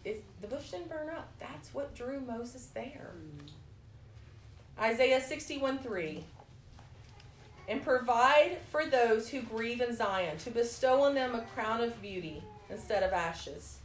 it, 0.04 0.22
the 0.40 0.46
bush 0.46 0.70
didn't 0.70 0.88
burn 0.88 1.10
up. 1.10 1.28
That's 1.40 1.74
what 1.74 1.94
drew 1.94 2.20
Moses 2.20 2.66
there. 2.74 3.12
Mm-hmm. 3.16 3.46
Isaiah 4.78 5.20
61 5.20 5.78
3 5.78 6.24
and 7.68 7.82
provide 7.82 8.58
for 8.70 8.86
those 8.86 9.28
who 9.28 9.42
grieve 9.42 9.80
in 9.80 9.94
Zion, 9.94 10.38
to 10.38 10.50
bestow 10.50 11.02
on 11.02 11.14
them 11.14 11.34
a 11.34 11.42
crown 11.54 11.80
of 11.80 12.00
beauty 12.00 12.42
instead 12.70 13.02
of 13.02 13.12
ashes, 13.12 13.78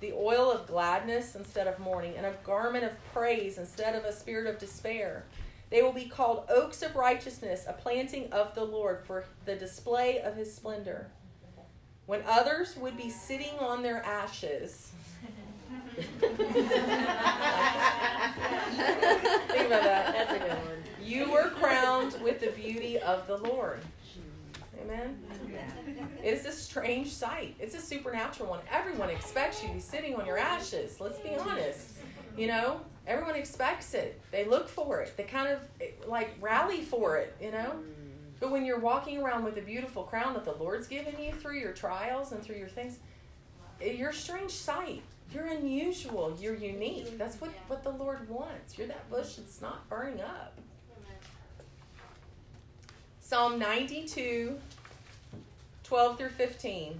the 0.00 0.12
oil 0.12 0.50
of 0.50 0.66
gladness 0.66 1.34
instead 1.34 1.66
of 1.66 1.78
mourning, 1.78 2.14
and 2.16 2.24
a 2.24 2.34
garment 2.44 2.84
of 2.84 2.92
praise 3.12 3.58
instead 3.58 3.94
of 3.94 4.04
a 4.04 4.12
spirit 4.12 4.46
of 4.46 4.58
despair. 4.58 5.24
They 5.70 5.82
will 5.82 5.92
be 5.92 6.06
called 6.06 6.44
oaks 6.48 6.82
of 6.82 6.96
righteousness, 6.96 7.64
a 7.68 7.72
planting 7.72 8.32
of 8.32 8.54
the 8.54 8.64
Lord 8.64 9.02
for 9.06 9.24
the 9.44 9.54
display 9.54 10.20
of 10.20 10.34
his 10.34 10.54
splendor. 10.54 11.10
When 12.06 12.22
others 12.26 12.76
would 12.76 12.96
be 12.96 13.10
sitting 13.10 13.58
on 13.58 13.82
their 13.82 14.02
ashes, 14.02 14.92
Think 15.98 16.16
about 19.66 19.82
that. 19.82 20.12
That's 20.12 20.32
a 20.32 20.38
good 20.38 20.48
one. 20.50 20.84
You 21.02 21.30
were 21.30 21.50
crowned 21.50 22.16
with 22.22 22.40
the 22.40 22.50
beauty 22.50 22.98
of 22.98 23.26
the 23.26 23.36
Lord. 23.38 23.80
Amen. 24.80 25.18
It 26.22 26.34
is 26.34 26.46
a 26.46 26.52
strange 26.52 27.08
sight. 27.08 27.56
It's 27.58 27.74
a 27.74 27.80
supernatural 27.80 28.48
one. 28.48 28.60
Everyone 28.70 29.10
expects 29.10 29.62
you 29.62 29.68
to 29.68 29.74
be 29.74 29.80
sitting 29.80 30.14
on 30.14 30.24
your 30.26 30.38
ashes. 30.38 31.00
Let's 31.00 31.18
be 31.18 31.34
honest. 31.36 31.94
You 32.36 32.46
know, 32.46 32.80
everyone 33.08 33.34
expects 33.34 33.94
it. 33.94 34.20
They 34.30 34.44
look 34.44 34.68
for 34.68 35.00
it. 35.00 35.16
They 35.16 35.24
kind 35.24 35.48
of 35.48 35.60
like 36.06 36.36
rally 36.40 36.82
for 36.82 37.16
it, 37.16 37.34
you 37.40 37.50
know? 37.50 37.72
Mm. 37.74 37.82
But 38.38 38.52
when 38.52 38.64
you're 38.64 38.78
walking 38.78 39.18
around 39.18 39.42
with 39.42 39.56
a 39.56 39.62
beautiful 39.62 40.04
crown 40.04 40.34
that 40.34 40.44
the 40.44 40.52
Lord's 40.52 40.86
given 40.86 41.14
you 41.20 41.32
through 41.32 41.58
your 41.58 41.72
trials 41.72 42.30
and 42.30 42.42
through 42.42 42.56
your 42.56 42.68
things, 42.68 42.98
you're 43.84 44.10
a 44.10 44.14
strange 44.14 44.52
sight. 44.52 45.02
You're 45.32 45.46
unusual. 45.46 46.36
You're 46.38 46.54
unique. 46.54 47.18
That's 47.18 47.40
what, 47.40 47.50
what 47.66 47.82
the 47.82 47.90
Lord 47.90 48.28
wants. 48.28 48.78
You're 48.78 48.86
that 48.86 49.10
bush 49.10 49.34
that's 49.34 49.60
not 49.60 49.88
burning 49.88 50.20
up. 50.20 50.56
Psalm 53.20 53.58
92, 53.58 54.58
12 55.84 56.18
through 56.18 56.28
15. 56.30 56.98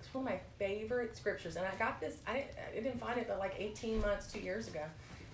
It's 0.00 0.14
one 0.14 0.24
of 0.24 0.30
my 0.30 0.40
favorite 0.58 1.16
scriptures. 1.16 1.56
And 1.56 1.66
I 1.66 1.74
got 1.76 2.00
this, 2.00 2.16
I, 2.26 2.46
I 2.70 2.74
didn't 2.74 2.98
find 2.98 3.18
it 3.18 3.28
but 3.28 3.38
like 3.38 3.54
18 3.58 4.00
months, 4.00 4.32
two 4.32 4.40
years 4.40 4.66
ago. 4.66 4.82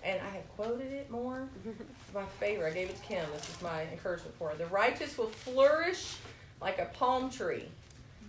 And 0.04 0.20
I 0.20 0.30
have 0.30 0.48
quoted 0.56 0.92
it 0.92 1.10
more. 1.10 1.48
My 2.14 2.24
favorite. 2.38 2.72
I 2.72 2.74
gave 2.74 2.90
it 2.90 2.96
to 2.96 3.02
Kim. 3.02 3.24
This 3.34 3.48
is 3.48 3.62
my 3.62 3.82
encouragement 3.90 4.36
for 4.38 4.50
her. 4.50 4.54
The 4.54 4.66
righteous 4.66 5.18
will 5.18 5.28
flourish 5.28 6.16
like 6.60 6.78
a 6.78 6.84
palm 6.96 7.30
tree. 7.30 7.64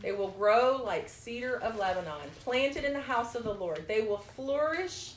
They 0.01 0.11
will 0.11 0.29
grow 0.29 0.81
like 0.83 1.07
cedar 1.07 1.57
of 1.57 1.77
Lebanon, 1.77 2.29
planted 2.43 2.83
in 2.83 2.93
the 2.93 3.01
house 3.01 3.35
of 3.35 3.43
the 3.43 3.53
Lord. 3.53 3.85
They 3.87 4.01
will 4.01 4.17
flourish 4.17 5.13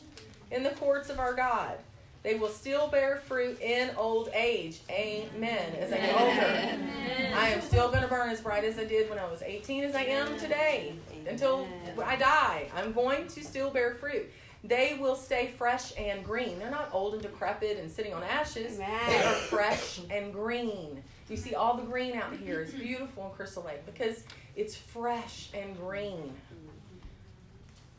in 0.51 0.63
the 0.63 0.71
courts 0.71 1.09
of 1.09 1.19
our 1.19 1.33
God. 1.33 1.79
They 2.23 2.35
will 2.35 2.49
still 2.49 2.89
bear 2.89 3.23
fruit 3.27 3.61
in 3.61 3.91
old 3.97 4.29
age. 4.35 4.81
Amen. 4.91 5.75
As 5.79 5.93
I 5.93 5.97
get 5.99 6.21
older, 6.21 7.35
I 7.35 7.49
am 7.49 7.61
still 7.61 7.89
going 7.89 8.03
to 8.03 8.09
burn 8.09 8.29
as 8.31 8.41
bright 8.41 8.65
as 8.65 8.79
I 8.79 8.85
did 8.85 9.09
when 9.09 9.19
I 9.19 9.31
was 9.31 9.41
18 9.41 9.85
as 9.85 9.95
I 9.95 10.03
am 10.03 10.39
today. 10.39 10.95
Until 11.29 11.67
I 12.05 12.17
die, 12.17 12.69
I'm 12.75 12.93
going 12.93 13.29
to 13.29 13.45
still 13.45 13.71
bear 13.71 13.95
fruit. 13.95 14.29
They 14.69 14.99
will 15.01 15.17
stay 15.17 15.49
fresh 15.57 15.95
and 15.97 16.23
green. 16.23 16.59
They're 16.59 16.71
not 16.71 16.91
old 16.93 17.15
and 17.15 17.23
decrepit 17.23 17.79
and 17.79 17.91
sitting 17.91 18.13
on 18.13 18.23
ashes. 18.23 18.77
They 18.77 18.85
are 18.85 19.35
fresh 19.35 20.01
and 20.11 20.31
green. 20.33 21.03
You 21.31 21.39
see 21.39 21.55
all 21.55 21.77
the 21.77 21.85
green 21.85 22.15
out 22.17 22.35
here. 22.35 22.61
It's 22.61 22.73
beautiful 22.73 23.25
in 23.27 23.31
Crystal 23.31 23.63
Lake 23.63 23.87
because 23.87 24.25
it's 24.57 24.77
fresh 24.77 25.49
and 25.55 25.75
green. 25.79 26.35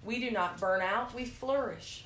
We 0.03 0.20
do 0.20 0.30
not 0.30 0.59
burn 0.59 0.82
out, 0.82 1.13
we 1.15 1.26
flourish. 1.26 2.05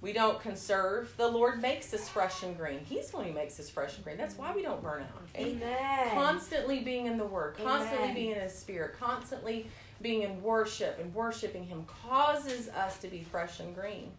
We 0.00 0.12
don't 0.12 0.40
conserve. 0.40 1.12
The 1.16 1.26
Lord 1.26 1.60
makes 1.60 1.92
us 1.92 2.08
fresh 2.08 2.44
and 2.44 2.56
green. 2.56 2.80
He's 2.84 3.10
the 3.10 3.16
one 3.16 3.26
who 3.26 3.32
makes 3.32 3.58
us 3.58 3.68
fresh 3.68 3.96
and 3.96 4.04
green. 4.04 4.16
That's 4.16 4.38
why 4.38 4.54
we 4.54 4.62
don't 4.62 4.80
burn 4.82 5.02
out. 5.02 5.22
Amen. 5.36 6.10
Constantly 6.14 6.80
being 6.80 7.06
in 7.06 7.18
the 7.18 7.24
Word, 7.24 7.56
constantly 7.56 8.04
Amen. 8.04 8.14
being 8.14 8.30
in 8.32 8.40
His 8.40 8.54
Spirit, 8.54 8.94
constantly 9.00 9.66
being 10.00 10.22
in 10.22 10.42
worship 10.42 10.98
and 11.00 11.12
worshiping 11.14 11.64
Him 11.64 11.84
causes 12.06 12.68
us 12.68 12.98
to 12.98 13.08
be 13.08 13.22
fresh 13.22 13.60
and 13.60 13.74
green. 13.74 14.10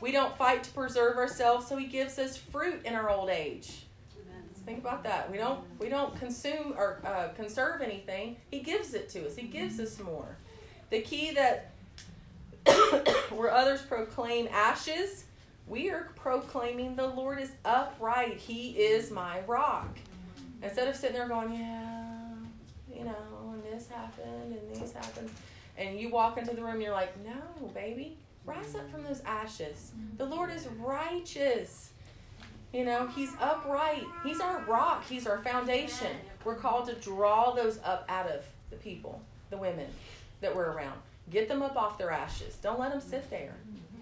We 0.00 0.12
don't 0.12 0.36
fight 0.36 0.64
to 0.64 0.70
preserve 0.72 1.16
ourselves, 1.16 1.66
so 1.66 1.76
He 1.76 1.86
gives 1.86 2.18
us 2.18 2.36
fruit 2.36 2.82
in 2.84 2.94
our 2.94 3.10
old 3.10 3.30
age. 3.30 3.84
Think 4.66 4.78
about 4.78 5.02
that. 5.04 5.30
We 5.30 5.38
don't 5.38 5.60
we 5.78 5.88
don't 5.88 6.14
consume 6.18 6.74
or 6.76 7.00
uh, 7.04 7.28
conserve 7.34 7.80
anything. 7.80 8.36
He 8.50 8.60
gives 8.60 8.94
it 8.94 9.08
to 9.10 9.26
us. 9.26 9.34
He 9.34 9.46
gives 9.46 9.80
us 9.80 9.98
more. 9.98 10.36
The 10.90 11.00
key 11.00 11.32
that 11.32 11.72
where 13.30 13.50
others 13.50 13.82
proclaim 13.82 14.48
ashes, 14.52 15.24
we 15.66 15.90
are 15.90 16.10
proclaiming 16.14 16.94
the 16.94 17.06
Lord 17.06 17.40
is 17.40 17.50
upright. 17.64 18.36
He 18.36 18.70
is 18.70 19.10
my 19.10 19.40
rock. 19.46 19.98
Instead 20.62 20.88
of 20.88 20.96
sitting 20.96 21.16
there 21.16 21.26
going, 21.26 21.54
yeah, 21.54 22.34
you 22.94 23.04
know, 23.04 23.14
this 23.80 23.88
happened 23.88 24.52
and 24.52 24.82
this 24.82 24.92
happened, 24.92 25.30
and 25.78 25.98
you 25.98 26.10
walk 26.10 26.36
into 26.36 26.54
the 26.54 26.62
room, 26.62 26.80
you're 26.80 26.92
like, 26.92 27.12
no, 27.24 27.68
baby, 27.68 28.16
rise 28.44 28.74
up 28.74 28.90
from 28.90 29.02
those 29.04 29.22
ashes. 29.24 29.92
The 30.18 30.24
Lord 30.26 30.50
is 30.50 30.66
righteous. 30.78 31.90
You 32.74 32.84
know, 32.84 33.06
He's 33.08 33.32
upright. 33.40 34.04
He's 34.22 34.40
our 34.40 34.60
rock. 34.68 35.04
He's 35.08 35.26
our 35.26 35.38
foundation. 35.38 36.14
We're 36.44 36.56
called 36.56 36.88
to 36.88 36.94
draw 36.94 37.52
those 37.52 37.80
up 37.84 38.04
out 38.08 38.30
of 38.30 38.44
the 38.70 38.76
people, 38.76 39.20
the 39.48 39.56
women 39.56 39.86
that 40.40 40.54
we're 40.54 40.72
around. 40.72 40.98
Get 41.30 41.48
them 41.48 41.62
up 41.62 41.76
off 41.76 41.96
their 41.96 42.10
ashes. 42.10 42.56
Don't 42.56 42.78
let 42.78 42.92
them 42.92 43.00
sit 43.00 43.28
there. 43.30 43.54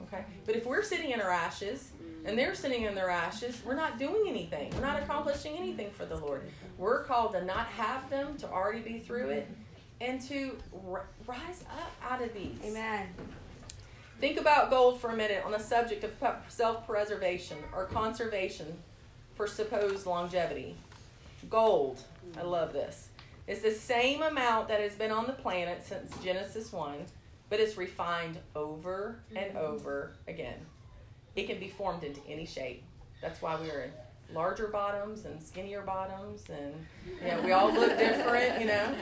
Okay? 0.09 0.25
But 0.45 0.57
if 0.57 0.67
we're 0.67 0.83
sitting 0.83 1.11
in 1.11 1.21
our 1.21 1.31
ashes 1.31 1.93
and 2.25 2.39
they're 2.39 2.55
sitting 2.55 2.83
in 2.83 2.95
their 2.95 3.11
ashes, 3.11 3.61
we're 3.65 3.75
not 3.75 3.99
doing 3.99 4.25
anything. 4.27 4.71
We're 4.75 4.87
not 4.87 5.03
accomplishing 5.03 5.57
anything 5.57 5.91
for 5.91 6.05
the 6.05 6.17
Lord. 6.17 6.43
We're 6.79 7.05
called 7.05 7.33
to 7.33 7.45
not 7.45 7.67
have 7.67 8.09
them, 8.09 8.37
to 8.39 8.49
already 8.49 8.81
be 8.81 9.01
through 9.01 9.31
it, 9.31 9.49
and 10.01 10.21
to 10.23 10.57
r- 10.91 11.07
rise 11.27 11.65
up 11.71 11.93
out 12.03 12.23
of 12.23 12.33
these. 12.35 12.57
Amen. 12.65 13.07
Think 14.21 14.41
about 14.41 14.71
gold 14.71 15.01
for 15.01 15.11
a 15.11 15.17
minute 15.17 15.45
on 15.45 15.53
the 15.53 15.59
subject 15.59 16.05
of 16.05 16.13
self 16.49 16.87
preservation 16.87 17.59
or 17.73 17.85
conservation 17.85 18.79
for 19.35 19.47
supposed 19.47 20.07
longevity. 20.07 20.75
Gold, 21.49 22.03
I 22.37 22.43
love 22.43 22.73
this, 22.73 23.09
is 23.47 23.63
the 23.63 23.71
same 23.71 24.23
amount 24.23 24.69
that 24.69 24.81
has 24.81 24.95
been 24.95 25.13
on 25.13 25.27
the 25.27 25.33
planet 25.33 25.87
since 25.87 26.13
Genesis 26.23 26.73
1, 26.73 26.97
but 27.49 27.61
it's 27.61 27.77
refined 27.77 28.39
over 28.57 29.21
and 29.35 29.55
mm-hmm. 29.55 29.59
over 29.59 30.15
again. 30.27 30.59
It 31.37 31.47
can 31.47 31.61
be 31.61 31.69
formed 31.69 32.03
into 32.03 32.21
any 32.29 32.45
shape. 32.45 32.83
That's 33.23 33.41
why 33.41 33.55
we're 33.55 33.83
in 33.83 33.93
larger 34.35 34.69
bottoms 34.69 35.25
and 35.25 35.43
skinnier 35.43 35.83
bottoms, 35.83 36.45
and 36.51 36.75
you 37.23 37.29
know, 37.29 37.41
we 37.43 37.53
all 37.53 37.73
look 37.73 37.97
different, 37.99 38.61
you 38.61 38.67
know. 38.67 38.95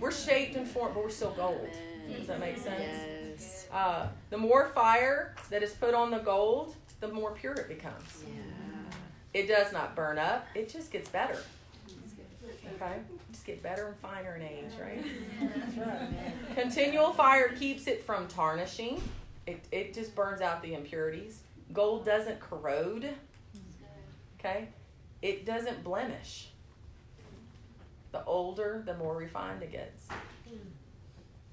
We're 0.00 0.12
shaped 0.12 0.56
and 0.56 0.66
formed, 0.66 0.94
but 0.94 1.04
we're 1.04 1.10
still 1.10 1.32
gold. 1.32 1.70
Does 2.16 2.26
that 2.26 2.40
make 2.40 2.58
sense? 2.58 2.80
Yes. 2.80 3.66
Uh, 3.72 4.08
the 4.30 4.38
more 4.38 4.68
fire 4.68 5.34
that 5.50 5.62
is 5.62 5.72
put 5.72 5.94
on 5.94 6.10
the 6.10 6.18
gold, 6.18 6.74
the 7.00 7.08
more 7.08 7.32
pure 7.32 7.54
it 7.54 7.68
becomes. 7.68 8.24
Yeah. 8.26 8.42
It 9.32 9.48
does 9.48 9.72
not 9.72 9.96
burn 9.96 10.18
up, 10.18 10.46
it 10.54 10.68
just 10.68 10.92
gets 10.92 11.08
better. 11.08 11.38
Okay? 12.76 12.94
Just 13.30 13.46
get 13.46 13.62
better 13.62 13.88
and 13.88 13.96
finer 13.96 14.36
in 14.36 14.42
age, 14.42 14.72
right? 14.80 15.04
Continual 16.54 17.12
fire 17.12 17.48
keeps 17.48 17.86
it 17.86 18.04
from 18.04 18.26
tarnishing. 18.28 19.02
It, 19.46 19.64
it 19.70 19.92
just 19.94 20.14
burns 20.14 20.40
out 20.40 20.62
the 20.62 20.74
impurities. 20.74 21.40
Gold 21.72 22.04
doesn't 22.04 22.40
corrode. 22.40 23.10
Okay? 24.44 24.68
It 25.22 25.46
doesn't 25.46 25.82
blemish. 25.82 26.48
The 28.12 28.24
older, 28.24 28.82
the 28.84 28.94
more 28.94 29.16
refined 29.16 29.62
it 29.62 29.72
gets. 29.72 30.06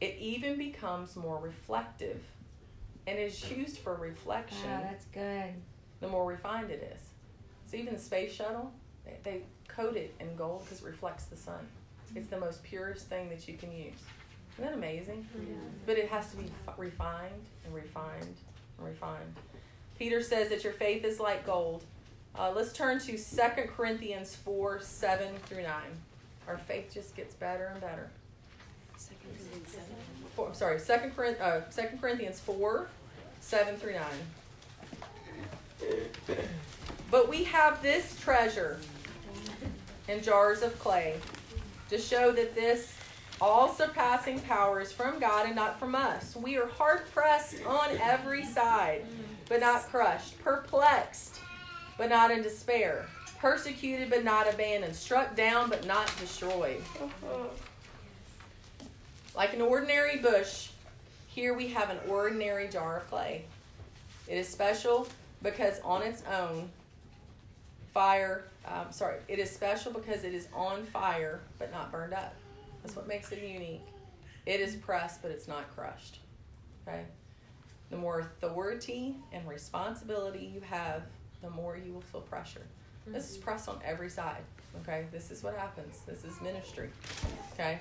It 0.02 0.18
even 0.20 0.58
becomes 0.58 1.16
more 1.16 1.38
reflective 1.40 2.22
and 3.08 3.18
is 3.20 3.50
used 3.50 3.78
for 3.78 3.96
reflection 3.96 4.70
Wow, 4.70 4.82
that's 4.84 5.06
good. 5.06 5.54
the 6.00 6.08
more 6.08 6.26
refined 6.26 6.70
it 6.72 6.92
is. 6.96 7.02
So 7.66 7.78
even 7.78 7.94
the 7.94 8.00
space 8.00 8.32
shuttle, 8.34 8.72
they, 9.06 9.18
they 9.24 9.42
coat 9.68 9.96
it 9.96 10.14
in 10.20 10.36
gold 10.36 10.64
because 10.66 10.82
it 10.82 10.86
reflects 10.86 11.26
the 11.26 11.38
sun. 11.38 11.68
It's 12.16 12.28
the 12.28 12.40
most 12.40 12.64
purest 12.64 13.08
thing 13.08 13.30
that 13.30 13.48
you 13.48 13.56
can 13.58 13.72
use. 13.72 13.94
Isn't 14.58 14.66
that 14.66 14.74
amazing? 14.74 15.28
But 15.86 15.98
it 15.98 16.10
has 16.10 16.30
to 16.32 16.38
be 16.38 16.46
refined 16.78 17.46
and 17.66 17.74
refined 17.74 18.36
and 18.78 18.88
refined. 18.88 19.36
Peter 19.98 20.22
says 20.22 20.50
that 20.50 20.64
your 20.64 20.74
faith 20.74 21.06
is 21.06 21.20
like 21.20 21.46
gold. 21.46 21.84
Uh, 22.38 22.52
let's 22.56 22.74
turn 22.74 23.00
to 23.00 23.18
2 23.18 23.18
Corinthians 23.76 24.36
4 24.36 24.80
7 24.82 25.34
through 25.46 25.64
9. 25.64 25.74
Our 26.48 26.58
faith 26.58 26.92
just 26.94 27.16
gets 27.16 27.36
better 27.36 27.68
and 27.68 27.82
better. 27.82 28.10
Second 28.98 29.20
Corinthians 29.38 29.70
seven. 29.70 29.96
Four, 30.36 30.48
I'm 30.48 30.54
sorry, 30.54 30.80
2 30.80 31.10
Corinth, 31.16 31.42
uh, 31.42 31.62
2 31.76 31.98
Corinthians 32.00 32.40
4 32.40 32.88
7 33.40 33.76
through 33.78 33.94
9. 33.94 34.04
But 37.10 37.28
we 37.28 37.44
have 37.46 37.82
this 37.82 38.20
treasure 38.20 38.80
in 40.08 40.22
jars 40.22 40.62
of 40.62 40.78
clay 40.80 41.16
to 41.90 41.98
show 41.98 42.32
that 42.32 42.56
this 42.56 42.94
all 43.42 43.74
surpassing 43.74 44.40
power 44.42 44.80
is 44.80 44.92
from 44.92 45.20
God 45.20 45.48
and 45.48 45.56
not 45.56 45.80
from 45.80 45.96
us. 45.96 46.36
We 46.36 46.58
are 46.58 46.68
hard 46.68 47.10
pressed 47.12 47.66
on 47.66 47.98
every 48.00 48.46
side, 48.46 49.04
but 49.50 49.60
not 49.60 49.90
crushed, 49.90 50.40
perplexed, 50.44 51.40
but 51.98 52.10
not 52.10 52.32
in 52.32 52.42
despair, 52.42 53.06
persecuted, 53.40 54.10
but 54.10 54.24
not 54.24 54.52
abandoned, 54.52 54.96
struck 54.96 55.36
down, 55.36 55.70
but 55.70 55.86
not 55.86 56.12
destroyed. 56.20 56.82
Like 59.36 59.54
an 59.54 59.62
ordinary 59.62 60.18
bush, 60.18 60.70
here 61.28 61.54
we 61.54 61.68
have 61.70 61.90
an 61.90 61.98
ordinary 62.10 62.68
jar 62.68 62.98
of 62.98 63.10
clay. 63.10 63.46
It 64.28 64.38
is 64.38 64.48
special 64.48 65.08
because 65.42 65.80
on 65.82 66.02
its 66.02 66.24
own, 66.32 66.70
fire, 67.94 68.46
um, 68.66 68.92
sorry, 68.92 69.18
it 69.28 69.40
is 69.40 69.50
special 69.50 69.92
because 69.92 70.24
it 70.24 70.34
is 70.34 70.48
on 70.54 70.84
fire 70.86 71.42
but 71.60 71.72
not 71.72 71.92
burned 71.92 72.14
up. 72.14 72.36
That's 72.84 72.96
what 72.96 73.08
makes 73.08 73.32
it 73.32 73.42
unique. 73.42 73.82
It 74.46 74.60
is 74.60 74.76
pressed 74.76 75.22
but 75.22 75.32
it's 75.32 75.48
not 75.48 75.74
crushed. 75.76 76.20
Okay? 76.88 77.04
The 77.90 77.98
more 77.98 78.20
authority 78.20 79.16
and 79.34 79.48
responsibility 79.48 80.52
you 80.54 80.62
have, 80.62 81.04
the 81.42 81.50
more 81.50 81.78
you 81.78 81.94
will 81.94 82.02
feel 82.02 82.22
pressure. 82.22 82.62
This 83.08 83.32
is 83.32 83.38
pressed 83.38 83.68
on 83.68 83.80
every 83.84 84.10
side. 84.10 84.44
Okay? 84.82 85.06
This 85.12 85.32
is 85.32 85.44
what 85.44 85.56
happens. 85.58 86.00
This 86.08 86.24
is 86.24 86.40
ministry. 86.42 86.90
Okay? 87.54 87.80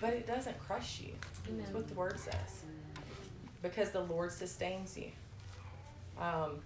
But 0.00 0.12
it 0.14 0.26
doesn't 0.26 0.58
crush 0.58 1.00
you. 1.00 1.12
That's 1.58 1.72
what 1.72 1.88
the 1.88 1.94
word 1.94 2.18
says. 2.18 2.64
Because 3.62 3.90
the 3.90 4.00
Lord 4.00 4.32
sustains 4.32 4.98
you. 4.98 5.10
Um, 6.20 6.60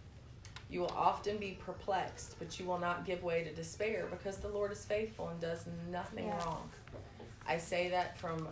you 0.71 0.81
will 0.81 0.93
often 0.97 1.37
be 1.39 1.59
perplexed, 1.65 2.39
but 2.39 2.59
you 2.59 2.67
will 2.67 2.79
not 2.79 3.07
give 3.07 3.23
way 3.23 3.45
to 3.45 3.53
despair 3.55 4.07
because 4.11 4.39
the 4.39 4.49
Lord 4.49 4.73
is 4.73 4.85
faithful 4.85 5.29
and 5.29 5.41
does 5.41 5.65
nothing 5.91 6.27
Yeah. 6.27 6.45
wrong. 6.45 6.69
I 7.47 7.57
say 7.59 7.89
that 7.91 8.19
from 8.19 8.49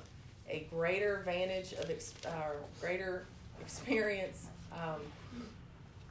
a 0.48 0.60
greater 0.70 1.22
vantage 1.24 1.72
of 1.74 1.90
ex- 1.90 2.14
uh, 2.26 2.52
greater 2.80 3.26
experience. 3.60 4.46
Um, 4.72 5.00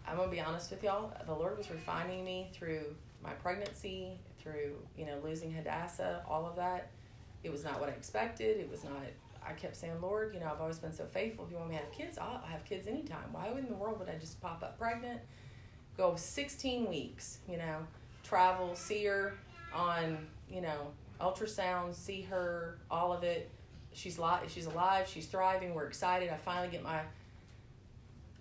I'm 0.08 0.18
gonna 0.18 0.32
be 0.32 0.40
honest 0.40 0.72
with 0.72 0.84
y'all. 0.84 1.12
The 1.26 1.34
Lord 1.34 1.58
was 1.58 1.70
refining 1.70 2.24
me 2.24 2.50
through 2.54 2.96
my 3.24 3.32
pregnancy, 3.32 4.20
through 4.40 4.76
you 4.98 5.06
know 5.06 5.18
losing 5.24 5.52
Hadassah, 5.52 6.24
all 6.30 6.46
of 6.46 6.56
that. 6.58 6.92
It 7.44 7.52
was 7.52 7.64
not 7.64 7.80
what 7.80 7.90
I 7.90 7.94
expected. 7.94 8.58
It 8.58 8.70
was 8.70 8.84
not. 8.84 8.94
I 9.48 9.54
kept 9.54 9.76
saying, 9.76 10.02
Lord, 10.02 10.34
you 10.34 10.40
know, 10.40 10.48
I've 10.52 10.60
always 10.60 10.80
been 10.80 10.94
so 10.94 11.06
faithful. 11.06 11.46
If 11.46 11.52
you 11.52 11.58
want 11.58 11.70
me 11.70 11.76
to 11.76 11.84
have 11.84 11.92
kids, 11.92 12.18
I'll 12.18 12.42
have 12.50 12.66
kids 12.66 12.88
anytime. 12.88 13.32
Why 13.32 13.48
in 13.50 13.68
the 13.68 13.76
world 13.76 14.00
would 14.00 14.10
I 14.10 14.16
just 14.16 14.42
pop 14.42 14.64
up 14.64 14.80
pregnant? 14.80 15.22
Go 15.96 16.16
16 16.16 16.90
weeks, 16.90 17.38
you 17.48 17.58
know, 17.58 17.86
travel, 18.24 18.76
see 18.76 19.06
her 19.06 19.36
on, 19.74 20.18
you 20.50 20.62
know, 20.62 20.92
ultrasounds, 21.22 21.94
see 21.94 22.22
her, 22.24 22.80
all 22.90 23.14
of 23.14 23.24
it. 23.24 23.52
She's 23.94 24.18
li- 24.18 24.48
she's 24.48 24.66
alive, 24.66 25.08
she's 25.08 25.28
thriving. 25.28 25.76
We're 25.76 25.86
excited. 25.86 26.30
I 26.30 26.38
finally 26.38 26.70
get 26.70 26.84
my 26.84 27.02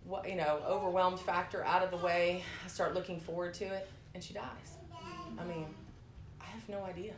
what 0.05 0.29
you 0.29 0.37
know 0.37 0.61
overwhelmed 0.67 1.21
factor 1.21 1.65
out 1.65 1.83
of 1.83 1.91
the 1.91 1.97
way. 2.05 2.43
I 2.65 2.69
start 2.69 2.95
looking 2.95 3.21
forward 3.21 3.55
to 3.55 3.65
it, 3.65 3.89
and 4.15 4.23
she 4.23 4.35
dies. 4.35 4.79
I 5.39 5.45
mean, 5.45 5.67
I 6.41 6.45
have 6.45 6.69
no 6.69 6.85
idea. 6.85 7.15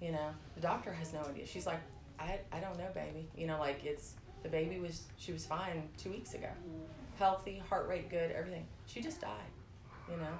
You 0.00 0.12
know, 0.12 0.28
the 0.54 0.60
doctor 0.60 0.92
has 0.92 1.12
no 1.12 1.22
idea. 1.22 1.46
She's 1.46 1.66
like, 1.66 1.80
I 2.18 2.38
I 2.52 2.60
don't 2.60 2.78
know, 2.78 2.88
baby. 2.94 3.28
You 3.36 3.46
know, 3.46 3.58
like 3.58 3.84
it's 3.84 4.14
the 4.42 4.48
baby 4.48 4.78
was 4.78 5.02
she 5.16 5.32
was 5.32 5.46
fine 5.46 5.88
two 5.96 6.10
weeks 6.10 6.34
ago, 6.34 6.48
healthy, 7.18 7.62
heart 7.68 7.88
rate 7.88 8.10
good, 8.10 8.30
everything. 8.30 8.66
She 8.86 9.00
just 9.00 9.20
died. 9.20 9.30
You 10.10 10.18
know, 10.18 10.38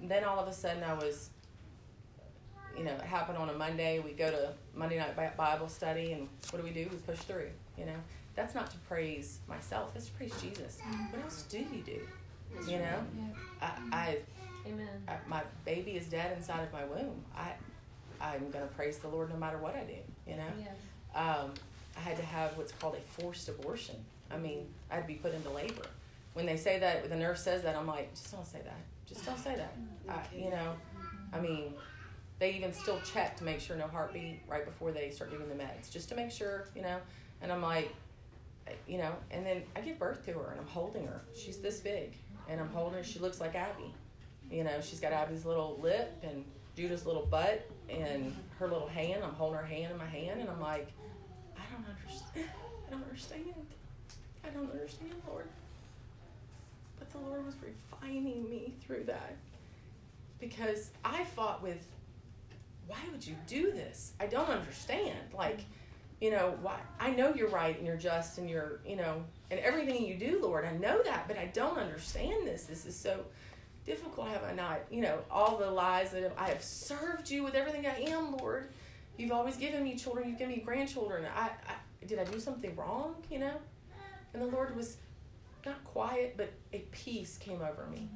and 0.00 0.10
then 0.10 0.24
all 0.24 0.38
of 0.38 0.48
a 0.48 0.52
sudden 0.52 0.82
I 0.82 0.94
was. 0.94 1.30
You 2.74 2.84
know, 2.84 2.92
it 2.92 3.02
happened 3.02 3.36
on 3.36 3.50
a 3.50 3.52
Monday. 3.52 3.98
We 3.98 4.12
go 4.12 4.30
to 4.30 4.54
Monday 4.74 4.96
night 4.96 5.36
Bible 5.36 5.68
study, 5.68 6.12
and 6.12 6.26
what 6.50 6.60
do 6.60 6.64
we 6.66 6.72
do? 6.72 6.88
We 6.90 6.96
push 6.96 7.18
through. 7.18 7.50
You 7.76 7.84
know, 7.84 7.96
that's 8.34 8.54
not 8.54 8.70
to 8.70 8.78
praise 8.88 9.38
myself. 9.48 9.92
That's 9.94 10.06
to 10.06 10.12
praise 10.12 10.32
Jesus. 10.40 10.78
What 11.10 11.22
else 11.22 11.42
do 11.48 11.58
you 11.58 11.82
do? 11.84 12.00
You 12.70 12.78
know, 12.78 13.04
I, 13.60 13.70
I, 13.92 14.18
Amen. 14.66 14.88
I 15.08 15.16
my 15.26 15.42
baby 15.64 15.92
is 15.92 16.06
dead 16.06 16.36
inside 16.36 16.62
of 16.62 16.72
my 16.72 16.84
womb. 16.84 17.22
I, 17.36 17.52
I'm 18.20 18.50
gonna 18.50 18.66
praise 18.66 18.98
the 18.98 19.08
Lord 19.08 19.30
no 19.30 19.36
matter 19.36 19.58
what 19.58 19.74
I 19.74 19.84
do. 19.84 19.96
You 20.30 20.36
know, 20.36 20.42
Yeah. 20.60 21.20
um, 21.42 21.52
I 21.96 22.00
had 22.00 22.16
to 22.16 22.22
have 22.22 22.56
what's 22.56 22.72
called 22.72 22.94
a 22.96 23.20
forced 23.20 23.48
abortion. 23.48 23.96
I 24.30 24.38
mean, 24.38 24.66
I 24.90 24.94
had 24.96 25.02
to 25.02 25.06
be 25.08 25.14
put 25.14 25.34
into 25.34 25.50
labor. 25.50 25.82
When 26.34 26.46
they 26.46 26.56
say 26.56 26.78
that, 26.78 27.02
when 27.02 27.10
the 27.10 27.16
nurse 27.16 27.42
says 27.42 27.62
that, 27.62 27.76
I'm 27.76 27.86
like, 27.86 28.10
just 28.14 28.32
don't 28.32 28.46
say 28.46 28.60
that. 28.64 28.80
Just 29.06 29.26
don't 29.26 29.38
say 29.38 29.56
that. 29.56 29.74
I, 30.08 30.22
you 30.34 30.50
know, 30.50 30.74
I 31.32 31.40
mean, 31.40 31.74
they 32.38 32.52
even 32.54 32.72
still 32.72 32.98
check 33.12 33.36
to 33.38 33.44
make 33.44 33.60
sure 33.60 33.76
no 33.76 33.86
heartbeat 33.88 34.40
right 34.48 34.64
before 34.64 34.90
they 34.92 35.10
start 35.10 35.30
giving 35.30 35.48
the 35.48 35.54
meds, 35.54 35.90
just 35.90 36.08
to 36.10 36.14
make 36.14 36.30
sure, 36.30 36.68
you 36.74 36.82
know. 36.82 36.96
And 37.42 37.50
I'm 37.52 37.60
like, 37.62 37.92
you 38.86 38.98
know, 38.98 39.12
and 39.30 39.44
then 39.44 39.62
I 39.76 39.80
give 39.80 39.98
birth 39.98 40.24
to 40.26 40.32
her 40.32 40.50
and 40.50 40.60
I'm 40.60 40.66
holding 40.66 41.06
her. 41.06 41.20
She's 41.34 41.58
this 41.58 41.80
big, 41.80 42.14
and 42.48 42.60
I'm 42.60 42.68
holding 42.68 42.98
her. 42.98 43.04
She 43.04 43.18
looks 43.18 43.40
like 43.40 43.54
Abby. 43.54 43.92
You 44.50 44.64
know, 44.64 44.80
she's 44.80 45.00
got 45.00 45.12
Abby's 45.12 45.44
little 45.44 45.78
lip 45.82 46.22
and 46.22 46.44
Judah's 46.76 47.06
little 47.06 47.26
butt 47.26 47.68
and 47.88 48.34
her 48.58 48.68
little 48.68 48.88
hand. 48.88 49.22
I'm 49.24 49.34
holding 49.34 49.58
her 49.58 49.64
hand 49.64 49.92
in 49.92 49.98
my 49.98 50.06
hand, 50.06 50.40
and 50.40 50.48
I'm 50.48 50.60
like, 50.60 50.88
I 51.56 51.62
don't 51.72 51.86
understand. 51.88 52.48
I 52.86 52.90
don't 52.90 53.04
understand. 53.04 53.54
I 54.44 54.48
don't 54.48 54.70
understand, 54.70 55.14
Lord. 55.26 55.46
But 56.98 57.10
the 57.10 57.18
Lord 57.18 57.44
was 57.44 57.54
refining 57.56 58.48
me 58.48 58.74
through 58.84 59.04
that 59.04 59.36
because 60.38 60.90
I 61.04 61.24
fought 61.24 61.62
with, 61.62 61.86
why 62.86 62.98
would 63.10 63.26
you 63.26 63.36
do 63.46 63.70
this? 63.70 64.12
I 64.20 64.26
don't 64.26 64.48
understand. 64.48 65.18
Like, 65.32 65.60
you 66.22 66.30
know, 66.30 66.56
why? 66.62 66.78
I 67.00 67.10
know 67.10 67.34
you're 67.34 67.48
right 67.48 67.76
and 67.76 67.84
you're 67.84 67.96
just 67.96 68.38
and 68.38 68.48
you're, 68.48 68.78
you 68.86 68.94
know, 68.94 69.24
and 69.50 69.58
everything 69.58 70.06
you 70.06 70.14
do, 70.14 70.38
Lord, 70.40 70.64
I 70.64 70.70
know 70.76 71.02
that, 71.02 71.26
but 71.26 71.36
I 71.36 71.46
don't 71.46 71.76
understand 71.76 72.46
this. 72.46 72.62
This 72.62 72.86
is 72.86 72.94
so 72.94 73.24
difficult. 73.84 74.28
Have 74.28 74.44
I 74.44 74.52
not, 74.52 74.82
you 74.88 75.00
know, 75.00 75.18
all 75.28 75.56
the 75.56 75.68
lies 75.68 76.12
that 76.12 76.32
I 76.38 76.48
have 76.50 76.62
served 76.62 77.28
you 77.28 77.42
with 77.42 77.56
everything 77.56 77.88
I 77.88 78.02
am, 78.02 78.36
Lord. 78.36 78.68
You've 79.18 79.32
always 79.32 79.56
given 79.56 79.82
me 79.82 79.96
children. 79.96 80.28
You've 80.28 80.38
given 80.38 80.54
me 80.54 80.62
grandchildren. 80.64 81.26
I, 81.36 81.46
I 81.68 82.06
did 82.06 82.20
I 82.20 82.24
do 82.24 82.38
something 82.38 82.76
wrong? 82.76 83.16
You 83.28 83.40
know, 83.40 83.54
and 84.32 84.40
the 84.40 84.46
Lord 84.46 84.76
was 84.76 84.98
not 85.66 85.82
quiet, 85.82 86.34
but 86.36 86.52
a 86.72 86.84
peace 86.92 87.36
came 87.36 87.62
over 87.62 87.88
me. 87.90 88.08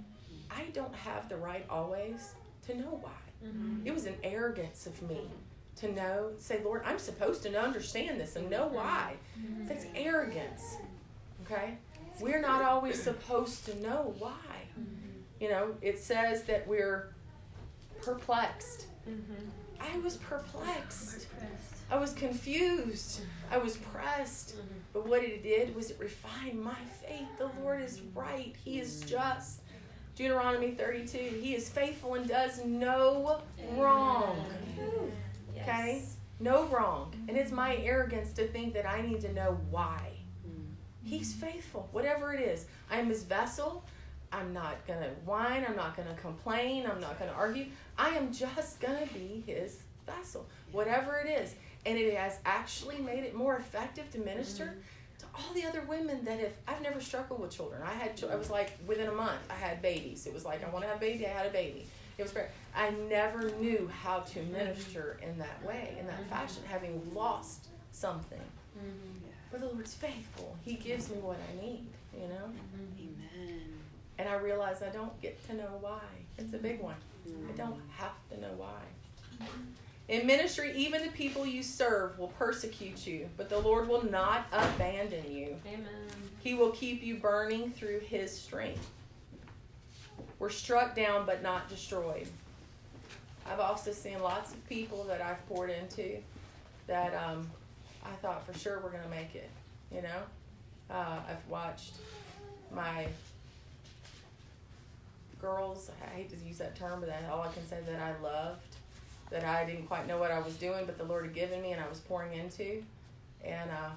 I 0.48 0.66
don't 0.72 0.94
have 0.94 1.28
the 1.28 1.38
right 1.38 1.66
always 1.68 2.34
to 2.68 2.78
know 2.78 3.00
why. 3.02 3.10
Mm-hmm. 3.44 3.84
It 3.84 3.92
was 3.92 4.06
an 4.06 4.14
arrogance 4.22 4.86
of 4.86 5.02
me 5.02 5.28
to 5.76 5.92
know, 5.92 6.30
say, 6.38 6.60
Lord, 6.64 6.82
I'm 6.84 6.98
supposed 6.98 7.42
to 7.42 7.60
understand 7.60 8.20
this 8.20 8.36
and 8.36 8.48
know 8.50 8.68
why. 8.68 9.14
That's 9.68 9.86
arrogance. 9.94 10.76
Okay? 11.44 11.76
We're 12.20 12.40
not 12.40 12.62
always 12.62 13.02
supposed 13.02 13.66
to 13.66 13.80
know 13.82 14.14
why. 14.18 14.32
You 15.40 15.50
know, 15.50 15.74
it 15.82 15.98
says 15.98 16.44
that 16.44 16.66
we're 16.66 17.12
perplexed. 18.02 18.86
I 19.80 19.98
was 19.98 20.16
perplexed. 20.16 21.26
I 21.90 21.98
was 21.98 22.12
confused. 22.14 23.20
I 23.50 23.58
was 23.58 23.76
pressed. 23.76 24.56
But 24.92 25.06
what 25.06 25.22
it 25.22 25.42
did 25.42 25.76
was 25.76 25.90
it 25.90 25.98
refined 26.00 26.60
my 26.62 26.74
faith. 27.02 27.28
The 27.38 27.50
Lord 27.60 27.82
is 27.82 28.00
right. 28.14 28.54
He 28.64 28.80
is 28.80 29.00
just. 29.02 29.60
Deuteronomy 30.16 30.70
32. 30.70 31.18
He 31.18 31.54
is 31.54 31.68
faithful 31.68 32.14
and 32.14 32.26
does 32.26 32.64
no 32.64 33.42
wrong. 33.76 34.46
Okay? 35.66 36.02
No 36.38 36.64
wrong. 36.66 37.12
And 37.28 37.36
it's 37.36 37.50
my 37.50 37.76
arrogance 37.76 38.32
to 38.34 38.46
think 38.46 38.74
that 38.74 38.86
I 38.86 39.00
need 39.00 39.20
to 39.22 39.32
know 39.32 39.58
why. 39.70 40.12
Mm. 40.46 40.74
He's 41.02 41.32
faithful, 41.32 41.88
whatever 41.92 42.32
it 42.34 42.40
is. 42.40 42.66
I 42.90 42.98
am 42.98 43.08
his 43.08 43.24
vessel. 43.24 43.84
I'm 44.32 44.52
not 44.52 44.86
going 44.86 45.00
to 45.00 45.10
whine. 45.24 45.64
I'm 45.66 45.76
not 45.76 45.96
going 45.96 46.08
to 46.08 46.14
complain. 46.14 46.86
I'm 46.86 47.00
not 47.00 47.18
going 47.18 47.30
to 47.30 47.36
argue. 47.36 47.66
I 47.96 48.10
am 48.10 48.32
just 48.32 48.80
going 48.80 49.06
to 49.06 49.14
be 49.14 49.42
his 49.46 49.78
vessel, 50.04 50.46
whatever 50.72 51.16
it 51.16 51.28
is. 51.28 51.54
And 51.86 51.96
it 51.96 52.14
has 52.16 52.38
actually 52.44 52.98
made 52.98 53.24
it 53.24 53.34
more 53.34 53.56
effective 53.56 54.10
to 54.12 54.18
minister 54.18 54.64
mm-hmm. 54.64 55.18
to 55.20 55.26
all 55.34 55.54
the 55.54 55.64
other 55.64 55.82
women 55.88 56.24
that 56.24 56.40
have. 56.40 56.52
I've 56.66 56.82
never 56.82 57.00
struggled 57.00 57.40
with 57.40 57.52
children. 57.52 57.80
I 57.82 57.92
had. 57.92 58.22
I 58.30 58.34
was 58.34 58.48
mm. 58.48 58.52
like 58.52 58.72
within 58.86 59.08
a 59.08 59.12
month. 59.12 59.38
I 59.48 59.54
had 59.54 59.80
babies. 59.80 60.26
It 60.26 60.34
was 60.34 60.44
like 60.44 60.64
I 60.64 60.70
want 60.70 60.82
to 60.84 60.88
have 60.88 60.96
a 60.96 61.00
baby. 61.00 61.26
I 61.26 61.30
had 61.30 61.46
a 61.46 61.50
baby. 61.50 61.86
It 62.18 62.22
was 62.22 62.32
great. 62.32 62.46
I 62.74 62.90
never 63.08 63.50
knew 63.60 63.90
how 64.02 64.20
to 64.20 64.38
mm-hmm. 64.38 64.52
minister 64.52 65.18
in 65.22 65.38
that 65.38 65.62
way, 65.64 65.96
in 66.00 66.06
that 66.06 66.20
mm-hmm. 66.20 66.30
fashion, 66.30 66.62
having 66.66 67.00
lost 67.14 67.68
something. 67.92 68.40
Mm-hmm. 68.78 69.26
But 69.50 69.60
the 69.60 69.66
Lord's 69.66 69.94
faithful. 69.94 70.56
He 70.62 70.74
gives 70.74 71.10
me 71.10 71.16
what 71.18 71.38
I 71.38 71.64
need. 71.64 71.86
You 72.14 72.28
know. 72.28 72.50
Amen. 72.98 73.60
And 74.18 74.28
I 74.28 74.34
realize 74.36 74.82
I 74.82 74.88
don't 74.88 75.20
get 75.20 75.46
to 75.48 75.54
know 75.54 75.76
why. 75.80 76.00
It's 76.38 76.54
a 76.54 76.58
big 76.58 76.80
one. 76.80 76.96
I 77.48 77.52
don't 77.52 77.80
have 77.96 78.14
to 78.30 78.40
know 78.40 78.52
why. 78.56 79.46
In 80.08 80.26
ministry, 80.26 80.72
even 80.76 81.02
the 81.02 81.10
people 81.10 81.44
you 81.44 81.62
serve 81.62 82.18
will 82.18 82.28
persecute 82.28 83.06
you, 83.06 83.28
but 83.36 83.48
the 83.48 83.58
Lord 83.58 83.88
will 83.88 84.04
not 84.04 84.46
abandon 84.52 85.24
you. 85.30 85.56
Amen. 85.66 85.88
He 86.38 86.54
will 86.54 86.70
keep 86.70 87.02
you 87.02 87.16
burning 87.16 87.72
through 87.72 88.00
His 88.00 88.30
strength. 88.30 88.88
We're 90.38 90.50
struck 90.50 90.94
down 90.94 91.26
but 91.26 91.42
not 91.42 91.68
destroyed. 91.68 92.28
I've 93.48 93.60
also 93.60 93.92
seen 93.92 94.20
lots 94.20 94.52
of 94.52 94.68
people 94.68 95.04
that 95.04 95.20
I've 95.20 95.46
poured 95.48 95.70
into 95.70 96.18
that 96.86 97.14
um, 97.14 97.48
I 98.04 98.10
thought 98.16 98.46
for 98.46 98.56
sure 98.58 98.80
we're 98.82 98.90
going 98.90 99.02
to 99.04 99.08
make 99.08 99.34
it. 99.34 99.50
You 99.94 100.02
know, 100.02 100.22
uh, 100.90 101.20
I've 101.28 101.48
watched 101.48 101.94
my 102.74 103.06
girls. 105.40 105.90
I 106.02 106.16
hate 106.16 106.30
to 106.30 106.36
use 106.46 106.58
that 106.58 106.76
term, 106.76 107.00
but 107.00 107.08
that's 107.08 107.28
all 107.30 107.42
I 107.42 107.52
can 107.52 107.66
say 107.68 107.78
that 107.86 108.00
I 108.00 108.20
loved. 108.22 108.60
That 109.30 109.44
I 109.44 109.64
didn't 109.64 109.86
quite 109.86 110.06
know 110.06 110.18
what 110.18 110.30
I 110.30 110.38
was 110.38 110.54
doing, 110.56 110.86
but 110.86 110.98
the 110.98 111.04
Lord 111.04 111.24
had 111.24 111.34
given 111.34 111.60
me, 111.60 111.72
and 111.72 111.80
I 111.80 111.88
was 111.88 111.98
pouring 111.98 112.32
into, 112.38 112.82
and 113.44 113.70
uh, 113.70 113.90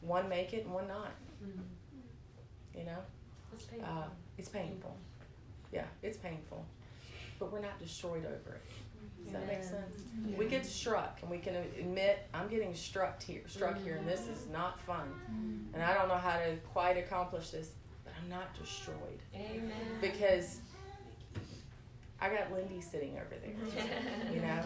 one 0.00 0.28
make 0.28 0.54
it 0.54 0.64
and 0.64 0.72
one 0.72 0.88
not. 0.88 1.10
You 2.74 2.84
know, 2.84 2.98
That's 3.52 3.64
painful. 3.64 3.88
uh, 3.88 4.04
it's 4.38 4.48
painful. 4.48 4.96
Yeah, 5.72 5.84
it's 6.02 6.16
painful, 6.16 6.64
but 7.38 7.52
we're 7.52 7.60
not 7.60 7.78
destroyed 7.78 8.24
over 8.24 8.54
it. 8.54 8.62
Does 9.24 9.32
that 9.32 9.46
make 9.46 9.56
Amen. 9.58 9.68
sense? 9.68 10.02
Mm-hmm. 10.02 10.36
We 10.36 10.46
get 10.46 10.64
struck, 10.64 11.18
and 11.22 11.30
we 11.30 11.38
can 11.38 11.56
admit 11.56 12.28
I'm 12.32 12.48
getting 12.48 12.74
struck 12.74 13.20
here, 13.22 13.42
struck 13.48 13.82
here, 13.82 13.96
and 13.96 14.06
this 14.06 14.20
mm-hmm. 14.20 14.32
is 14.34 14.46
not 14.52 14.80
fun. 14.80 15.08
Mm-hmm. 15.30 15.74
And 15.74 15.82
I 15.82 15.94
don't 15.94 16.08
know 16.08 16.16
how 16.16 16.36
to 16.36 16.56
quite 16.72 16.96
accomplish 16.96 17.50
this, 17.50 17.70
but 18.04 18.12
I'm 18.22 18.28
not 18.28 18.54
destroyed 18.54 19.20
Amen. 19.34 19.72
because 20.00 20.60
I 22.20 22.28
got 22.28 22.52
Lindy 22.52 22.80
sitting 22.80 23.14
over 23.14 23.34
there. 23.42 23.52
You 24.32 24.42
know, 24.42 24.62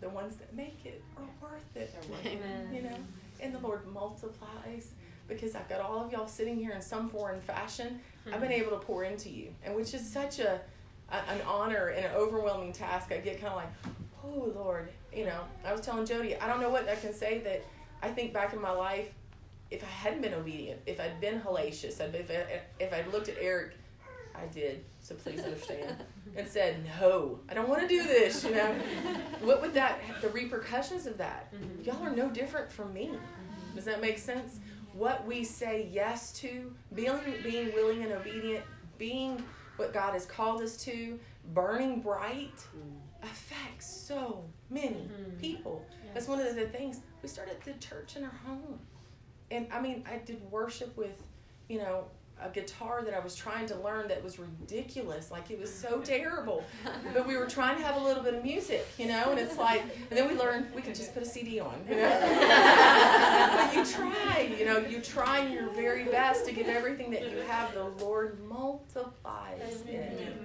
the 0.00 0.08
ones 0.08 0.36
that 0.36 0.54
make 0.54 0.84
it 0.84 1.02
are 1.16 1.24
worth 1.40 1.76
it. 1.76 1.94
Amen. 2.26 2.74
You 2.74 2.82
know, 2.82 2.96
and 3.40 3.54
the 3.54 3.58
Lord 3.58 3.86
multiplies 3.92 4.92
because 5.28 5.54
I've 5.54 5.68
got 5.68 5.80
all 5.80 6.04
of 6.04 6.12
y'all 6.12 6.26
sitting 6.26 6.56
here 6.56 6.72
in 6.72 6.82
some 6.82 7.08
foreign 7.08 7.40
fashion. 7.40 8.00
I've 8.26 8.40
been 8.40 8.50
mm-hmm. 8.50 8.62
able 8.62 8.70
to 8.72 8.84
pour 8.84 9.04
into 9.04 9.28
you, 9.28 9.48
and 9.64 9.74
which 9.74 9.94
is 9.94 10.08
such 10.08 10.38
a, 10.38 10.60
a 11.10 11.14
an 11.14 11.40
honor 11.46 11.88
and 11.88 12.06
an 12.06 12.14
overwhelming 12.14 12.72
task. 12.72 13.12
I 13.12 13.18
get 13.18 13.40
kind 13.40 13.52
of 13.52 13.56
like, 13.56 13.72
oh 14.24 14.52
Lord, 14.54 14.90
you 15.14 15.26
know. 15.26 15.40
I 15.64 15.72
was 15.72 15.80
telling 15.80 16.06
Jody, 16.06 16.36
I 16.36 16.48
don't 16.48 16.60
know 16.60 16.70
what 16.70 16.88
I 16.88 16.96
can 16.96 17.12
say 17.12 17.40
that 17.40 17.64
I 18.02 18.10
think 18.10 18.32
back 18.32 18.52
in 18.52 18.60
my 18.60 18.70
life, 18.70 19.10
if 19.70 19.82
I 19.82 19.86
hadn't 19.86 20.22
been 20.22 20.34
obedient, 20.34 20.80
if 20.86 21.00
I'd 21.00 21.20
been 21.20 21.40
hellacious, 21.40 22.00
if 22.00 22.30
I, 22.30 22.62
if 22.78 22.92
I'd 22.92 23.12
looked 23.12 23.28
at 23.28 23.36
Eric, 23.40 23.72
I 24.34 24.46
did. 24.46 24.84
So 25.00 25.14
please 25.14 25.40
understand, 25.40 25.96
and 26.36 26.46
said, 26.46 26.84
no, 27.00 27.38
I 27.48 27.54
don't 27.54 27.68
want 27.68 27.82
to 27.82 27.88
do 27.88 28.02
this. 28.02 28.44
You 28.44 28.52
know, 28.52 28.74
what 29.42 29.62
would 29.62 29.74
that? 29.74 30.00
The 30.20 30.28
repercussions 30.28 31.06
of 31.06 31.18
that? 31.18 31.52
Mm-hmm. 31.54 31.82
Y'all 31.84 32.02
are 32.02 32.14
no 32.14 32.28
different 32.28 32.70
from 32.70 32.92
me. 32.92 33.06
Mm-hmm. 33.06 33.76
Does 33.76 33.84
that 33.84 34.00
make 34.00 34.18
sense? 34.18 34.58
What 34.94 35.26
we 35.26 35.44
say 35.44 35.88
yes 35.92 36.32
to, 36.40 36.72
being 36.94 37.18
being 37.42 37.72
willing 37.74 38.02
and 38.02 38.12
obedient, 38.12 38.64
being 38.96 39.42
what 39.76 39.92
God 39.92 40.12
has 40.12 40.24
called 40.24 40.62
us 40.62 40.76
to, 40.84 41.18
burning 41.52 42.00
bright, 42.00 42.64
affects 43.22 43.86
so 43.86 44.44
many 44.70 45.08
mm-hmm. 45.10 45.36
people. 45.40 45.84
That's 46.12 46.28
one 46.28 46.40
of 46.40 46.54
the 46.54 46.66
things. 46.66 47.00
We 47.22 47.28
started 47.28 47.56
the 47.64 47.72
church 47.74 48.16
in 48.16 48.24
our 48.24 48.38
home. 48.46 48.78
and 49.50 49.66
I 49.72 49.80
mean, 49.80 50.04
I 50.10 50.18
did 50.18 50.40
worship 50.50 50.96
with, 50.96 51.16
you 51.68 51.78
know, 51.78 52.04
a 52.42 52.48
guitar 52.48 53.02
that 53.02 53.14
I 53.14 53.20
was 53.20 53.34
trying 53.34 53.66
to 53.66 53.76
learn 53.76 54.08
that 54.08 54.22
was 54.22 54.38
ridiculous. 54.38 55.30
Like 55.30 55.50
it 55.50 55.60
was 55.60 55.72
so 55.72 56.00
terrible. 56.04 56.64
But 57.12 57.26
we 57.26 57.36
were 57.36 57.46
trying 57.46 57.76
to 57.76 57.82
have 57.82 57.96
a 57.96 58.04
little 58.04 58.22
bit 58.22 58.34
of 58.34 58.42
music, 58.42 58.86
you 58.98 59.06
know, 59.06 59.30
and 59.30 59.38
it's 59.38 59.56
like, 59.56 59.82
and 60.10 60.18
then 60.18 60.28
we 60.28 60.34
learned 60.34 60.66
we 60.74 60.82
could 60.82 60.94
just 60.94 61.14
put 61.14 61.22
a 61.22 61.26
CD 61.26 61.60
on, 61.60 61.74
you 61.88 61.96
know. 61.96 62.10
but 63.56 63.74
you 63.74 63.84
try, 63.84 64.54
you 64.58 64.64
know, 64.64 64.78
you 64.78 65.00
try 65.00 65.46
your 65.46 65.70
very 65.70 66.04
best 66.04 66.44
to 66.46 66.52
give 66.52 66.68
everything 66.68 67.10
that 67.10 67.30
you 67.30 67.38
have. 67.38 67.72
The 67.74 67.84
Lord 68.04 68.38
multiplies 68.48 69.82
it. 69.86 70.36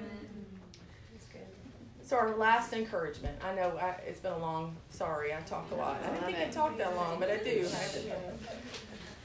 So 2.10 2.18
our 2.18 2.36
last 2.36 2.74
encouragement. 2.74 3.38
I 3.44 3.54
know 3.54 3.78
I, 3.80 3.90
it's 4.08 4.20
been 4.20 4.32
a 4.32 4.38
long. 4.40 4.76
Sorry, 4.90 5.32
I 5.32 5.42
talked 5.42 5.72
a 5.72 5.76
lot. 5.76 6.02
I 6.04 6.10
didn't 6.10 6.26
think 6.26 6.40
I 6.40 6.46
talked 6.46 6.80
that 6.80 6.96
long, 6.96 7.20
but 7.20 7.30
I 7.30 7.38
do. 7.38 7.68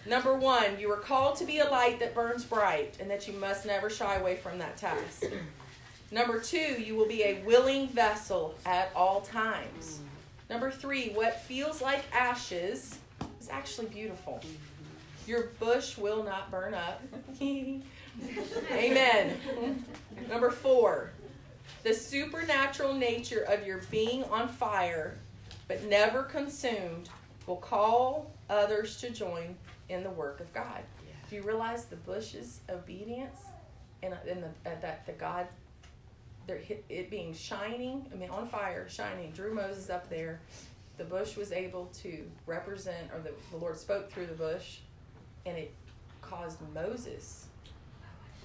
Number 0.07 0.35
one, 0.35 0.79
you 0.79 0.91
are 0.93 0.99
called 0.99 1.37
to 1.37 1.45
be 1.45 1.61
a 1.61 1.69
light 1.69 1.99
that 2.01 2.15
burns 2.15 2.45
bright, 2.45 2.97
and 3.01 3.11
that 3.11 3.27
you 3.27 3.33
must 3.35 3.65
never 3.65 3.89
shy 3.89 4.17
away 4.17 4.37
from 4.37 4.59
that 4.59 4.77
task. 4.77 5.25
Number 6.11 6.39
two, 6.39 6.59
you 6.59 6.95
will 6.95 7.09
be 7.09 7.23
a 7.23 7.43
willing 7.45 7.89
vessel 7.89 8.55
at 8.67 8.91
all 8.95 9.23
times. 9.23 10.01
Number 10.51 10.71
three, 10.71 11.09
what 11.11 11.41
feels 11.43 11.81
like 11.81 12.05
ashes 12.13 12.99
is 13.41 13.49
actually 13.49 13.89
beautiful. 13.89 14.41
Your 15.27 15.49
bush 15.59 15.97
will 15.97 16.23
not 16.23 16.51
burn 16.51 16.75
up. 16.75 17.03
Amen. 17.43 19.37
Number 20.29 20.51
four, 20.51 21.11
the 21.83 21.95
supernatural 21.95 22.93
nature 22.93 23.43
of 23.49 23.67
your 23.67 23.81
being 23.91 24.25
on 24.25 24.49
fire 24.49 25.17
but 25.67 25.83
never 25.85 26.23
consumed 26.23 27.09
will 27.47 27.57
call 27.57 28.31
others 28.51 28.99
to 29.01 29.11
join 29.11 29.57
in 29.89 30.03
the 30.03 30.11
work 30.11 30.41
of 30.41 30.53
God. 30.53 30.81
Yeah. 31.07 31.13
Do 31.29 31.37
you 31.37 31.43
realize 31.43 31.87
the 31.87 31.97
bush's 31.97 32.61
obedience 32.71 33.39
and, 34.03 34.15
and 34.29 34.43
the, 34.43 34.71
uh, 34.71 34.81
that 34.81 35.07
the 35.07 35.13
God, 35.13 35.47
there, 36.47 36.61
it 36.89 37.11
being 37.11 37.35
shining, 37.35 38.07
I 38.13 38.17
mean, 38.17 38.31
on 38.31 38.47
fire, 38.47 38.89
shining, 38.89 39.31
drew 39.33 39.55
Moses 39.55 39.91
up 39.91 40.09
there. 40.09 40.41
The 40.97 41.05
bush 41.05 41.37
was 41.37 41.51
able 41.51 41.87
to 42.03 42.25
represent, 42.47 43.11
or 43.13 43.21
the, 43.21 43.33
the 43.51 43.57
Lord 43.57 43.77
spoke 43.77 44.11
through 44.13 44.27
the 44.27 44.35
bush, 44.35 44.79
and 45.45 45.57
it 45.59 45.73
caused 46.23 46.59
Moses 46.73 47.47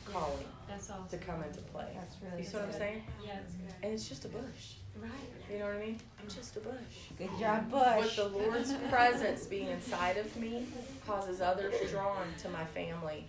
calling 0.05 0.45
awesome. 0.73 1.07
to 1.09 1.17
come 1.17 1.43
into 1.43 1.61
play. 1.61 1.91
That's 1.93 2.15
really 2.23 2.41
you 2.41 2.47
see 2.47 2.57
what 2.57 2.65
I'm 2.65 2.73
saying? 2.73 3.03
Yeah, 3.23 3.39
it's 3.45 3.53
good. 3.53 3.73
And 3.83 3.93
it's 3.93 4.09
just 4.09 4.25
a 4.25 4.29
bush. 4.29 4.73
Right. 5.01 5.11
You 5.51 5.59
know 5.59 5.65
what 5.65 5.75
I 5.75 5.79
mean? 5.79 5.99
I'm 6.19 6.29
just 6.29 6.55
a 6.57 6.59
bush. 6.59 6.73
Good 7.17 7.29
job, 7.39 7.71
bush. 7.71 8.01
With 8.01 8.15
the 8.17 8.37
Lord's 8.37 8.73
presence 8.89 9.45
being 9.45 9.67
inside 9.67 10.17
of 10.17 10.35
me 10.37 10.65
causes 11.07 11.41
others 11.41 11.73
drawn 11.89 12.27
to 12.43 12.49
my 12.49 12.65
family. 12.65 13.25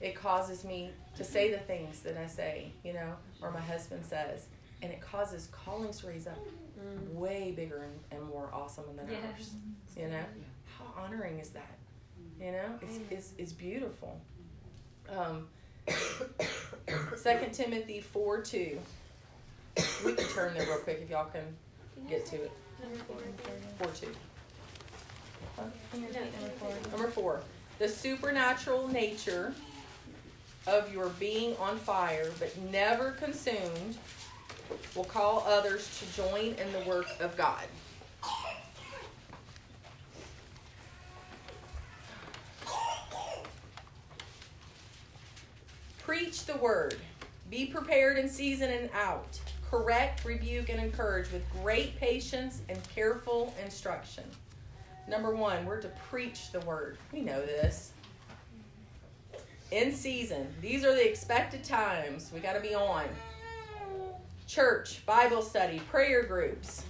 It 0.00 0.14
causes 0.14 0.64
me 0.64 0.90
to 1.16 1.24
say 1.24 1.50
the 1.50 1.58
things 1.58 2.00
that 2.00 2.16
I 2.16 2.26
say, 2.26 2.72
you 2.84 2.92
know, 2.92 3.14
or 3.42 3.50
my 3.50 3.60
husband 3.60 4.04
says. 4.04 4.46
And 4.82 4.92
it 4.92 5.00
causes 5.00 5.48
calling 5.50 5.92
stories 5.92 6.26
up 6.26 6.38
mm. 6.78 7.14
way 7.14 7.52
bigger 7.56 7.82
and, 7.82 8.20
and, 8.20 8.28
more 8.28 8.48
awesome 8.52 8.84
than 8.94 9.08
yes. 9.08 9.18
ours. 9.34 9.50
You 9.96 10.08
know? 10.08 10.24
How 10.78 11.02
honoring 11.02 11.40
is 11.40 11.48
that? 11.50 11.78
You 12.40 12.52
know? 12.52 12.78
It's, 12.82 12.98
it's, 13.10 13.32
it's 13.38 13.52
beautiful. 13.52 14.20
Um, 15.08 15.48
2 15.88 15.94
Timothy 17.52 18.00
4 18.00 18.42
2. 18.42 18.78
We 20.04 20.14
can 20.14 20.26
turn 20.28 20.54
there 20.54 20.66
real 20.66 20.78
quick 20.78 21.00
if 21.02 21.10
y'all 21.10 21.30
can 21.30 21.44
get 22.08 22.26
to 22.26 22.36
it. 22.36 22.52
Four 23.78 23.90
two. 23.92 24.14
Number 26.90 27.08
four. 27.08 27.40
The 27.78 27.88
supernatural 27.88 28.88
nature 28.88 29.54
of 30.66 30.92
your 30.92 31.08
being 31.10 31.56
on 31.56 31.78
fire 31.78 32.30
but 32.38 32.56
never 32.70 33.12
consumed 33.12 33.96
will 34.94 35.04
call 35.04 35.44
others 35.46 35.98
to 35.98 36.16
join 36.16 36.54
in 36.54 36.72
the 36.72 36.88
work 36.88 37.08
of 37.20 37.36
God. 37.36 37.64
Preach 46.00 46.46
the 46.46 46.56
word. 46.56 46.96
Be 47.50 47.66
prepared 47.66 48.18
in 48.18 48.28
season 48.28 48.70
and 48.70 48.90
out 48.92 49.38
correct, 49.70 50.24
rebuke, 50.24 50.68
and 50.68 50.80
encourage 50.80 51.30
with 51.30 51.42
great 51.62 51.96
patience 51.96 52.62
and 52.68 52.78
careful 52.94 53.54
instruction. 53.62 54.24
Number 55.06 55.34
one, 55.34 55.64
we're 55.66 55.80
to 55.80 55.90
preach 56.10 56.52
the 56.52 56.60
word. 56.60 56.98
We 57.12 57.20
know 57.20 57.40
this. 57.40 57.92
In 59.70 59.94
season, 59.94 60.48
these 60.62 60.84
are 60.84 60.94
the 60.94 61.06
expected 61.06 61.62
times. 61.62 62.30
We 62.32 62.40
got 62.40 62.54
to 62.54 62.60
be 62.60 62.74
on. 62.74 63.04
Church, 64.46 65.04
Bible 65.04 65.42
study, 65.42 65.78
prayer 65.90 66.22
groups. 66.22 66.84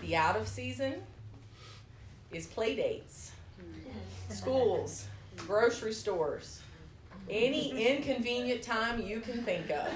The 0.00 0.14
out 0.14 0.36
of 0.36 0.46
season 0.46 1.02
is 2.30 2.46
play 2.46 2.76
dates, 2.76 3.32
schools, 4.28 5.06
grocery 5.36 5.92
stores, 5.92 6.60
any 7.28 7.88
inconvenient 7.88 8.62
time 8.62 9.02
you 9.02 9.20
can 9.20 9.42
think 9.42 9.70
of. 9.70 9.88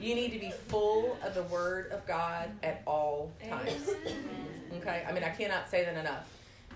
You 0.00 0.14
need 0.14 0.32
to 0.32 0.38
be 0.38 0.52
full 0.68 1.18
of 1.24 1.34
the 1.34 1.42
Word 1.44 1.90
of 1.90 2.06
God 2.06 2.50
at 2.62 2.82
all 2.86 3.32
times. 3.48 3.90
Okay? 4.76 5.04
I 5.08 5.12
mean, 5.12 5.24
I 5.24 5.30
cannot 5.30 5.68
say 5.68 5.84
that 5.84 5.96
enough. 5.96 6.26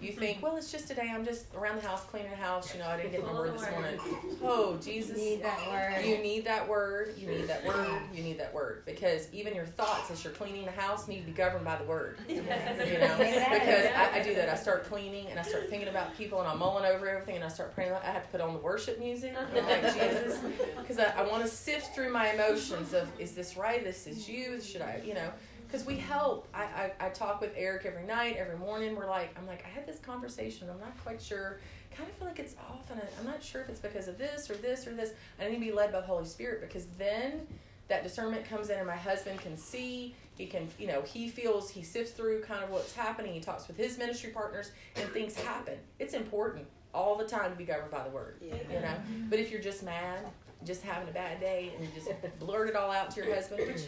You 0.03 0.13
hmm. 0.13 0.19
think, 0.19 0.43
well, 0.43 0.57
it's 0.57 0.73
just 0.73 0.89
today. 0.89 1.11
I'm 1.15 1.25
just 1.25 1.47
around 1.55 1.81
the 1.81 1.87
house 1.87 2.03
cleaning 2.05 2.31
the 2.31 2.37
house. 2.37 2.75
You 2.75 2.81
know, 2.81 2.89
I 2.89 2.97
didn't 2.97 3.13
get 3.13 3.25
my 3.25 3.33
word 3.33 3.55
this 3.55 3.71
morning. 3.71 3.99
Oh, 4.43 4.77
Jesus! 4.83 5.17
You 5.17 5.25
need 5.25 5.43
that 5.45 5.71
word. 5.71 6.05
You 6.05 6.19
need 6.19 6.45
that 6.45 6.69
word. 6.69 7.15
You 7.17 7.29
need 7.29 7.47
that 7.47 7.65
word. 7.65 8.03
You 8.13 8.23
need 8.23 8.39
that 8.41 8.53
word 8.53 8.83
because 8.85 9.33
even 9.33 9.55
your 9.55 9.67
thoughts 9.67 10.11
as 10.11 10.25
you're 10.25 10.33
cleaning 10.33 10.65
the 10.65 10.73
house 10.73 11.07
need 11.07 11.21
to 11.21 11.27
be 11.27 11.33
governed 11.33 11.65
by 11.65 11.77
the 11.77 11.85
word. 11.85 12.19
You 12.33 12.99
know, 12.99 13.17
because 13.19 13.87
I, 13.95 14.11
I 14.15 14.23
do 14.23 14.35
that. 14.35 14.49
I 14.49 14.55
start 14.55 14.85
cleaning 14.85 15.29
and 15.29 15.39
I 15.39 15.43
start 15.43 15.69
thinking 15.71 15.89
about 15.89 16.17
people 16.17 16.41
and 16.41 16.49
I'm 16.49 16.59
mulling 16.59 16.85
over 16.85 17.09
everything 17.09 17.37
and 17.37 17.45
I 17.45 17.49
start 17.49 17.75
praying. 17.75 17.93
I 17.93 18.11
have 18.11 18.25
to 18.25 18.29
put 18.31 18.41
on 18.41 18.55
the 18.55 18.59
worship 18.59 18.99
music. 18.99 19.35
I'm 19.37 19.67
like 19.67 19.83
Jesus, 19.95 20.39
uh-huh. 20.39 20.81
because 20.81 20.99
I, 20.99 21.13
I 21.17 21.29
want 21.29 21.43
to 21.45 21.49
sift 21.49 21.95
through 21.95 22.11
my 22.11 22.33
emotions 22.33 22.95
of 22.95 23.09
is 23.21 23.33
this 23.33 23.57
right? 23.57 23.85
This 23.85 24.07
is 24.07 24.29
you. 24.29 24.61
Should 24.61 24.83
I? 24.83 25.01
You 25.05 25.15
know 25.15 25.31
because 25.73 25.87
we 25.87 25.97
help. 25.97 26.47
I, 26.53 26.65
I, 26.65 26.93
I 27.01 27.09
talk 27.09 27.41
with 27.41 27.55
Eric 27.57 27.87
every 27.87 28.05
night, 28.05 28.37
every 28.37 28.59
morning. 28.59 28.95
We're 28.95 29.09
like, 29.09 29.35
I'm 29.39 29.47
like, 29.47 29.65
I 29.65 29.69
had 29.69 29.87
this 29.87 29.99
conversation. 29.99 30.69
I'm 30.69 30.79
not 30.79 31.03
quite 31.03 31.21
sure. 31.21 31.61
Kind 31.97 32.11
of 32.11 32.17
feel 32.17 32.29
like 32.29 32.39
it's 32.39 32.55
off, 32.71 32.91
and 32.91 33.01
I, 33.01 33.05
I'm 33.19 33.27
not 33.27 33.43
sure 33.43 33.63
if 33.63 33.71
it's 33.71 33.81
because 33.81 34.07
of 34.07 34.19
this 34.19 34.51
or 34.51 34.55
this 34.55 34.87
or 34.87 34.95
this. 34.95 35.13
I 35.41 35.49
need 35.49 35.55
to 35.55 35.61
be 35.61 35.73
led 35.73 35.91
by 35.91 36.01
the 36.01 36.07
Holy 36.07 36.27
Spirit 36.27 36.61
because 36.61 36.87
then 36.99 37.47
that 37.89 38.03
discernment 38.03 38.45
comes 38.45 38.69
in, 38.69 38.79
and 38.79 38.87
my 38.87 38.97
husband 38.97 39.41
can 39.41 39.57
see. 39.57 40.15
He 40.37 40.47
can, 40.47 40.69
you 40.79 40.87
know, 40.87 41.03
he 41.03 41.29
feels 41.29 41.71
he 41.71 41.83
sifts 41.83 42.13
through 42.13 42.43
kind 42.43 42.63
of 42.63 42.71
what's 42.71 42.95
happening. 42.95 43.33
He 43.33 43.41
talks 43.41 43.67
with 43.67 43.79
his 43.79 43.97
ministry 43.97 44.31
partners, 44.31 44.73
and 44.97 45.09
things 45.11 45.35
happen. 45.35 45.79
It's 45.99 46.13
important 46.13 46.67
all 46.93 47.17
the 47.17 47.25
time 47.25 47.51
to 47.51 47.57
be 47.57 47.65
governed 47.65 47.91
by 47.91 48.05
the 48.05 48.11
word. 48.11 48.37
Yeah. 48.43 48.57
You 48.71 48.81
know, 48.81 48.95
but 49.31 49.39
if 49.39 49.51
you're 49.51 49.63
just 49.63 49.83
mad, 49.83 50.29
just 50.65 50.83
having 50.83 51.09
a 51.09 51.13
bad 51.13 51.41
day, 51.41 51.73
and 51.75 51.85
you 51.85 51.91
just 51.95 52.11
blurt 52.39 52.69
it 52.69 52.77
all 52.77 52.91
out 52.91 53.11
to 53.13 53.25
your 53.25 53.35
husband, 53.35 53.67
which 53.67 53.83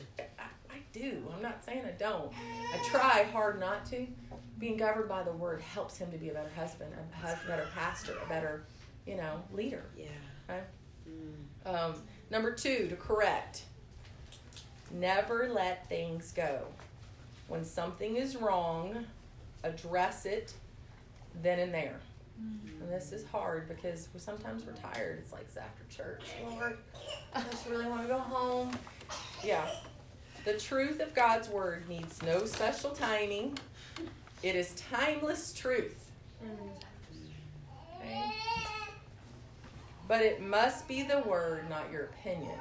do. 0.95 1.23
I'm 1.35 1.43
not 1.43 1.65
saying 1.65 1.83
I 1.85 1.91
don't. 1.93 2.33
I 2.73 2.79
try 2.89 3.25
hard 3.33 3.61
not 3.61 3.85
to. 3.87 4.07
Being 4.59 4.77
governed 4.77 5.09
by 5.09 5.25
the 5.25 5.33
word 5.33 5.61
helps 5.61 5.99
him 5.99 6.11
to 6.13 6.17
be 6.17 6.31
a 6.31 6.33
better 6.33 6.51
husband, 6.57 6.93
a 6.95 7.49
better 7.49 7.67
pastor, 7.75 8.15
a 8.25 8.29
better, 8.29 8.65
you 9.07 9.17
know, 9.17 9.43
leader. 9.53 9.85
Yeah. 9.99 10.07
Okay? 10.49 10.61
Mm. 11.09 11.75
Um, 11.75 11.95
number 12.31 12.53
two, 12.53 12.87
to 12.89 12.97
correct. 12.97 13.65
Never 14.93 15.49
let 15.53 15.89
things 15.89 16.33
go. 16.33 16.63
When 17.49 17.65
something 17.65 18.17
is 18.17 18.37
wrong, 18.37 19.05
address 19.65 20.25
it 20.25 20.55
then 21.43 21.59
and 21.59 21.75
there. 21.75 22.01
Mm-hmm. 22.41 22.83
And 22.83 22.93
this 22.93 23.13
is 23.13 23.25
hard 23.27 23.69
because 23.69 24.09
sometimes 24.17 24.65
we're 24.65 24.73
tired. 24.73 25.19
It's 25.19 25.33
like 25.33 25.43
it's 25.43 25.57
after 25.57 25.85
church. 25.89 26.23
Lord, 26.49 26.79
I 27.33 27.43
just 27.51 27.69
really 27.69 27.87
want 27.87 28.03
to 28.03 28.09
go 28.09 28.19
home. 28.19 28.71
Yeah, 29.45 29.69
the 30.45 30.55
truth 30.55 31.01
of 31.01 31.15
God's 31.15 31.49
word 31.49 31.89
needs 31.89 32.23
no 32.23 32.45
special 32.45 32.91
timing. 32.91 33.59
It 34.43 34.57
is 34.57 34.73
timeless 34.75 35.53
truth. 35.55 36.11
Okay? 37.99 38.23
But 40.07 40.21
it 40.21 40.43
must 40.43 40.87
be 40.87 41.03
the 41.03 41.21
word, 41.21 41.69
not 41.71 41.91
your 41.91 42.05
opinion. 42.05 42.59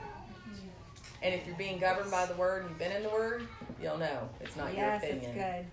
And 1.21 1.33
if 1.33 1.45
you're 1.45 1.57
being 1.57 1.79
governed 1.79 2.11
by 2.11 2.25
the 2.25 2.35
word 2.35 2.61
and 2.61 2.69
you've 2.69 2.79
been 2.79 2.91
in 2.91 3.03
the 3.03 3.09
word, 3.09 3.47
you'll 3.81 3.97
know 3.97 4.29
it's 4.41 4.55
not 4.55 4.73
yes, 4.73 5.03
your 5.03 5.11
opinion. 5.11 5.33
Yes, 5.35 5.65
it's 5.65 5.71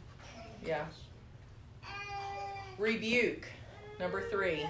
good. 0.62 0.68
Yeah. 0.68 0.84
Rebuke. 2.78 3.46
Number 3.98 4.28
three. 4.30 4.66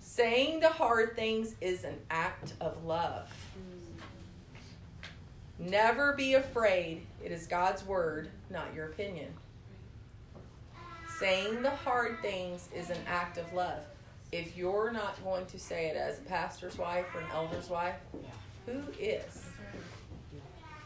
Saying 0.00 0.60
the 0.60 0.68
hard 0.68 1.16
things 1.16 1.56
is 1.60 1.84
an 1.84 1.98
act 2.10 2.54
of 2.60 2.84
love. 2.84 3.28
Never 5.58 6.14
be 6.14 6.34
afraid. 6.34 7.06
It 7.22 7.30
is 7.30 7.46
God's 7.46 7.84
word, 7.84 8.28
not 8.50 8.74
your 8.74 8.86
opinion. 8.86 9.32
Saying 11.18 11.62
the 11.62 11.70
hard 11.70 12.20
things 12.20 12.68
is 12.74 12.90
an 12.90 12.98
act 13.06 13.38
of 13.38 13.52
love. 13.52 13.80
If 14.32 14.56
you're 14.56 14.90
not 14.90 15.22
going 15.22 15.46
to 15.46 15.58
say 15.58 15.86
it 15.86 15.96
as 15.96 16.18
a 16.18 16.22
pastor's 16.22 16.76
wife 16.76 17.06
or 17.14 17.20
an 17.20 17.26
elder's 17.32 17.70
wife, 17.70 17.94
who 18.66 18.80
is? 18.98 19.44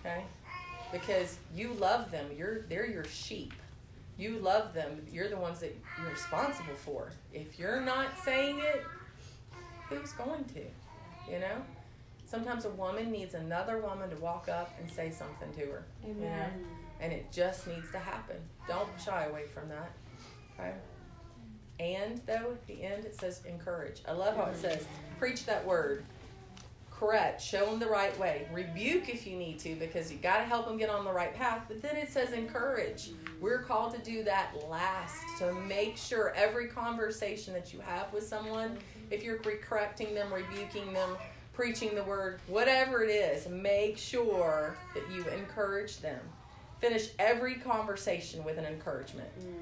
Okay? 0.00 0.22
Because 0.92 1.38
you 1.54 1.72
love 1.74 2.10
them. 2.10 2.26
You're 2.36 2.62
they're 2.68 2.86
your 2.86 3.04
sheep. 3.04 3.54
You 4.18 4.38
love 4.38 4.74
them. 4.74 5.00
You're 5.10 5.28
the 5.28 5.36
ones 5.36 5.60
that 5.60 5.74
you're 5.98 6.10
responsible 6.10 6.74
for. 6.74 7.10
If 7.32 7.58
you're 7.58 7.80
not 7.80 8.08
saying 8.24 8.58
it, 8.58 8.84
who's 9.88 10.12
going 10.12 10.44
to? 10.44 11.32
You 11.32 11.40
know? 11.40 11.62
Sometimes 12.28 12.66
a 12.66 12.70
woman 12.70 13.10
needs 13.10 13.32
another 13.32 13.78
woman 13.78 14.10
to 14.10 14.16
walk 14.16 14.50
up 14.50 14.76
and 14.78 14.90
say 14.90 15.10
something 15.10 15.50
to 15.54 15.72
her. 15.72 15.84
Amen. 16.04 16.16
You 16.16 16.28
know? 16.28 16.68
And 17.00 17.10
it 17.10 17.32
just 17.32 17.66
needs 17.66 17.90
to 17.92 17.98
happen. 17.98 18.36
Don't 18.68 18.88
shy 19.02 19.24
away 19.24 19.46
from 19.46 19.70
that. 19.70 19.92
Okay? 20.52 20.74
And 21.80 22.20
though 22.26 22.52
at 22.52 22.66
the 22.66 22.82
end 22.82 23.06
it 23.06 23.18
says 23.18 23.40
encourage. 23.46 24.02
I 24.06 24.12
love 24.12 24.36
how 24.36 24.44
it 24.44 24.58
says 24.58 24.84
preach 25.18 25.46
that 25.46 25.64
word. 25.64 26.04
Correct. 26.90 27.40
Show 27.40 27.64
them 27.64 27.78
the 27.78 27.86
right 27.86 28.16
way. 28.18 28.46
Rebuke 28.52 29.08
if 29.08 29.26
you 29.26 29.34
need 29.34 29.58
to 29.60 29.76
because 29.76 30.12
you 30.12 30.18
got 30.18 30.38
to 30.38 30.44
help 30.44 30.66
them 30.66 30.76
get 30.76 30.90
on 30.90 31.06
the 31.06 31.12
right 31.12 31.32
path. 31.32 31.62
But 31.66 31.80
then 31.80 31.96
it 31.96 32.10
says 32.10 32.32
encourage. 32.32 33.12
We're 33.40 33.62
called 33.62 33.94
to 33.94 34.02
do 34.02 34.22
that 34.24 34.50
last 34.68 35.22
to 35.38 35.54
make 35.54 35.96
sure 35.96 36.34
every 36.36 36.66
conversation 36.66 37.54
that 37.54 37.72
you 37.72 37.80
have 37.80 38.12
with 38.12 38.26
someone, 38.26 38.76
if 39.10 39.22
you're 39.22 39.38
correcting 39.38 40.12
them, 40.12 40.30
rebuking 40.30 40.92
them, 40.92 41.16
preaching 41.58 41.92
the 41.96 42.04
word, 42.04 42.38
whatever 42.46 43.02
it 43.02 43.10
is, 43.10 43.48
make 43.48 43.98
sure 43.98 44.76
that 44.94 45.02
you 45.10 45.24
encourage 45.30 45.98
them. 45.98 46.20
Finish 46.80 47.08
every 47.18 47.56
conversation 47.56 48.44
with 48.44 48.58
an 48.58 48.64
encouragement. 48.64 49.28
Mm, 49.40 49.54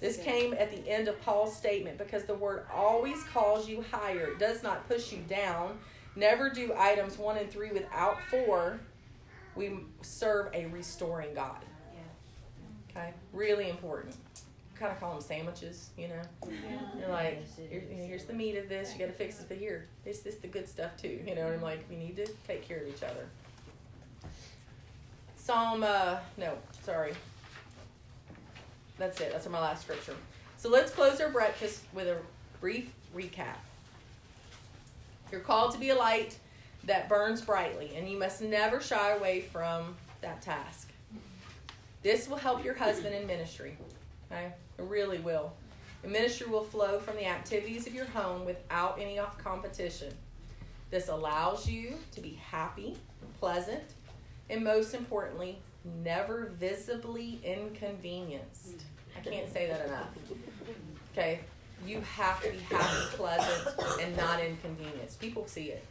this 0.00 0.16
came 0.16 0.54
at 0.54 0.70
the 0.70 0.88
end 0.88 1.08
of 1.08 1.20
Paul's 1.20 1.54
statement 1.54 1.98
because 1.98 2.24
the 2.24 2.32
word 2.34 2.64
always 2.72 3.22
calls 3.24 3.68
you 3.68 3.84
higher. 3.92 4.28
It 4.28 4.38
does 4.38 4.62
not 4.62 4.88
push 4.88 5.12
you 5.12 5.18
down. 5.28 5.78
Never 6.16 6.48
do 6.48 6.72
items 6.74 7.18
one 7.18 7.36
and 7.36 7.50
three 7.50 7.70
without 7.70 8.16
four. 8.30 8.80
We 9.54 9.80
serve 10.00 10.48
a 10.54 10.64
restoring 10.68 11.34
God. 11.34 11.62
Okay? 12.90 13.12
Really 13.34 13.68
important. 13.68 14.16
Kind 14.82 14.94
of 14.94 14.98
call 14.98 15.12
them 15.12 15.20
sandwiches, 15.20 15.90
you 15.96 16.08
know? 16.08 16.20
You're 16.98 17.08
like, 17.08 17.40
here, 17.56 17.84
you 17.88 17.98
know, 17.98 18.04
here's 18.04 18.24
the 18.24 18.32
meat 18.32 18.56
of 18.56 18.68
this. 18.68 18.92
You 18.92 18.98
got 18.98 19.06
to 19.06 19.12
fix 19.12 19.38
it, 19.38 19.46
but 19.46 19.56
here, 19.56 19.86
this 20.04 20.22
this 20.22 20.34
the 20.34 20.48
good 20.48 20.68
stuff 20.68 20.96
too. 21.00 21.20
You 21.24 21.36
know, 21.36 21.46
and 21.46 21.54
I'm 21.54 21.62
like, 21.62 21.84
we 21.88 21.94
need 21.94 22.16
to 22.16 22.26
take 22.48 22.66
care 22.66 22.78
of 22.78 22.88
each 22.88 23.04
other. 23.04 23.28
Psalm, 25.36 25.84
uh, 25.84 26.16
no, 26.36 26.54
sorry. 26.84 27.12
That's 28.98 29.20
it. 29.20 29.30
That's 29.30 29.48
my 29.48 29.60
last 29.60 29.82
scripture. 29.82 30.16
So 30.56 30.68
let's 30.68 30.90
close 30.90 31.20
our 31.20 31.28
breakfast 31.28 31.84
with 31.92 32.08
a 32.08 32.16
brief 32.60 32.92
recap. 33.14 33.58
You're 35.30 35.42
called 35.42 35.74
to 35.74 35.78
be 35.78 35.90
a 35.90 35.96
light 35.96 36.36
that 36.86 37.08
burns 37.08 37.40
brightly, 37.40 37.92
and 37.94 38.10
you 38.10 38.18
must 38.18 38.42
never 38.42 38.80
shy 38.80 39.12
away 39.12 39.42
from 39.42 39.94
that 40.22 40.42
task. 40.42 40.88
This 42.02 42.28
will 42.28 42.36
help 42.36 42.64
your 42.64 42.74
husband 42.74 43.14
in 43.14 43.28
ministry. 43.28 43.76
Okay? 44.28 44.52
It 44.78 44.82
really 44.82 45.18
will. 45.18 45.52
The 46.02 46.08
ministry 46.08 46.48
will 46.48 46.64
flow 46.64 46.98
from 46.98 47.16
the 47.16 47.26
activities 47.26 47.86
of 47.86 47.94
your 47.94 48.06
home 48.06 48.44
without 48.44 48.98
any 49.00 49.20
competition. 49.38 50.12
This 50.90 51.08
allows 51.08 51.68
you 51.68 51.94
to 52.12 52.20
be 52.20 52.38
happy, 52.50 52.96
pleasant, 53.38 53.82
and 54.50 54.64
most 54.64 54.94
importantly, 54.94 55.58
never 56.02 56.52
visibly 56.58 57.40
inconvenienced. 57.44 58.82
I 59.16 59.20
can't 59.20 59.50
say 59.52 59.68
that 59.68 59.86
enough. 59.86 60.08
Okay? 61.12 61.40
You 61.86 62.00
have 62.00 62.42
to 62.42 62.50
be 62.50 62.58
happy, 62.58 63.16
pleasant, 63.16 63.76
and 64.00 64.16
not 64.16 64.40
inconvenienced. 64.40 65.20
People 65.20 65.46
see 65.46 65.70
it. 65.70 65.84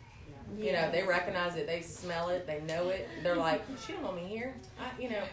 You 0.57 0.73
know, 0.73 0.91
they 0.91 1.03
recognize 1.03 1.55
it, 1.55 1.65
they 1.65 1.81
smell 1.81 2.29
it, 2.29 2.45
they 2.45 2.61
know 2.61 2.89
it. 2.89 3.07
They're 3.23 3.35
like, 3.35 3.61
she 3.85 3.93
don't 3.93 4.03
want 4.03 4.17
me 4.17 4.27
here. 4.27 4.53
I, 4.79 5.01
you 5.01 5.09
know, 5.09 5.23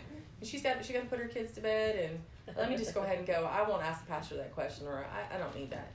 she's 0.43 0.63
got 0.63 0.85
she 0.85 0.93
got 0.93 1.03
to 1.03 1.07
put 1.07 1.19
her 1.19 1.27
kids 1.27 1.53
to 1.55 1.61
bed, 1.61 1.97
and 1.97 2.21
let 2.57 2.71
me 2.71 2.77
just 2.77 2.95
go 2.95 3.03
ahead 3.03 3.19
and 3.19 3.27
go. 3.27 3.49
I 3.51 3.69
won't 3.69 3.83
ask 3.83 4.05
the 4.05 4.11
pastor 4.11 4.37
that 4.37 4.55
question, 4.55 4.87
or 4.87 5.05
I, 5.05 5.35
I 5.35 5.39
don't 5.39 5.55
need 5.55 5.71
that 5.71 5.93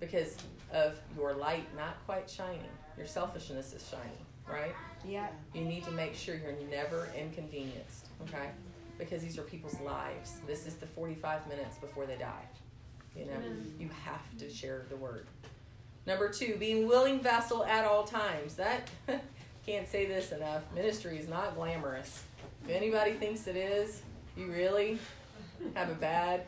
because 0.00 0.36
of 0.72 0.98
your 1.16 1.34
light 1.34 1.66
not 1.76 2.04
quite 2.06 2.28
shining. 2.28 2.60
Your 2.96 3.06
selfishness 3.06 3.72
is 3.72 3.88
shining, 3.88 4.26
right? 4.48 4.74
Yeah. 5.06 5.28
You 5.54 5.62
need 5.62 5.84
to 5.84 5.90
make 5.92 6.14
sure 6.14 6.34
you're 6.34 6.56
never 6.70 7.08
inconvenienced, 7.18 8.06
okay? 8.22 8.50
Because 8.98 9.22
these 9.22 9.38
are 9.38 9.42
people's 9.42 9.80
lives. 9.80 10.40
This 10.46 10.66
is 10.66 10.74
the 10.74 10.86
45 10.86 11.46
minutes 11.48 11.78
before 11.78 12.06
they 12.06 12.16
die. 12.16 12.44
You 13.16 13.26
know, 13.26 13.32
you 13.78 13.90
have 14.04 14.38
to 14.38 14.50
share 14.50 14.84
the 14.88 14.96
word. 14.96 15.26
Number 16.06 16.28
two, 16.30 16.56
being 16.58 16.88
willing 16.88 17.20
vessel 17.20 17.64
at 17.64 17.84
all 17.84 18.04
times. 18.04 18.54
That 18.54 18.88
can't 19.66 19.88
say 19.88 20.06
this 20.06 20.32
enough. 20.32 20.62
Ministry 20.74 21.18
is 21.18 21.28
not 21.28 21.54
glamorous. 21.54 22.24
If 22.64 22.70
anybody 22.70 23.12
thinks 23.12 23.46
it 23.46 23.56
is, 23.56 24.02
you 24.36 24.50
really 24.50 24.98
have 25.74 25.90
a 25.90 25.94
bad 25.94 26.44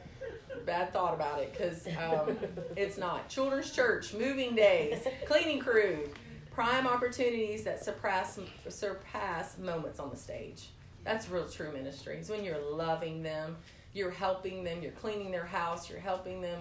bad 0.65 0.93
thought 0.93 1.15
about 1.15 1.41
it 1.41 1.53
because 1.53 1.87
um, 1.99 2.37
it's 2.77 2.97
not. 2.97 3.29
Children's 3.29 3.71
church, 3.71 4.15
moving 4.15 4.55
days, 4.55 5.07
cleaning 5.27 5.59
crew, 5.59 6.09
prime 6.51 6.87
opportunities 6.87 7.65
that 7.65 7.85
surpass 7.85 8.39
surpass 8.69 9.59
moments 9.59 9.99
on 9.99 10.11
the 10.11 10.17
stage. 10.17 10.69
That's 11.05 11.29
real 11.29 11.49
true 11.49 11.73
ministry. 11.73 12.17
It's 12.17 12.31
when 12.31 12.45
you're 12.45 12.63
loving 12.73 13.23
them, 13.23 13.57
you're 13.93 14.11
helping 14.11 14.65
them, 14.65 14.83
you're 14.83 14.93
cleaning 14.93 15.31
their 15.31 15.45
house, 15.45 15.91
you're 15.91 15.99
helping 15.99 16.41
them 16.41 16.61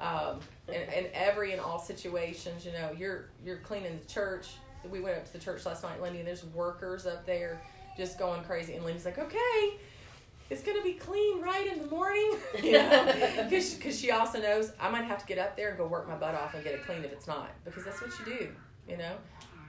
um, 0.00 0.40
in, 0.68 0.82
in 0.92 1.06
every 1.14 1.52
and 1.52 1.60
all 1.60 1.78
situations. 1.78 2.64
You 2.64 2.72
know, 2.72 2.90
you're 2.96 3.26
you're 3.44 3.58
cleaning 3.58 3.98
the 4.00 4.12
church. 4.12 4.48
We 4.90 5.00
went 5.00 5.16
up 5.16 5.26
to 5.26 5.32
the 5.32 5.38
church 5.38 5.64
last 5.64 5.82
night, 5.82 6.02
Lindy, 6.02 6.18
and 6.18 6.28
there's 6.28 6.44
workers 6.46 7.06
up 7.06 7.24
there 7.24 7.60
just 7.96 8.18
going 8.18 8.42
crazy. 8.42 8.74
And 8.74 8.84
Lindy's 8.84 9.04
like, 9.04 9.18
okay, 9.18 9.78
it's 10.50 10.62
gonna 10.62 10.82
be 10.82 10.94
clean 10.94 11.40
right 11.40 11.66
in 11.72 11.82
the 11.82 11.88
morning, 11.88 12.32
you 12.62 12.72
know, 12.72 13.46
because 13.48 13.98
she 13.98 14.10
also 14.10 14.40
knows 14.40 14.72
I 14.80 14.90
might 14.90 15.04
have 15.04 15.18
to 15.18 15.26
get 15.26 15.38
up 15.38 15.56
there 15.56 15.70
and 15.70 15.78
go 15.78 15.86
work 15.86 16.08
my 16.08 16.16
butt 16.16 16.34
off 16.34 16.54
and 16.54 16.62
get 16.62 16.74
it 16.74 16.84
clean 16.84 17.04
if 17.04 17.12
it's 17.12 17.26
not, 17.26 17.50
because 17.64 17.84
that's 17.84 18.00
what 18.00 18.10
you 18.18 18.38
do, 18.38 18.48
you 18.88 18.96
know. 18.96 19.16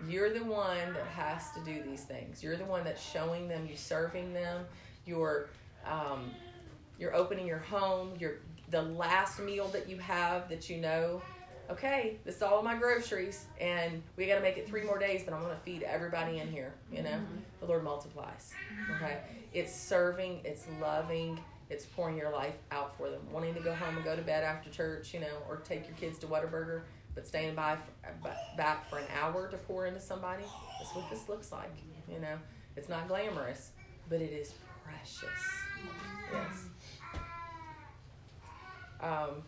You're 0.09 0.31
the 0.31 0.43
one 0.43 0.93
that 0.93 1.07
has 1.15 1.51
to 1.51 1.61
do 1.61 1.81
these 1.81 2.03
things. 2.03 2.43
You're 2.43 2.57
the 2.57 2.65
one 2.65 2.83
that's 2.83 3.01
showing 3.01 3.47
them, 3.47 3.65
you're 3.65 3.77
serving 3.77 4.33
them, 4.33 4.65
you're 5.05 5.47
um, 5.85 6.31
you're 6.99 7.15
opening 7.15 7.47
your 7.47 7.59
home, 7.59 8.13
you're 8.19 8.39
the 8.71 8.81
last 8.81 9.39
meal 9.39 9.67
that 9.69 9.87
you 9.87 9.97
have 9.99 10.49
that 10.49 10.69
you 10.69 10.77
know 10.77 11.21
okay, 11.69 12.17
this 12.25 12.37
is 12.37 12.41
all 12.43 12.61
my 12.61 12.75
groceries, 12.75 13.45
and 13.59 14.01
we 14.15 14.27
got 14.27 14.35
to 14.35 14.41
make 14.41 14.57
it 14.57 14.67
three 14.67 14.83
more 14.83 14.99
days, 14.99 15.23
but 15.23 15.33
I'm 15.33 15.41
going 15.41 15.55
to 15.55 15.61
feed 15.61 15.83
everybody 15.83 16.39
in 16.39 16.47
here. 16.47 16.73
You 16.91 17.03
know, 17.03 17.09
mm-hmm. 17.09 17.37
The 17.65 17.71
Lord 17.71 17.83
multiplies. 17.83 18.53
Okay, 18.95 19.17
it's 19.53 19.73
serving, 19.73 20.41
it's 20.43 20.65
loving, 20.81 21.39
it's 21.69 21.85
pouring 21.85 22.17
your 22.17 22.31
life 22.31 22.55
out 22.71 22.95
for 22.97 23.09
them, 23.09 23.21
wanting 23.31 23.53
to 23.55 23.59
go 23.59 23.73
home 23.73 23.95
and 23.95 24.05
go 24.05 24.15
to 24.15 24.21
bed 24.21 24.43
after 24.43 24.69
church, 24.69 25.13
you 25.13 25.19
know, 25.19 25.37
or 25.49 25.57
take 25.57 25.87
your 25.87 25.97
kids 25.97 26.19
to 26.19 26.27
Whataburger, 26.27 26.81
but 27.15 27.27
staying 27.27 27.55
by 27.55 27.77
for, 28.21 28.31
back 28.57 28.89
for 28.89 28.99
an 28.99 29.05
hour 29.19 29.47
to 29.47 29.57
pour 29.57 29.85
into 29.87 29.99
somebody. 29.99 30.43
That's 30.79 30.93
what 30.95 31.09
this 31.09 31.27
looks 31.27 31.51
like. 31.51 31.71
You 32.07 32.19
know, 32.19 32.37
it's 32.75 32.89
not 32.89 33.07
glamorous, 33.07 33.71
but 34.09 34.21
it 34.21 34.31
is 34.31 34.53
precious. 34.83 35.29
Yes. 36.31 36.65
Um, 39.01 39.43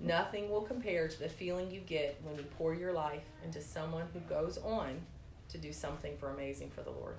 Nothing 0.00 0.50
will 0.50 0.62
compare 0.62 1.08
to 1.08 1.18
the 1.18 1.28
feeling 1.28 1.70
you 1.70 1.80
get 1.80 2.20
when 2.24 2.36
you 2.36 2.44
pour 2.58 2.74
your 2.74 2.92
life 2.92 3.24
into 3.44 3.60
someone 3.60 4.06
who 4.12 4.20
goes 4.20 4.58
on 4.58 5.00
to 5.48 5.58
do 5.58 5.72
something 5.72 6.16
for 6.18 6.30
amazing 6.30 6.70
for 6.70 6.82
the 6.82 6.90
Lord. 6.90 7.16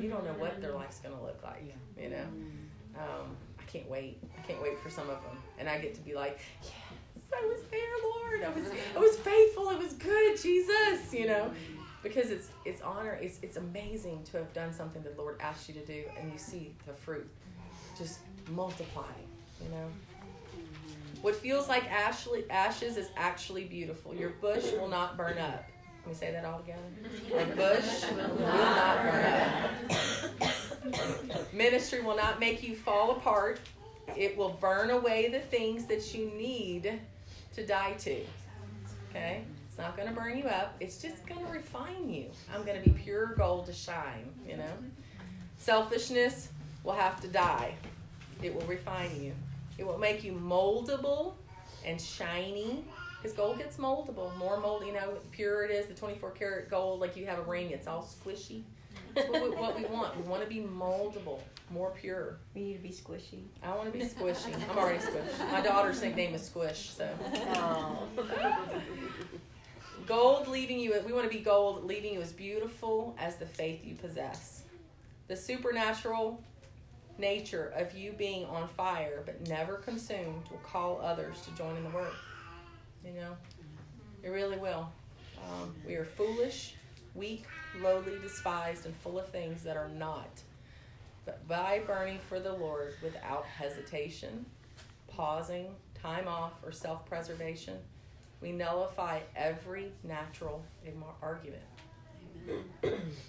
You 0.00 0.08
don't 0.08 0.24
know 0.24 0.32
what 0.32 0.60
their 0.60 0.72
life's 0.72 1.00
going 1.00 1.16
to 1.16 1.22
look 1.22 1.40
like, 1.42 1.74
you 2.00 2.10
know. 2.10 2.16
Mm-hmm. 2.16 2.98
Um, 2.98 3.36
I 3.58 3.62
can't 3.70 3.88
wait. 3.88 4.18
I 4.38 4.46
can't 4.46 4.62
wait 4.62 4.78
for 4.80 4.90
some 4.90 5.08
of 5.10 5.22
them, 5.22 5.36
and 5.58 5.68
I 5.68 5.78
get 5.78 5.94
to 5.94 6.00
be 6.00 6.14
like, 6.14 6.38
yes, 6.62 7.22
I 7.36 7.44
was 7.46 7.60
there, 7.70 7.80
Lord. 8.02 8.42
I 8.42 8.50
was, 8.58 8.70
I 8.96 8.98
was 8.98 9.16
faithful. 9.18 9.70
It 9.70 9.78
was 9.78 9.92
good, 9.94 10.40
Jesus. 10.40 11.12
You 11.12 11.26
know, 11.26 11.44
mm-hmm. 11.44 11.82
because 12.02 12.30
it's 12.30 12.48
it's 12.64 12.80
honor. 12.82 13.18
It's 13.20 13.38
it's 13.42 13.56
amazing 13.56 14.24
to 14.30 14.38
have 14.38 14.52
done 14.52 14.72
something 14.72 15.02
the 15.02 15.12
Lord 15.20 15.36
asked 15.40 15.68
you 15.68 15.74
to 15.74 15.84
do, 15.84 16.04
and 16.18 16.32
you 16.32 16.38
see 16.38 16.74
the 16.86 16.92
fruit 16.92 17.28
just 17.96 18.20
multiply. 18.50 19.04
You 19.62 19.70
know. 19.70 19.86
Mm-hmm. 19.86 21.22
What 21.22 21.34
feels 21.34 21.68
like 21.68 21.84
ashes 21.90 22.96
is 22.96 23.08
actually 23.16 23.64
beautiful. 23.64 24.14
Your 24.14 24.30
bush 24.30 24.72
will 24.72 24.88
not 24.88 25.16
burn 25.16 25.38
up. 25.38 25.64
Can 26.08 26.14
we 26.14 26.20
say 26.20 26.32
that 26.32 26.46
all 26.46 26.60
together? 26.60 26.80
Bush 27.54 28.10
will 28.12 28.40
not 28.40 29.02
burn 29.02 29.24
up. 30.94 31.52
Ministry 31.52 32.00
will 32.00 32.16
not 32.16 32.40
make 32.40 32.62
you 32.62 32.74
fall 32.74 33.10
apart. 33.10 33.60
It 34.16 34.34
will 34.34 34.56
burn 34.58 34.88
away 34.88 35.28
the 35.28 35.40
things 35.40 35.84
that 35.84 36.14
you 36.14 36.30
need 36.30 36.98
to 37.52 37.66
die 37.66 37.92
to. 37.98 38.22
Okay? 39.10 39.44
It's 39.68 39.76
not 39.76 39.98
going 39.98 40.08
to 40.08 40.14
burn 40.14 40.38
you 40.38 40.44
up. 40.44 40.76
It's 40.80 40.96
just 41.02 41.26
going 41.26 41.44
to 41.44 41.52
refine 41.52 42.08
you. 42.08 42.30
I'm 42.54 42.64
going 42.64 42.82
to 42.82 42.88
be 42.88 42.98
pure 42.98 43.34
gold 43.34 43.66
to 43.66 43.74
shine, 43.74 44.32
you 44.48 44.56
know? 44.56 44.72
Selfishness 45.58 46.48
will 46.84 46.94
have 46.94 47.20
to 47.20 47.28
die. 47.28 47.74
It 48.42 48.54
will 48.54 48.66
refine 48.66 49.10
you. 49.22 49.34
It 49.76 49.86
will 49.86 49.98
make 49.98 50.24
you 50.24 50.32
moldable 50.32 51.34
and 51.84 52.00
shiny. 52.00 52.82
Because 53.20 53.36
gold 53.36 53.58
gets 53.58 53.76
moldable, 53.76 54.36
more 54.36 54.60
mold. 54.60 54.84
You 54.86 54.92
know, 54.92 55.18
pure 55.32 55.64
it 55.64 55.70
is. 55.70 55.86
The 55.86 55.94
24 55.94 56.30
karat 56.32 56.70
gold, 56.70 57.00
like 57.00 57.16
you 57.16 57.26
have 57.26 57.38
a 57.38 57.42
ring, 57.42 57.70
it's 57.70 57.86
all 57.86 58.02
squishy. 58.02 58.62
That's 59.14 59.28
what 59.28 59.42
we, 59.42 59.50
what 59.50 59.76
we 59.76 59.84
want. 59.86 60.16
We 60.16 60.22
want 60.28 60.42
to 60.42 60.48
be 60.48 60.60
moldable, 60.60 61.40
more 61.70 61.90
pure. 61.90 62.38
We 62.54 62.62
need 62.62 62.74
to 62.74 62.82
be 62.82 62.90
squishy. 62.90 63.42
I 63.62 63.74
want 63.74 63.92
to 63.92 63.98
be 63.98 64.04
squishy. 64.04 64.54
I'm 64.70 64.78
already 64.78 64.98
squishy. 64.98 65.50
My 65.50 65.60
daughter's 65.60 66.00
nickname 66.00 66.34
is 66.34 66.44
Squish, 66.44 66.90
so. 66.90 67.08
Gold 70.06 70.48
leaving 70.48 70.78
you, 70.78 70.94
we 71.04 71.12
want 71.12 71.30
to 71.30 71.36
be 71.36 71.42
gold, 71.42 71.84
leaving 71.84 72.14
you 72.14 72.22
as 72.22 72.32
beautiful 72.32 73.14
as 73.18 73.36
the 73.36 73.44
faith 73.44 73.84
you 73.84 73.94
possess. 73.94 74.62
The 75.26 75.36
supernatural 75.36 76.42
nature 77.18 77.72
of 77.76 77.92
you 77.94 78.12
being 78.12 78.46
on 78.46 78.68
fire 78.68 79.22
but 79.26 79.46
never 79.48 79.74
consumed 79.74 80.48
will 80.50 80.60
call 80.62 81.00
others 81.02 81.42
to 81.42 81.50
join 81.50 81.76
in 81.76 81.82
the 81.82 81.90
work. 81.90 82.14
You 83.04 83.12
know, 83.12 83.36
it 84.22 84.28
really 84.28 84.58
will. 84.58 84.90
Um, 85.38 85.74
we 85.86 85.94
are 85.94 86.04
foolish, 86.04 86.74
weak, 87.14 87.46
lowly, 87.80 88.18
despised, 88.20 88.86
and 88.86 88.94
full 88.96 89.18
of 89.18 89.28
things 89.28 89.62
that 89.62 89.76
are 89.76 89.88
not. 89.88 90.42
But 91.24 91.46
by 91.46 91.80
burning 91.86 92.18
for 92.28 92.40
the 92.40 92.52
Lord 92.52 92.94
without 93.02 93.44
hesitation, 93.44 94.46
pausing, 95.08 95.74
time 95.94 96.26
off, 96.26 96.52
or 96.64 96.72
self 96.72 97.06
preservation, 97.06 97.76
we 98.40 98.52
nullify 98.52 99.20
every 99.36 99.92
natural 100.04 100.64
argument 101.22 101.62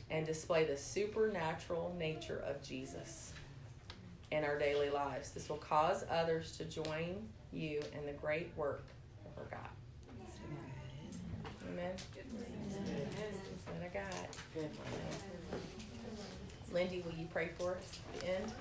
and 0.09 0.26
display 0.26 0.65
the 0.65 0.78
supernatural 0.78 1.95
nature 1.97 2.43
of 2.45 2.61
Jesus 2.61 3.34
in 4.32 4.43
our 4.43 4.57
daily 4.57 4.89
lives. 4.89 5.32
This 5.32 5.49
will 5.49 5.57
cause 5.57 6.05
others 6.09 6.55
to 6.57 6.65
join 6.65 7.28
you 7.51 7.82
in 7.97 8.05
the 8.05 8.13
great 8.13 8.51
work 8.55 8.86
of 9.40 9.46
our 9.46 9.60
God. 9.60 9.70
Amen. 11.72 11.96
What 13.66 13.84
I 13.84 13.88
got. 13.94 14.28
Lindy, 16.72 17.04
will 17.06 17.18
you 17.18 17.28
pray 17.32 17.50
for 17.58 17.76
us 17.76 18.00
at 18.14 18.20
the 18.20 18.28
end? 18.28 18.52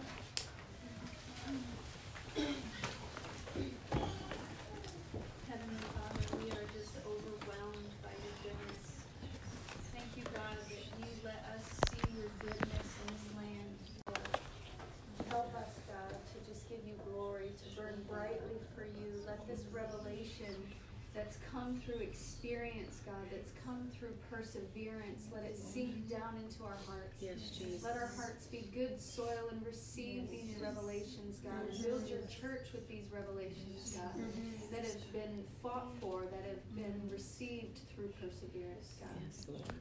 Come 21.69 21.81
through 21.81 22.01
experience, 22.01 23.01
God, 23.05 23.29
that's 23.31 23.53
come 23.65 23.91
through 23.99 24.15
perseverance, 24.31 25.29
let 25.33 25.45
it 25.45 25.59
sink 25.59 26.09
down 26.09 26.37
into 26.37 26.65
our 26.65 26.79
hearts. 26.87 27.21
Yes, 27.21 27.51
Jesus. 27.51 27.85
Let 27.85 27.97
our 27.97 28.11
hearts 28.17 28.47
be 28.47 28.69
good 28.75 29.01
soil 29.01 29.49
and 29.51 29.65
receive 29.67 30.31
these 30.31 30.55
revelations, 30.63 31.41
God. 31.45 31.69
And 31.69 31.85
build 31.85 32.09
your 32.09 32.21
church 32.41 32.69
with 32.73 32.89
these 32.89 33.05
revelations, 33.13 33.97
God, 33.97 34.25
that 34.71 34.85
have 34.85 35.13
been 35.13 35.45
fought 35.63 35.89
for, 36.01 36.23
that 36.23 36.45
have 36.49 36.75
been 36.75 36.85
mm-hmm. 36.85 37.13
received 37.13 37.81
through 37.95 38.09
perseverance, 38.21 38.97
God. 39.01 39.21
Yes, 39.27 39.47
Lord. 39.49 39.73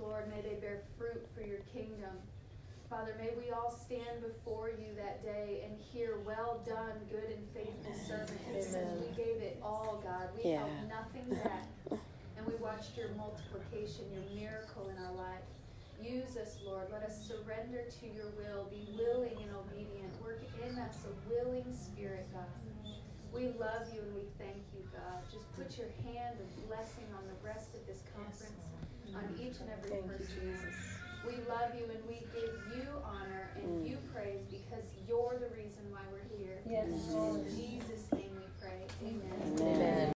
Lord, 0.00 0.30
may 0.34 0.40
they 0.42 0.56
bear 0.56 0.82
fruit 0.98 1.24
for 1.34 1.46
your 1.46 1.60
kingdom. 1.72 2.18
Father, 2.90 3.14
may 3.18 3.30
we 3.36 3.50
all 3.50 3.70
stand 3.70 4.22
before 4.22 4.68
you 4.68 4.94
that 4.96 5.22
day 5.24 5.64
and 5.66 5.78
hear, 5.80 6.18
Well 6.24 6.62
done, 6.66 7.00
good 7.10 7.30
and 7.36 7.48
faithful 7.54 7.94
servant. 8.06 8.38
Amen. 8.50 9.00
We 9.00 9.16
gave 9.16 9.42
it 9.42 9.58
all, 9.62 10.00
God. 10.04 10.28
We 10.36 10.50
Yeah. 10.50 10.66
held 10.66 10.88
nothing 10.88 11.28
back. 11.30 11.66
And 12.36 12.46
we 12.46 12.54
watched 12.56 12.96
your 12.96 13.08
multiplication, 13.10 14.12
your 14.12 14.22
miracle 14.34 14.88
in 14.90 14.98
our 14.98 15.12
life. 15.14 15.42
Use 16.00 16.36
us, 16.36 16.60
Lord. 16.62 16.90
Let 16.90 17.02
us 17.02 17.26
surrender 17.26 17.84
to 18.00 18.06
your 18.06 18.28
will, 18.30 18.64
be 18.64 18.86
willing 18.98 19.38
and 19.42 19.56
obedient. 19.56 20.20
Work 20.22 20.42
in 20.62 20.78
us 20.78 21.04
a 21.06 21.30
willing 21.30 21.72
spirit, 21.72 22.26
God. 22.32 22.44
We 23.32 23.48
love 23.58 23.92
you 23.94 24.02
and 24.02 24.14
we 24.14 24.26
thank 24.38 24.62
you, 24.74 24.82
God. 24.92 25.22
Just 25.32 25.50
put 25.56 25.76
your 25.78 25.88
hand 26.04 26.38
of 26.40 26.68
blessing 26.68 27.06
on 27.16 27.26
the 27.26 27.34
rest 27.46 27.74
of 27.74 27.86
this 27.86 28.02
conference, 28.14 28.58
on 29.14 29.34
each 29.40 29.60
and 29.60 29.70
every 29.70 29.90
Thank 29.90 30.04
you, 30.04 30.10
person. 30.18 30.40
Jesus. 30.40 30.93
We 31.26 31.36
love 31.48 31.74
you 31.76 31.84
and 31.90 32.02
we 32.06 32.20
give 32.34 32.52
you 32.76 32.86
honor 33.04 33.50
and 33.56 33.64
mm. 33.64 33.88
you 33.88 33.96
praise 34.12 34.44
because 34.50 34.84
you're 35.08 35.38
the 35.40 35.48
reason 35.56 35.82
why 35.90 36.04
we're 36.12 36.28
here. 36.36 36.60
Yes. 36.68 36.86
In 37.14 37.44
Jesus' 37.56 38.04
name 38.12 38.30
we 38.36 38.44
pray. 38.60 38.84
Amen. 39.02 39.56
Amen. 39.58 40.04